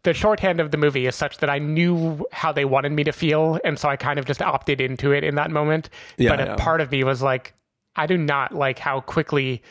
the 0.03 0.13
shorthand 0.13 0.59
of 0.59 0.71
the 0.71 0.77
movie 0.77 1.05
is 1.05 1.15
such 1.15 1.37
that 1.37 1.49
I 1.49 1.59
knew 1.59 2.25
how 2.31 2.51
they 2.51 2.65
wanted 2.65 2.91
me 2.91 3.03
to 3.03 3.11
feel, 3.11 3.59
and 3.63 3.77
so 3.77 3.87
I 3.87 3.95
kind 3.97 4.17
of 4.17 4.25
just 4.25 4.41
opted 4.41 4.81
into 4.81 5.11
it 5.11 5.23
in 5.23 5.35
that 5.35 5.51
moment. 5.51 5.89
Yeah, 6.17 6.35
but 6.35 6.47
a 6.47 6.55
part 6.55 6.81
of 6.81 6.91
me 6.91 7.03
was 7.03 7.21
like, 7.21 7.53
I 7.95 8.07
do 8.07 8.17
not 8.17 8.53
like 8.53 8.79
how 8.79 9.01
quickly, 9.01 9.61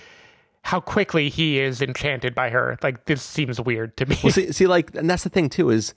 how 0.62 0.80
quickly 0.80 1.28
he 1.28 1.58
is 1.58 1.80
enchanted 1.80 2.34
by 2.34 2.50
her. 2.50 2.78
Like 2.82 3.06
this 3.06 3.22
seems 3.22 3.60
weird 3.60 3.96
to 3.98 4.06
me. 4.06 4.18
Well, 4.22 4.32
see, 4.32 4.52
see, 4.52 4.66
like, 4.66 4.94
and 4.94 5.08
that's 5.08 5.24
the 5.24 5.30
thing 5.30 5.48
too 5.48 5.70
is 5.70 5.94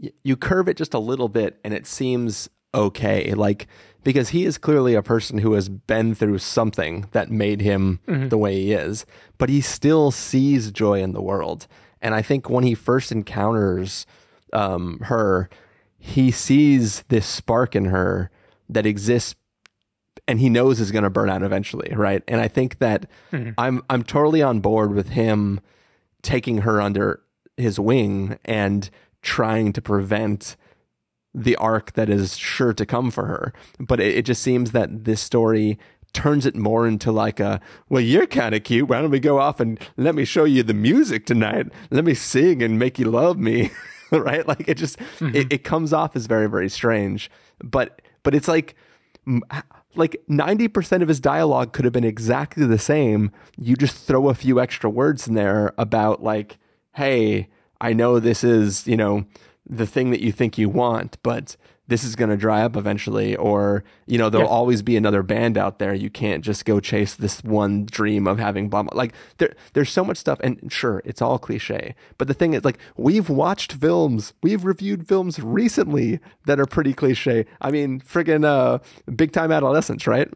y- 0.00 0.12
you 0.22 0.36
curve 0.36 0.68
it 0.68 0.76
just 0.76 0.94
a 0.94 0.98
little 0.98 1.28
bit, 1.28 1.58
and 1.64 1.72
it 1.72 1.86
seems 1.86 2.48
okay. 2.74 3.32
Like 3.34 3.66
because 4.04 4.30
he 4.30 4.44
is 4.44 4.58
clearly 4.58 4.94
a 4.94 5.02
person 5.02 5.38
who 5.38 5.52
has 5.52 5.68
been 5.68 6.14
through 6.14 6.38
something 6.38 7.06
that 7.12 7.30
made 7.30 7.60
him 7.60 8.00
the 8.06 8.36
way 8.38 8.54
he 8.60 8.72
is, 8.72 9.06
but 9.38 9.48
he 9.48 9.60
still 9.60 10.10
sees 10.10 10.72
joy 10.72 11.00
in 11.00 11.12
the 11.12 11.22
world. 11.22 11.68
And 12.00 12.14
I 12.14 12.20
think 12.20 12.50
when 12.50 12.64
he 12.64 12.74
first 12.74 13.12
encounters 13.12 14.04
um, 14.52 14.98
her, 15.04 15.48
he 15.98 16.32
sees 16.32 17.04
this 17.08 17.26
spark 17.26 17.76
in 17.76 17.84
her 17.86 18.28
that 18.68 18.86
exists 18.86 19.36
and 20.28 20.40
he 20.40 20.48
knows 20.48 20.80
is 20.80 20.92
going 20.92 21.04
to 21.04 21.10
burn 21.10 21.30
out 21.30 21.42
eventually, 21.42 21.92
right? 21.94 22.22
And 22.28 22.40
I 22.40 22.48
think 22.48 22.78
that 22.78 23.06
hmm. 23.30 23.50
I'm 23.58 23.82
I'm 23.90 24.02
totally 24.02 24.42
on 24.42 24.60
board 24.60 24.94
with 24.94 25.10
him 25.10 25.60
taking 26.22 26.58
her 26.58 26.80
under 26.80 27.22
his 27.56 27.78
wing 27.78 28.38
and 28.44 28.88
trying 29.22 29.72
to 29.72 29.82
prevent 29.82 30.56
the 31.34 31.56
arc 31.56 31.92
that 31.94 32.08
is 32.08 32.36
sure 32.36 32.72
to 32.74 32.84
come 32.84 33.10
for 33.10 33.26
her. 33.26 33.52
But 33.80 34.00
it, 34.00 34.16
it 34.16 34.22
just 34.24 34.42
seems 34.42 34.72
that 34.72 35.04
this 35.04 35.20
story 35.20 35.78
turns 36.12 36.44
it 36.44 36.54
more 36.54 36.86
into 36.86 37.10
like 37.10 37.40
a 37.40 37.58
well 37.88 38.02
you're 38.02 38.26
kind 38.26 38.54
of 38.54 38.62
cute. 38.64 38.88
Why 38.88 39.00
don't 39.00 39.10
we 39.10 39.20
go 39.20 39.38
off 39.38 39.60
and 39.60 39.78
let 39.96 40.14
me 40.14 40.24
show 40.24 40.44
you 40.44 40.62
the 40.62 40.74
music 40.74 41.26
tonight? 41.26 41.66
Let 41.90 42.04
me 42.04 42.14
sing 42.14 42.62
and 42.62 42.78
make 42.78 42.98
you 42.98 43.10
love 43.10 43.38
me. 43.38 43.70
Right? 44.14 44.46
Like 44.46 44.68
it 44.68 44.74
just 44.74 45.00
it, 45.00 45.06
mm-hmm. 45.20 45.48
it 45.50 45.64
comes 45.64 45.94
off 45.94 46.14
as 46.14 46.26
very 46.26 46.46
very 46.46 46.68
strange. 46.68 47.30
But 47.64 48.02
but 48.22 48.34
it's 48.34 48.46
like 48.46 48.76
like 49.94 50.22
90% 50.28 51.02
of 51.02 51.08
his 51.08 51.20
dialogue 51.20 51.72
could 51.72 51.84
have 51.84 51.92
been 51.92 52.04
exactly 52.04 52.66
the 52.66 52.78
same. 52.78 53.30
You 53.58 53.76
just 53.76 53.96
throw 53.96 54.28
a 54.28 54.34
few 54.34 54.60
extra 54.60 54.88
words 54.88 55.28
in 55.28 55.34
there 55.34 55.74
about 55.78 56.22
like 56.22 56.58
hey 56.94 57.48
i 57.80 57.92
know 57.92 58.18
this 58.18 58.44
is 58.44 58.86
you 58.86 58.96
know 58.96 59.24
the 59.68 59.86
thing 59.86 60.10
that 60.10 60.20
you 60.20 60.32
think 60.32 60.58
you 60.58 60.68
want 60.68 61.16
but 61.22 61.56
this 61.88 62.04
is 62.04 62.14
going 62.16 62.30
to 62.30 62.36
dry 62.36 62.62
up 62.62 62.76
eventually 62.76 63.34
or 63.36 63.82
you 64.06 64.16
know 64.16 64.30
there'll 64.30 64.46
Yeah. 64.46 64.52
always 64.52 64.82
be 64.82 64.96
another 64.96 65.22
band 65.22 65.58
out 65.58 65.78
there 65.78 65.92
you 65.92 66.10
can't 66.10 66.42
just 66.44 66.64
go 66.64 66.80
chase 66.80 67.14
this 67.14 67.42
one 67.42 67.84
dream 67.86 68.26
of 68.28 68.38
having 68.38 68.68
blah 68.68 68.84
blah 68.84 68.96
like 68.96 69.12
there 69.38 69.52
there's 69.74 69.90
so 69.90 70.04
much 70.04 70.16
stuff 70.16 70.38
and 70.44 70.72
sure 70.72 71.02
it's 71.04 71.20
all 71.20 71.38
cliche 71.38 71.94
but 72.18 72.28
the 72.28 72.34
thing 72.34 72.54
is 72.54 72.64
like 72.64 72.78
we've 72.96 73.28
watched 73.28 73.72
films 73.72 74.32
we've 74.42 74.64
reviewed 74.64 75.06
films 75.08 75.38
recently 75.40 76.20
that 76.46 76.60
are 76.60 76.66
pretty 76.66 76.94
cliche 76.94 77.44
i 77.60 77.70
mean 77.70 78.00
friggin 78.00 78.44
uh 78.44 78.78
big 79.14 79.32
time 79.32 79.50
adolescence 79.52 80.06
right 80.06 80.28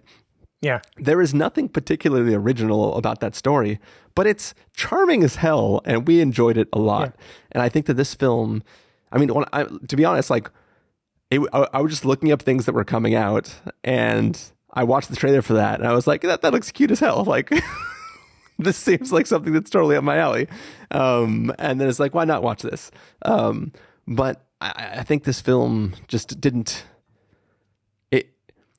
Yeah. 0.62 0.80
There 0.96 1.20
is 1.22 1.32
nothing 1.34 1.68
particularly 1.68 2.34
original 2.34 2.96
about 2.96 3.20
that 3.20 3.34
story, 3.36 3.78
but 4.14 4.26
it's 4.26 4.54
charming 4.74 5.22
as 5.22 5.36
hell, 5.36 5.82
and 5.84 6.08
we 6.08 6.20
enjoyed 6.20 6.56
it 6.56 6.68
a 6.72 6.78
lot. 6.78 7.14
And 7.52 7.62
I 7.62 7.68
think 7.68 7.84
that 7.86 7.94
this 8.00 8.14
film, 8.16 8.62
I 9.12 9.18
mean, 9.18 9.30
I, 9.52 9.64
to 9.64 9.96
be 9.96 10.04
honest, 10.04 10.30
like, 10.30 10.50
it, 11.30 11.40
I, 11.52 11.68
I 11.74 11.80
was 11.80 11.92
just 11.92 12.04
looking 12.04 12.32
up 12.32 12.42
things 12.42 12.66
that 12.66 12.74
were 12.74 12.84
coming 12.84 13.14
out, 13.14 13.54
and 13.82 14.40
I 14.72 14.84
watched 14.84 15.08
the 15.10 15.16
trailer 15.16 15.42
for 15.42 15.54
that, 15.54 15.80
and 15.80 15.88
I 15.88 15.92
was 15.92 16.06
like, 16.06 16.22
that, 16.22 16.42
that 16.42 16.52
looks 16.52 16.70
cute 16.70 16.90
as 16.90 17.00
hell. 17.00 17.24
Like, 17.26 17.50
this 18.58 18.76
seems 18.76 19.12
like 19.12 19.26
something 19.26 19.52
that's 19.52 19.70
totally 19.70 19.96
up 19.96 20.04
my 20.04 20.18
alley. 20.18 20.48
Um, 20.90 21.52
and 21.58 21.80
then 21.80 21.88
it's 21.88 21.98
like, 21.98 22.14
why 22.14 22.24
not 22.24 22.42
watch 22.42 22.62
this? 22.62 22.90
Um, 23.22 23.72
but 24.06 24.46
I, 24.60 24.94
I 24.98 25.02
think 25.02 25.24
this 25.24 25.40
film 25.40 25.94
just 26.08 26.40
didn't. 26.40 26.84
It 28.10 28.30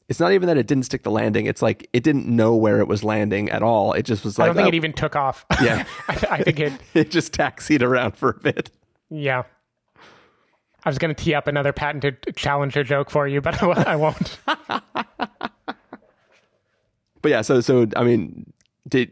it's 0.08 0.20
not 0.20 0.32
even 0.32 0.48
that 0.48 0.58
it 0.58 0.68
didn't 0.68 0.84
stick 0.86 1.04
the 1.04 1.12
landing. 1.12 1.46
It's 1.46 1.62
like 1.62 1.90
it 1.94 2.04
didn't 2.04 2.28
know 2.28 2.56
where 2.56 2.80
it 2.80 2.88
was 2.88 3.04
landing 3.04 3.50
at 3.50 3.62
all. 3.62 3.94
It 3.94 4.04
just 4.04 4.24
was 4.24 4.40
like 4.40 4.46
I 4.46 4.48
don't 4.48 4.56
think 4.56 4.66
oh, 4.66 4.70
it 4.70 4.76
even 4.76 4.94
took 4.94 5.16
off. 5.16 5.46
Yeah. 5.62 5.86
I, 6.08 6.28
I 6.32 6.44
think 6.44 6.60
it. 6.60 6.74
it 6.94 7.12
just 7.12 7.34
taxied 7.34 7.82
around 7.82 8.18
for 8.18 8.30
a 8.30 8.40
bit. 8.40 8.72
Yeah. 9.10 9.44
I 10.88 10.90
was 10.90 11.00
going 11.00 11.14
to 11.14 11.22
tee 11.22 11.34
up 11.34 11.48
another 11.48 11.74
patented 11.74 12.34
challenger 12.38 12.82
joke 12.82 13.10
for 13.10 13.28
you, 13.28 13.42
but 13.42 13.62
I, 13.88 13.98
won't. 13.98 14.40
But 17.22 17.32
yeah, 17.32 17.42
so 17.42 17.60
so 17.60 17.88
I 17.98 18.06
mean, 18.06 18.54
did 18.88 19.12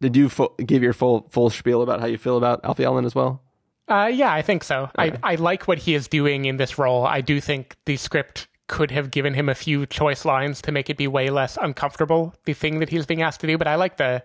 did 0.00 0.16
you 0.16 0.28
give 0.66 0.82
your 0.82 0.92
full 0.92 1.28
full 1.30 1.50
spiel 1.50 1.82
about 1.82 2.00
how 2.00 2.06
you 2.06 2.18
feel 2.18 2.36
about 2.36 2.64
Alfie 2.64 2.84
Allen 2.84 3.04
as 3.04 3.14
well? 3.14 3.40
Uh, 3.86 4.10
yeah, 4.12 4.32
I 4.32 4.42
think 4.42 4.64
so. 4.64 4.90
I, 4.98 5.16
I 5.22 5.36
like 5.36 5.68
what 5.68 5.78
he 5.78 5.94
is 5.94 6.08
doing 6.08 6.46
in 6.46 6.56
this 6.56 6.78
role. 6.78 7.06
I 7.06 7.20
do 7.20 7.40
think 7.40 7.76
the 7.84 7.96
script 7.96 8.48
could 8.66 8.90
have 8.90 9.12
given 9.12 9.34
him 9.34 9.48
a 9.48 9.54
few 9.54 9.86
choice 9.86 10.24
lines 10.24 10.60
to 10.62 10.72
make 10.72 10.90
it 10.90 10.96
be 10.96 11.06
way 11.06 11.30
less 11.30 11.56
uncomfortable, 11.62 12.34
the 12.44 12.54
thing 12.54 12.80
that 12.80 12.88
he's 12.88 13.06
being 13.06 13.22
asked 13.22 13.40
to 13.42 13.46
do. 13.46 13.56
But 13.56 13.68
I 13.68 13.76
like 13.76 13.98
the 13.98 14.24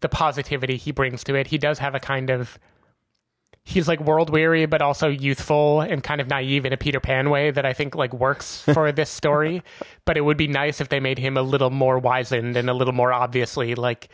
the 0.00 0.10
positivity 0.10 0.76
he 0.76 0.92
brings 0.92 1.24
to 1.24 1.34
it. 1.34 1.46
He 1.46 1.56
does 1.56 1.78
have 1.78 1.94
a 1.94 2.00
kind 2.00 2.28
of 2.28 2.58
he's 3.66 3.88
like 3.88 4.00
world 4.00 4.30
weary 4.30 4.64
but 4.64 4.80
also 4.80 5.08
youthful 5.08 5.80
and 5.80 6.02
kind 6.02 6.20
of 6.20 6.28
naive 6.28 6.64
in 6.64 6.72
a 6.72 6.76
Peter 6.76 7.00
Pan 7.00 7.28
way 7.30 7.50
that 7.50 7.66
I 7.66 7.72
think 7.72 7.96
like 7.96 8.14
works 8.14 8.62
for 8.72 8.92
this 8.92 9.10
story. 9.10 9.62
But 10.04 10.16
it 10.16 10.22
would 10.22 10.36
be 10.36 10.46
nice 10.46 10.80
if 10.80 10.88
they 10.88 11.00
made 11.00 11.18
him 11.18 11.36
a 11.36 11.42
little 11.42 11.70
more 11.70 11.98
wizened 11.98 12.56
and 12.56 12.70
a 12.70 12.74
little 12.74 12.94
more 12.94 13.12
obviously 13.12 13.74
like 13.74 14.08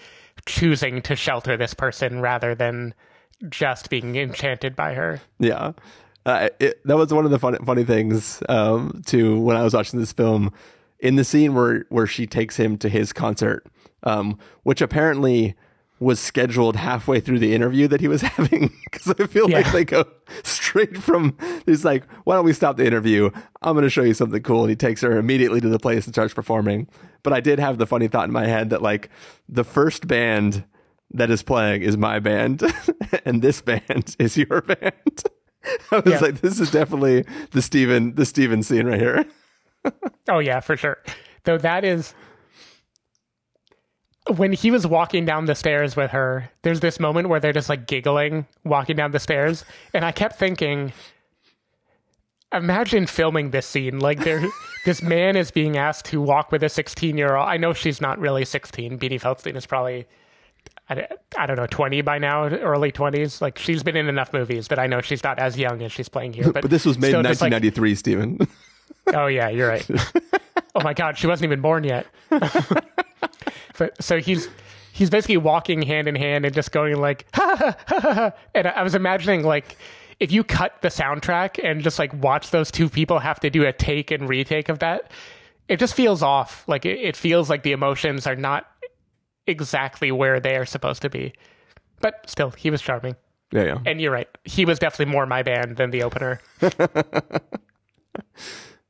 choosing 0.46 1.02
to 1.02 1.14
shelter 1.14 1.56
this 1.56 1.74
person 1.74 2.20
rather 2.20 2.54
than 2.54 2.94
just 3.48 3.90
being 3.90 4.16
enchanted 4.16 4.74
by 4.74 4.94
her. 4.94 5.20
Yeah. 5.38 5.72
Uh, 6.24 6.48
it, 6.58 6.80
that 6.86 6.96
was 6.96 7.12
one 7.12 7.26
of 7.26 7.30
the 7.30 7.38
funny, 7.38 7.58
funny 7.64 7.84
things 7.84 8.42
um, 8.48 9.02
too 9.04 9.38
when 9.40 9.56
I 9.56 9.62
was 9.62 9.74
watching 9.74 10.00
this 10.00 10.12
film. 10.12 10.52
In 10.98 11.16
the 11.16 11.24
scene 11.24 11.54
where 11.54 11.84
where 11.88 12.06
she 12.06 12.26
takes 12.26 12.56
him 12.56 12.78
to 12.78 12.88
his 12.88 13.12
concert, 13.12 13.66
um, 14.04 14.38
which 14.62 14.80
apparently 14.80 15.56
was 16.02 16.18
scheduled 16.20 16.76
halfway 16.76 17.20
through 17.20 17.38
the 17.38 17.54
interview 17.54 17.86
that 17.88 18.00
he 18.00 18.08
was 18.08 18.20
having, 18.36 18.70
because 18.84 19.08
I 19.18 19.26
feel 19.26 19.48
like 19.48 19.66
Yeah. 19.66 19.72
they 19.72 19.84
go 19.84 20.04
straight 20.42 20.96
from. 20.98 21.36
He's 21.66 21.84
like, 21.84 22.04
"Why 22.24 22.34
don't 22.36 22.44
we 22.44 22.52
stop 22.52 22.76
the 22.76 22.86
interview? 22.86 23.30
I'm 23.62 23.74
going 23.74 23.84
to 23.84 23.90
show 23.90 24.02
you 24.02 24.14
something 24.14 24.42
cool." 24.42 24.62
And 24.62 24.70
he 24.70 24.76
takes 24.76 25.00
her 25.02 25.16
immediately 25.18 25.60
to 25.60 25.68
the 25.68 25.78
place 25.78 26.04
and 26.06 26.14
starts 26.14 26.34
performing. 26.34 26.88
But 27.22 27.32
I 27.32 27.40
did 27.40 27.58
have 27.60 27.78
the 27.78 27.86
funny 27.86 28.08
thought 28.08 28.24
in 28.26 28.32
my 28.32 28.46
head 28.46 28.70
that 28.70 28.82
like 28.82 29.08
the 29.48 29.64
first 29.64 30.06
band 30.08 30.64
that 31.14 31.30
is 31.30 31.42
playing 31.42 31.82
is 31.82 31.96
my 31.96 32.18
band, 32.18 32.62
and 33.24 33.42
this 33.42 33.60
band 33.60 34.16
is 34.18 34.36
your 34.36 34.60
band. 34.62 35.22
I 35.92 35.96
was 36.00 36.06
Yeah. 36.06 36.18
like, 36.18 36.40
this 36.40 36.58
is 36.58 36.70
definitely 36.70 37.24
the 37.52 37.62
Stephen 37.62 38.14
the 38.16 38.26
Stephen 38.26 38.62
scene 38.62 38.86
right 38.86 38.98
here. 39.00 39.24
Oh 40.28 40.38
yeah, 40.40 40.60
for 40.60 40.76
sure. 40.76 40.98
Though 41.44 41.58
that 41.58 41.84
is 41.84 42.14
when 44.28 44.52
he 44.52 44.70
was 44.70 44.86
walking 44.86 45.24
down 45.24 45.46
the 45.46 45.54
stairs 45.54 45.96
with 45.96 46.12
her, 46.12 46.50
there's 46.62 46.80
this 46.80 47.00
moment 47.00 47.28
where 47.28 47.40
they're 47.40 47.52
just 47.52 47.68
like 47.68 47.86
giggling 47.86 48.46
walking 48.64 48.96
down 48.96 49.10
the 49.10 49.18
stairs. 49.18 49.64
And 49.92 50.04
I 50.04 50.12
kept 50.12 50.38
thinking, 50.38 50.92
imagine 52.52 53.06
filming 53.06 53.50
this 53.50 53.66
scene. 53.66 53.98
Like 53.98 54.22
there 54.24 54.44
this 54.84 55.02
man 55.02 55.36
is 55.36 55.50
being 55.50 55.76
asked 55.76 56.04
to 56.06 56.20
walk 56.20 56.52
with 56.52 56.62
a 56.62 56.68
16 56.68 57.18
year 57.18 57.36
old. 57.36 57.48
I 57.48 57.56
know 57.56 57.72
she's 57.72 58.00
not 58.00 58.18
really 58.18 58.44
16. 58.44 58.98
Beanie 58.98 59.20
Feldstein 59.20 59.56
is 59.56 59.66
probably 59.66 60.06
I, 60.88 61.08
I 61.36 61.46
don't 61.46 61.56
know, 61.56 61.66
20 61.66 62.02
by 62.02 62.18
now, 62.18 62.44
early 62.44 62.92
20s. 62.92 63.40
Like 63.40 63.58
she's 63.58 63.82
been 63.82 63.96
in 63.96 64.08
enough 64.08 64.32
movies, 64.32 64.68
but 64.68 64.78
I 64.78 64.86
know 64.86 65.00
she's 65.00 65.24
not 65.24 65.38
as 65.38 65.58
young 65.58 65.82
as 65.82 65.92
she's 65.92 66.08
playing 66.08 66.34
here. 66.34 66.52
But, 66.52 66.62
But 66.62 66.70
this 66.70 66.84
was 66.84 66.98
made 66.98 67.08
in 67.08 67.12
still 67.12 67.22
just, 67.22 67.40
like, 67.40 67.52
1993, 67.52 67.94
Stephen. 67.94 68.38
Oh 69.12 69.26
yeah, 69.26 69.48
you're 69.48 69.66
right. 69.66 69.84
oh 70.74 70.82
my 70.82 70.94
god, 70.94 71.18
she 71.18 71.26
wasn't 71.26 71.44
even 71.44 71.60
born 71.60 71.84
yet. 71.84 72.06
but 73.78 74.02
so 74.02 74.18
he's 74.18 74.48
he's 74.92 75.10
basically 75.10 75.36
walking 75.36 75.82
hand 75.82 76.08
in 76.08 76.14
hand 76.14 76.44
and 76.44 76.54
just 76.54 76.72
going 76.72 77.00
like 77.00 77.26
ha, 77.34 77.56
ha, 77.58 77.76
ha, 77.88 78.00
ha, 78.00 78.14
ha. 78.14 78.32
and 78.54 78.66
I 78.68 78.82
was 78.82 78.94
imagining 78.94 79.42
like 79.42 79.76
if 80.20 80.30
you 80.30 80.44
cut 80.44 80.80
the 80.82 80.88
soundtrack 80.88 81.62
and 81.62 81.82
just 81.82 81.98
like 81.98 82.12
watch 82.14 82.50
those 82.50 82.70
two 82.70 82.88
people 82.88 83.18
have 83.18 83.40
to 83.40 83.50
do 83.50 83.66
a 83.66 83.72
take 83.72 84.10
and 84.10 84.28
retake 84.28 84.68
of 84.68 84.78
that, 84.78 85.10
it 85.68 85.78
just 85.78 85.94
feels 85.94 86.22
off. 86.22 86.64
Like 86.68 86.84
it, 86.86 87.00
it 87.00 87.16
feels 87.16 87.50
like 87.50 87.62
the 87.62 87.72
emotions 87.72 88.26
are 88.26 88.36
not 88.36 88.66
exactly 89.46 90.12
where 90.12 90.38
they 90.38 90.56
are 90.56 90.66
supposed 90.66 91.02
to 91.02 91.10
be. 91.10 91.32
But 92.00 92.28
still, 92.28 92.50
he 92.50 92.70
was 92.70 92.82
charming. 92.82 93.16
yeah, 93.52 93.64
yeah. 93.64 93.78
And 93.86 94.00
you're 94.00 94.12
right. 94.12 94.28
He 94.44 94.64
was 94.64 94.78
definitely 94.78 95.12
more 95.12 95.26
my 95.26 95.42
band 95.42 95.76
than 95.76 95.90
the 95.90 96.02
opener. 96.02 96.40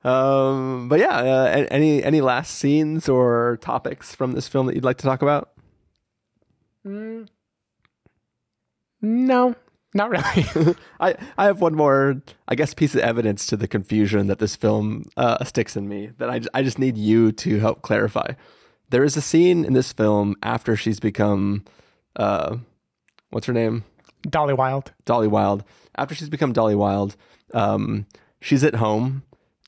Um, 0.05 0.89
but 0.89 0.99
yeah, 0.99 1.17
uh, 1.17 1.67
any 1.71 2.03
any 2.03 2.21
last 2.21 2.57
scenes 2.57 3.09
or 3.09 3.59
topics 3.61 4.15
from 4.15 4.33
this 4.33 4.49
film 4.49 4.67
that 4.67 4.75
you'd 4.75 4.85
like 4.85 4.99
to 4.99 5.05
talk 5.05 5.23
about? 5.23 5.53
No, 9.01 9.55
not 9.95 10.11
really. 10.11 10.75
I, 11.01 11.15
I 11.37 11.45
have 11.45 11.61
one 11.61 11.75
more, 11.75 12.23
I 12.49 12.55
guess, 12.55 12.75
piece 12.75 12.95
of 12.95 13.01
evidence 13.01 13.47
to 13.47 13.57
the 13.57 13.69
confusion 13.69 14.27
that 14.29 14.39
this 14.39 14.57
film 14.57 15.05
uh, 15.17 15.45
sticks 15.45 15.77
in 15.77 15.89
me 15.89 16.11
that 16.19 16.31
I, 16.31 16.41
I 16.55 16.63
just 16.63 16.79
need 16.79 16.97
you 16.97 17.33
to 17.33 17.59
help 17.59 17.83
clarify. 17.83 18.33
There 18.91 19.05
is 19.05 19.17
a 19.17 19.23
scene 19.23 19.65
in 19.65 19.73
this 19.73 19.93
film 19.93 20.37
after 20.43 20.77
she's 20.77 21.01
become, 21.01 21.65
uh, 22.17 22.57
what's 23.31 23.47
her 23.47 23.53
name? 23.53 23.85
Dolly 24.29 24.55
Wilde. 24.55 24.93
Dolly 25.05 25.29
Wilde. 25.29 25.65
After 25.97 26.15
she's 26.15 26.29
become 26.29 26.53
Dolly 26.53 26.75
Wilde, 26.75 27.17
um, 27.55 28.07
she's 28.41 28.65
at 28.65 28.77
home 28.77 29.23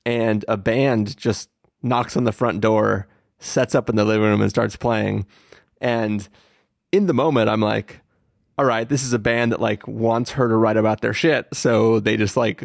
and 0.06 0.44
a 0.48 0.56
band 0.56 1.16
just 1.16 1.48
knocks 1.82 2.16
on 2.16 2.24
the 2.24 2.32
front 2.32 2.60
door, 2.60 3.06
sets 3.38 3.74
up 3.74 3.88
in 3.88 3.96
the 3.96 4.04
living 4.04 4.26
room, 4.28 4.40
and 4.40 4.50
starts 4.50 4.76
playing. 4.76 5.26
And 5.80 6.26
in 6.92 7.06
the 7.06 7.14
moment, 7.14 7.48
I'm 7.50 7.60
like, 7.60 8.00
all 8.58 8.64
right, 8.64 8.88
this 8.88 9.02
is 9.02 9.12
a 9.12 9.18
band 9.18 9.52
that 9.52 9.60
like 9.60 9.86
wants 9.88 10.32
her 10.32 10.48
to 10.48 10.56
write 10.56 10.76
about 10.76 11.00
their 11.00 11.12
shit. 11.14 11.46
So 11.52 12.00
they 12.00 12.16
just 12.16 12.36
like 12.36 12.62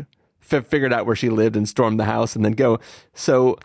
f- 0.51 0.67
figured 0.67 0.93
out 0.93 1.05
where 1.05 1.15
she 1.15 1.29
lived 1.29 1.55
and 1.55 1.67
stormed 1.67 1.99
the 1.99 2.05
house 2.05 2.35
and 2.35 2.45
then 2.45 2.53
go. 2.53 2.79
So 3.13 3.57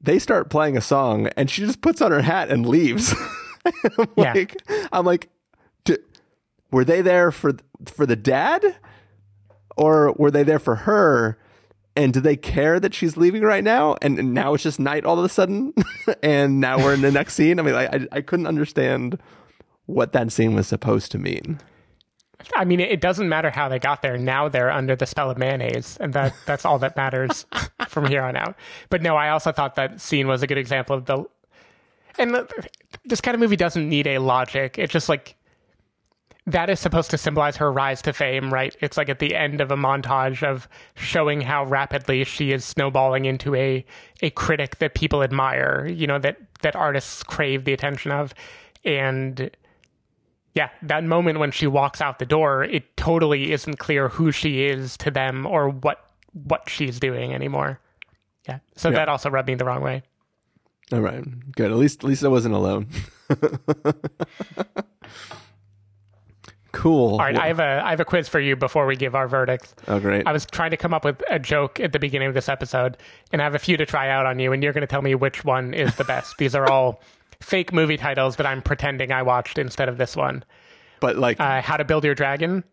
they 0.00 0.18
start 0.18 0.50
playing 0.50 0.76
a 0.76 0.80
song 0.80 1.28
and 1.36 1.50
she 1.50 1.62
just 1.62 1.80
puts 1.82 2.00
on 2.00 2.10
her 2.12 2.22
hat 2.22 2.50
and 2.50 2.66
leaves. 2.66 3.14
I'm 3.98 4.08
Yeah. 4.16 4.32
like, 4.32 4.56
I'm 4.92 5.04
like, 5.06 5.28
"D- 5.84 5.98
were 6.72 6.84
they 6.84 7.00
there 7.02 7.30
for 7.30 7.52
for 7.86 8.06
the 8.06 8.16
dad, 8.16 8.64
or 9.76 10.12
were 10.18 10.30
they 10.30 10.42
there 10.42 10.58
for 10.58 10.74
her? 10.76 11.38
And 11.94 12.12
do 12.14 12.20
they 12.20 12.36
care 12.36 12.80
that 12.80 12.94
she's 12.94 13.16
leaving 13.18 13.42
right 13.42 13.62
now? 13.62 13.96
And, 14.00 14.18
and 14.18 14.32
now 14.32 14.54
it's 14.54 14.62
just 14.62 14.80
night 14.80 15.04
all 15.04 15.18
of 15.18 15.24
a 15.24 15.28
sudden, 15.28 15.74
and 16.22 16.58
now 16.58 16.78
we're 16.78 16.94
in 16.94 17.02
the 17.02 17.12
next 17.12 17.34
scene. 17.34 17.58
I 17.58 17.62
mean, 17.62 17.74
I, 17.74 17.84
I 17.84 18.06
I 18.12 18.20
couldn't 18.22 18.46
understand 18.46 19.18
what 19.86 20.12
that 20.12 20.32
scene 20.32 20.54
was 20.54 20.66
supposed 20.66 21.12
to 21.12 21.18
mean. 21.18 21.60
I 22.56 22.64
mean, 22.64 22.80
it 22.80 23.00
doesn't 23.00 23.28
matter 23.28 23.50
how 23.50 23.68
they 23.68 23.78
got 23.78 24.02
there. 24.02 24.16
Now 24.18 24.48
they're 24.48 24.70
under 24.70 24.96
the 24.96 25.06
spell 25.06 25.30
of 25.30 25.38
mayonnaise, 25.38 25.96
and 26.00 26.12
that 26.14 26.34
that's 26.46 26.64
all 26.64 26.78
that 26.78 26.96
matters 26.96 27.46
from 27.88 28.06
here 28.06 28.22
on 28.22 28.36
out. 28.36 28.56
But 28.88 29.02
no, 29.02 29.16
I 29.16 29.28
also 29.28 29.52
thought 29.52 29.74
that 29.76 30.00
scene 30.00 30.26
was 30.26 30.42
a 30.42 30.46
good 30.46 30.58
example 30.58 30.96
of 30.96 31.04
the. 31.06 31.24
And 32.18 32.34
the- 32.34 32.68
this 33.04 33.20
kind 33.20 33.34
of 33.34 33.40
movie 33.40 33.56
doesn't 33.56 33.88
need 33.88 34.06
a 34.06 34.18
logic. 34.18 34.78
It's 34.78 34.92
just 34.92 35.08
like 35.08 35.36
that 36.46 36.68
is 36.68 36.80
supposed 36.80 37.10
to 37.12 37.18
symbolize 37.18 37.56
her 37.58 37.70
rise 37.72 38.02
to 38.02 38.12
fame, 38.12 38.52
right? 38.52 38.76
It's 38.80 38.96
like 38.96 39.08
at 39.08 39.20
the 39.20 39.34
end 39.36 39.60
of 39.60 39.70
a 39.70 39.76
montage 39.76 40.42
of 40.42 40.68
showing 40.96 41.42
how 41.42 41.64
rapidly 41.64 42.24
she 42.24 42.50
is 42.52 42.64
snowballing 42.64 43.24
into 43.26 43.54
a 43.54 43.84
a 44.22 44.30
critic 44.30 44.78
that 44.78 44.94
people 44.94 45.22
admire, 45.22 45.86
you 45.86 46.06
know, 46.06 46.18
that 46.18 46.38
that 46.62 46.74
artists 46.74 47.22
crave 47.22 47.64
the 47.64 47.72
attention 47.72 48.10
of. 48.10 48.34
And 48.84 49.50
yeah, 50.54 50.70
that 50.82 51.04
moment 51.04 51.38
when 51.38 51.50
she 51.52 51.66
walks 51.68 52.00
out 52.00 52.18
the 52.18 52.26
door, 52.26 52.64
it 52.64 52.96
totally 52.96 53.52
isn't 53.52 53.78
clear 53.78 54.08
who 54.08 54.32
she 54.32 54.64
is 54.64 54.96
to 54.98 55.10
them 55.10 55.46
or 55.46 55.68
what 55.68 56.04
what 56.32 56.68
she's 56.68 56.98
doing 56.98 57.32
anymore. 57.32 57.78
Yeah. 58.48 58.58
So 58.74 58.88
Yeah. 58.88 58.96
that 58.96 59.08
also 59.08 59.30
rubbed 59.30 59.46
me 59.48 59.54
the 59.54 59.64
wrong 59.64 59.82
way. 59.82 60.02
All 60.90 61.00
right, 61.00 61.22
good. 61.52 61.70
At 61.70 61.76
least 61.78 62.02
at 62.02 62.08
least 62.08 62.24
I 62.24 62.28
wasn't 62.28 62.54
alone. 62.56 62.88
Cool. 66.82 67.12
All 67.12 67.18
right, 67.18 67.38
I 67.38 67.46
have 67.46 67.60
a 67.60 67.80
I 67.84 67.90
have 67.90 68.00
a 68.00 68.04
quiz 68.04 68.26
for 68.28 68.40
you 68.40 68.56
before 68.56 68.86
we 68.86 68.96
give 68.96 69.14
our 69.14 69.28
verdicts. 69.28 69.72
Oh, 69.86 70.00
great. 70.00 70.26
I 70.26 70.32
was 70.32 70.44
trying 70.46 70.72
to 70.72 70.76
come 70.76 70.92
up 70.92 71.04
with 71.04 71.22
a 71.30 71.38
joke 71.38 71.78
at 71.78 71.92
the 71.92 72.00
beginning 72.00 72.26
of 72.26 72.34
this 72.34 72.48
episode, 72.48 72.96
and 73.30 73.40
I 73.40 73.44
have 73.44 73.54
a 73.54 73.60
few 73.60 73.76
to 73.76 73.86
try 73.86 74.08
out 74.08 74.26
on 74.26 74.40
you, 74.40 74.52
and 74.52 74.64
you're 74.64 74.72
going 74.72 74.80
to 74.80 74.88
tell 74.88 75.00
me 75.00 75.14
which 75.14 75.44
one 75.44 75.74
is 75.74 75.94
the 75.94 76.02
best. 76.02 76.36
These 76.38 76.56
are 76.56 76.68
all 76.68 77.00
fake 77.38 77.72
movie 77.72 77.96
titles 77.96 78.34
that 78.34 78.46
I'm 78.46 78.62
pretending 78.62 79.12
I 79.12 79.22
watched 79.22 79.58
instead 79.58 79.88
of 79.88 79.96
this 79.96 80.16
one. 80.16 80.42
But 80.98 81.16
like, 81.18 81.38
Uh, 81.38 81.60
How 81.60 81.76
to 81.76 81.84
Build 81.84 82.02
Your 82.04 82.16
Dragon. 82.16 82.64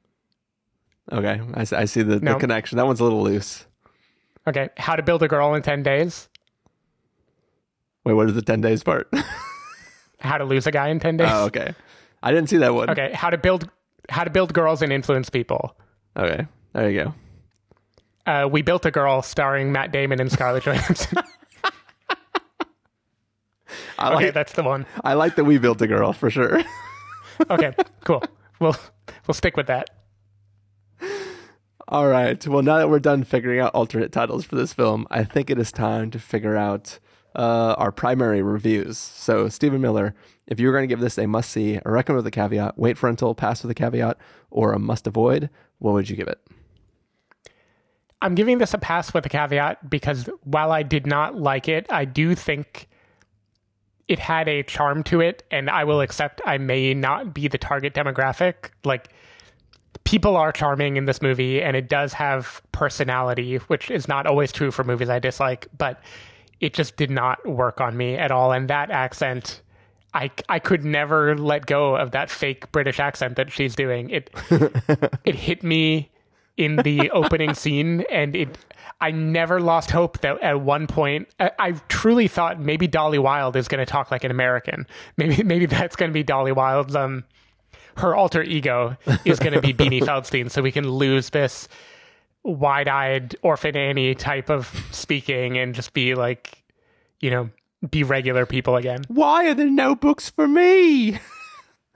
okay, 1.11 1.39
I 1.53 1.85
see 1.85 2.01
the, 2.01 2.19
No. 2.19 2.33
the 2.33 2.39
connection. 2.39 2.77
That 2.77 2.87
one's 2.87 2.99
a 2.99 3.03
little 3.03 3.21
loose. 3.21 3.67
Okay, 4.47 4.69
How 4.77 4.95
to 4.95 5.03
Build 5.03 5.21
a 5.21 5.27
Girl 5.27 5.53
in 5.53 5.61
Ten 5.61 5.83
Days. 5.83 6.29
Wait, 8.05 8.13
what 8.13 8.27
is 8.27 8.33
the 8.33 8.41
10 8.41 8.61
days 8.61 8.81
part? 8.83 9.07
How 10.19 10.39
to 10.39 10.45
Lose 10.45 10.65
a 10.65 10.71
Guy 10.71 10.87
in 10.87 10.99
Ten 10.99 11.17
Days. 11.17 11.29
oh, 11.31 11.45
okay. 11.45 11.75
I 12.23 12.31
didn't 12.31 12.49
see 12.49 12.57
that 12.57 12.73
one. 12.73 12.89
Okay, 12.89 13.11
How 13.13 13.29
to 13.29 13.37
Build 13.37 13.69
How 14.09 14.23
to 14.23 14.29
Build 14.29 14.53
Girls 14.53 14.81
and 14.81 14.91
Influence 14.91 15.29
People. 15.29 15.77
Okay. 16.17 16.47
There 16.73 16.89
you 16.89 17.03
go. 17.03 17.13
Uh, 18.25 18.47
we 18.47 18.61
Built 18.61 18.85
a 18.85 18.91
Girl, 18.91 19.21
starring 19.21 19.71
Matt 19.71 19.91
Damon 19.91 20.19
and 20.19 20.31
Scarlett 20.31 20.63
Johansson. 20.63 21.17
I 23.99 24.13
okay, 24.13 24.25
like, 24.25 24.33
that's 24.33 24.53
the 24.53 24.63
one. 24.63 24.85
I 25.03 25.13
like 25.13 25.35
that 25.35 25.43
we 25.43 25.57
built 25.57 25.81
a 25.81 25.87
girl 25.87 26.13
for 26.13 26.29
sure. 26.29 26.63
Okay, 27.49 27.73
cool. 28.05 28.23
We'll 28.59 28.75
we'll 29.27 29.33
stick 29.33 29.57
with 29.57 29.67
that. 29.67 29.89
All 31.87 32.07
right. 32.07 32.45
Well, 32.47 32.61
now 32.61 32.77
that 32.77 32.89
we're 32.89 32.99
done 32.99 33.23
figuring 33.23 33.59
out 33.59 33.73
alternate 33.73 34.11
titles 34.11 34.45
for 34.45 34.55
this 34.55 34.73
film, 34.73 35.07
I 35.09 35.23
think 35.23 35.49
it 35.49 35.57
is 35.57 35.71
time 35.71 36.11
to 36.11 36.19
figure 36.19 36.55
out 36.55 36.99
uh, 37.35 37.75
our 37.77 37.91
primary 37.91 38.41
reviews. 38.41 38.97
So, 38.97 39.49
Stephen 39.49 39.81
Miller, 39.81 40.15
if 40.47 40.59
you 40.59 40.67
were 40.67 40.73
going 40.73 40.83
to 40.83 40.87
give 40.87 40.99
this 40.99 41.17
a 41.17 41.27
must 41.27 41.49
see, 41.49 41.79
a 41.85 41.91
recommend 41.91 42.17
with 42.17 42.27
a 42.27 42.31
caveat, 42.31 42.77
wait 42.77 42.97
for 42.97 43.07
until 43.07 43.35
pass 43.35 43.61
with 43.61 43.71
a 43.71 43.75
caveat, 43.75 44.17
or 44.49 44.73
a 44.73 44.79
must 44.79 45.07
avoid, 45.07 45.49
what 45.77 45.93
would 45.93 46.09
you 46.09 46.15
give 46.15 46.27
it? 46.27 46.39
I'm 48.21 48.35
giving 48.35 48.57
this 48.57 48.73
a 48.73 48.77
pass 48.77 49.13
with 49.13 49.25
a 49.25 49.29
caveat 49.29 49.89
because 49.89 50.29
while 50.43 50.71
I 50.71 50.83
did 50.83 51.07
not 51.07 51.39
like 51.39 51.69
it, 51.69 51.85
I 51.89 52.05
do 52.05 52.35
think 52.35 52.89
it 54.09 54.19
had 54.19 54.49
a 54.49 54.63
charm 54.63 55.03
to 55.03 55.21
it, 55.21 55.43
and 55.51 55.69
I 55.69 55.83
will 55.83 56.01
accept 56.01 56.41
I 56.45 56.57
may 56.57 56.93
not 56.93 57.33
be 57.33 57.47
the 57.47 57.59
target 57.59 57.93
demographic. 57.93 58.71
Like, 58.83 59.09
people 60.03 60.35
are 60.35 60.51
charming 60.51 60.97
in 60.97 61.05
this 61.05 61.21
movie, 61.21 61.61
and 61.61 61.77
it 61.77 61.87
does 61.87 62.13
have 62.13 62.63
personality, 62.71 63.57
which 63.67 63.91
is 63.91 64.07
not 64.07 64.25
always 64.25 64.51
true 64.51 64.71
for 64.71 64.83
movies 64.83 65.09
I 65.09 65.19
dislike, 65.19 65.67
but 65.77 66.01
it 66.59 66.73
just 66.73 66.97
did 66.97 67.09
not 67.09 67.45
work 67.47 67.81
on 67.81 67.95
me 67.95 68.15
at 68.15 68.31
all. 68.31 68.51
And 68.51 68.69
that 68.69 68.91
accent. 68.91 69.61
I, 70.11 70.31
I 70.49 70.57
could 70.57 70.83
never 70.83 71.37
let 71.37 71.67
go 71.67 71.95
of 71.95 72.09
that 72.11 72.31
fake 72.31 72.71
British 72.71 72.99
accent 72.99 73.35
that 73.35 73.51
she's 73.51 73.75
doing. 73.75 74.09
It 74.09 74.31
it 75.23 75.35
hit 75.35 75.61
me 75.61 76.09
in 76.57 76.75
the 76.77 77.09
opening 77.11 77.53
scene 77.53 78.01
and 78.09 78.35
it 78.35 78.57
I 78.99 79.11
never 79.11 79.61
lost 79.61 79.91
hope 79.91 80.19
that 80.21 80.41
at 80.41 80.59
one 80.59 80.87
point 80.87 81.29
I, 81.39 81.51
I 81.57 81.71
truly 81.87 82.27
thought 82.27 82.59
maybe 82.59 82.85
Dolly 82.85 83.17
Wilde 83.17 83.55
is 83.55 83.67
going 83.67 83.79
to 83.79 83.85
talk 83.85 84.11
like 84.11 84.23
an 84.25 84.31
American. 84.31 84.85
Maybe 85.15 85.41
maybe 85.41 85.65
that's 85.67 85.95
going 85.95 86.09
to 86.09 86.13
be 86.13 86.23
Dolly 86.23 86.51
Wilde's 86.51 86.95
um 86.95 87.23
her 87.97 88.15
alter 88.15 88.43
ego 88.43 88.97
is 89.25 89.39
going 89.39 89.53
to 89.53 89.61
be 89.61 89.73
Beanie 89.73 90.01
Feldstein 90.05 90.51
so 90.51 90.61
we 90.61 90.71
can 90.71 90.89
lose 90.89 91.29
this 91.29 91.69
wide-eyed 92.43 93.35
orphan 93.41 93.75
Annie 93.75 94.15
type 94.15 94.49
of 94.49 94.67
speaking 94.91 95.57
and 95.57 95.75
just 95.75 95.93
be 95.93 96.15
like 96.15 96.63
you 97.19 97.29
know 97.29 97.49
be 97.89 98.03
regular 98.03 98.45
people 98.45 98.75
again. 98.75 99.03
Why 99.07 99.47
are 99.47 99.53
there 99.53 99.69
no 99.69 99.95
books 99.95 100.29
for 100.29 100.47
me? 100.47 101.19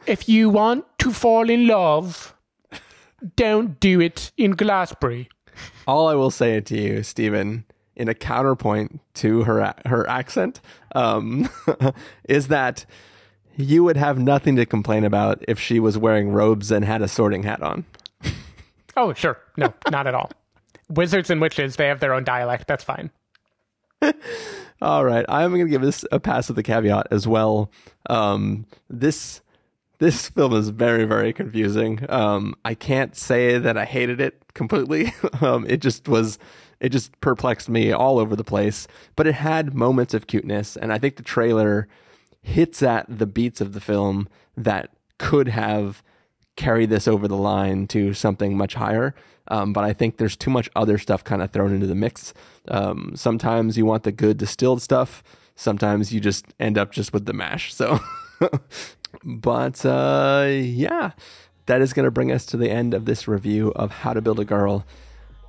If 0.06 0.28
you 0.28 0.50
want 0.50 0.86
to 1.00 1.12
fall 1.12 1.50
in 1.50 1.68
love, 1.68 2.36
don't 3.36 3.80
do 3.80 4.02
it 4.02 4.32
in 4.38 4.52
Glassbury. 4.52 5.30
All 5.88 6.08
I 6.08 6.16
will 6.16 6.32
say 6.32 6.60
to 6.60 6.78
you, 6.78 7.04
Stephen, 7.04 7.66
in 7.96 8.10
a 8.10 8.14
counterpoint 8.14 9.00
to 9.16 9.44
her 9.44 9.74
her 9.86 10.10
accent, 10.10 10.62
um, 10.96 11.50
is 12.28 12.48
that 12.48 12.86
you 13.56 13.84
would 13.84 13.98
have 13.98 14.18
nothing 14.18 14.56
to 14.56 14.66
complain 14.66 15.04
about 15.04 15.44
if 15.48 15.60
she 15.60 15.80
was 15.80 15.98
wearing 15.98 16.32
robes 16.32 16.72
and 16.72 16.84
had 16.84 17.02
a 17.02 17.08
sorting 17.08 17.44
hat 17.44 17.62
on. 17.62 17.86
Oh, 18.96 19.14
sure. 19.14 19.39
No, 19.58 19.74
not 19.91 20.08
at 20.08 20.16
all. 20.16 20.32
Wizards 20.89 21.30
and 21.30 21.41
witches, 21.41 21.76
they 21.76 21.88
have 21.88 22.00
their 22.00 22.14
own 22.14 22.24
dialect. 22.24 22.68
That's 22.68 22.84
fine. 22.84 23.12
All 24.82 25.06
right, 25.06 25.26
I'm 25.30 25.52
going 25.52 25.66
to 25.66 25.70
give 25.72 25.82
this 25.82 26.04
a 26.12 26.20
pass 26.20 26.50
with 26.50 26.58
the 26.58 26.64
caveat 26.64 27.08
as 27.10 27.26
well. 27.28 27.72
Um, 28.10 28.66
this 28.89 29.41
this 30.00 30.28
film 30.28 30.54
is 30.54 30.70
very 30.70 31.06
very 31.06 31.32
confusing. 31.32 32.06
Um, 32.10 32.56
I 32.66 32.74
can't 32.74 33.16
say 33.16 33.58
that 33.58 33.78
I 33.78 33.86
hated 33.86 34.20
it 34.20 34.44
completely. 34.54 35.14
um, 35.41 35.66
it 35.70 35.78
just 35.78 36.10
was 36.10 36.38
it 36.82 36.89
just 36.89 37.18
perplexed 37.22 37.70
me 37.70 37.94
all 37.94 38.20
over 38.20 38.36
the 38.36 38.44
place. 38.44 38.88
But 39.16 39.26
it 39.26 39.36
had 39.36 39.74
moments 39.74 40.14
of 40.14 40.28
cuteness, 40.28 40.76
and 40.76 40.91
I 40.91 40.98
think 40.98 41.16
the 41.16 41.24
trailer 41.24 41.88
hits 42.41 42.84
at 42.84 43.06
the 43.08 43.26
beats 43.26 43.62
of 43.62 43.72
the 43.72 43.80
film 43.80 44.28
that 44.58 44.89
could 45.18 45.48
have 45.48 46.04
carried 46.56 46.89
this 46.89 47.08
over 47.08 47.28
the 47.28 47.38
line 47.38 47.88
to 47.88 48.14
something 48.14 48.56
much 48.58 48.76
higher. 48.76 49.16
Um, 49.49 49.74
but 49.74 49.84
I 49.84 49.93
think 49.93 50.18
there's 50.18 50.38
too 50.38 50.49
much 50.49 50.70
other 50.76 50.97
stuff 50.97 51.24
kind 51.24 51.41
of 51.41 51.51
thrown 51.51 51.74
into 51.74 51.88
the 51.88 51.95
mix. 51.95 52.34
Um, 52.68 53.14
sometimes 53.16 53.78
you 53.78 53.86
want 53.86 54.04
the 54.04 54.12
good 54.12 54.38
distilled 54.38 54.82
stuff. 54.82 55.24
Sometimes 55.56 56.14
you 56.14 56.20
just 56.20 56.45
end 56.60 56.78
up 56.78 56.91
just 56.91 57.14
with 57.14 57.26
the 57.26 57.34
mash. 57.34 57.74
So, 57.74 57.99
but 59.24 59.86
uh, 59.86 60.47
yeah, 60.49 61.12
that 61.66 61.82
is 61.82 61.93
going 61.93 62.06
to 62.06 62.12
bring 62.12 62.32
us 62.32 62.45
to 62.47 62.58
the 62.58 62.70
end 62.70 62.93
of 62.93 63.06
this 63.06 63.28
review 63.28 63.72
of 63.76 63.91
How 63.91 64.14
to 64.14 64.22
Build 64.22 64.39
a 64.39 64.45
Girl. 64.45 64.86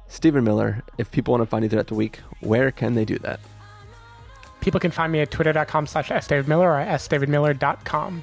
Stephen 0.09 0.45
Miller, 0.45 0.83
if 0.99 1.11
people 1.11 1.33
want 1.33 1.43
to 1.43 1.47
find 1.47 1.63
you 1.63 1.69
throughout 1.69 1.87
the 1.87 1.95
week, 1.95 2.21
where 2.41 2.71
can 2.71 2.95
they 2.95 3.05
do 3.05 3.19
that? 3.19 3.41
People 4.61 4.81
can 4.81 4.91
find 4.91 5.13
me 5.13 5.21
at 5.21 5.31
twitter.com 5.31 5.87
slash 5.87 6.09
sdavidmiller 6.09 6.61
or 6.61 6.87
sdavidmiller.com. 6.87 8.23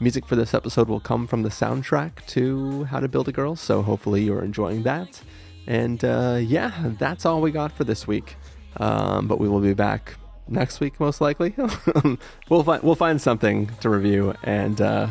Music 0.00 0.24
for 0.26 0.36
this 0.36 0.54
episode 0.54 0.88
will 0.88 1.00
come 1.00 1.26
from 1.26 1.42
the 1.42 1.48
soundtrack 1.48 2.24
to 2.26 2.84
How 2.84 3.00
to 3.00 3.08
Build 3.08 3.28
a 3.28 3.32
Girl, 3.32 3.56
so 3.56 3.82
hopefully 3.82 4.22
you're 4.22 4.44
enjoying 4.44 4.84
that. 4.84 5.20
And 5.66 6.04
uh, 6.04 6.38
yeah, 6.40 6.72
that's 6.98 7.26
all 7.26 7.40
we 7.40 7.50
got 7.50 7.72
for 7.72 7.82
this 7.82 8.06
week. 8.06 8.36
Um, 8.76 9.26
but 9.26 9.40
we 9.40 9.48
will 9.48 9.60
be 9.60 9.74
back 9.74 10.14
next 10.46 10.78
week, 10.78 11.00
most 11.00 11.20
likely. 11.20 11.54
we'll 12.48 12.62
find 12.62 12.82
we'll 12.82 12.94
find 12.94 13.20
something 13.20 13.70
to 13.80 13.90
review, 13.90 14.34
and 14.44 14.80
uh, 14.80 15.08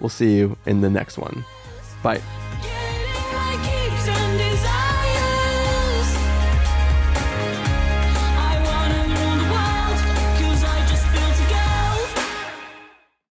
we'll 0.00 0.08
see 0.08 0.36
you 0.36 0.56
in 0.64 0.80
the 0.80 0.90
next 0.90 1.18
one. 1.18 1.44
Bye. 2.02 2.49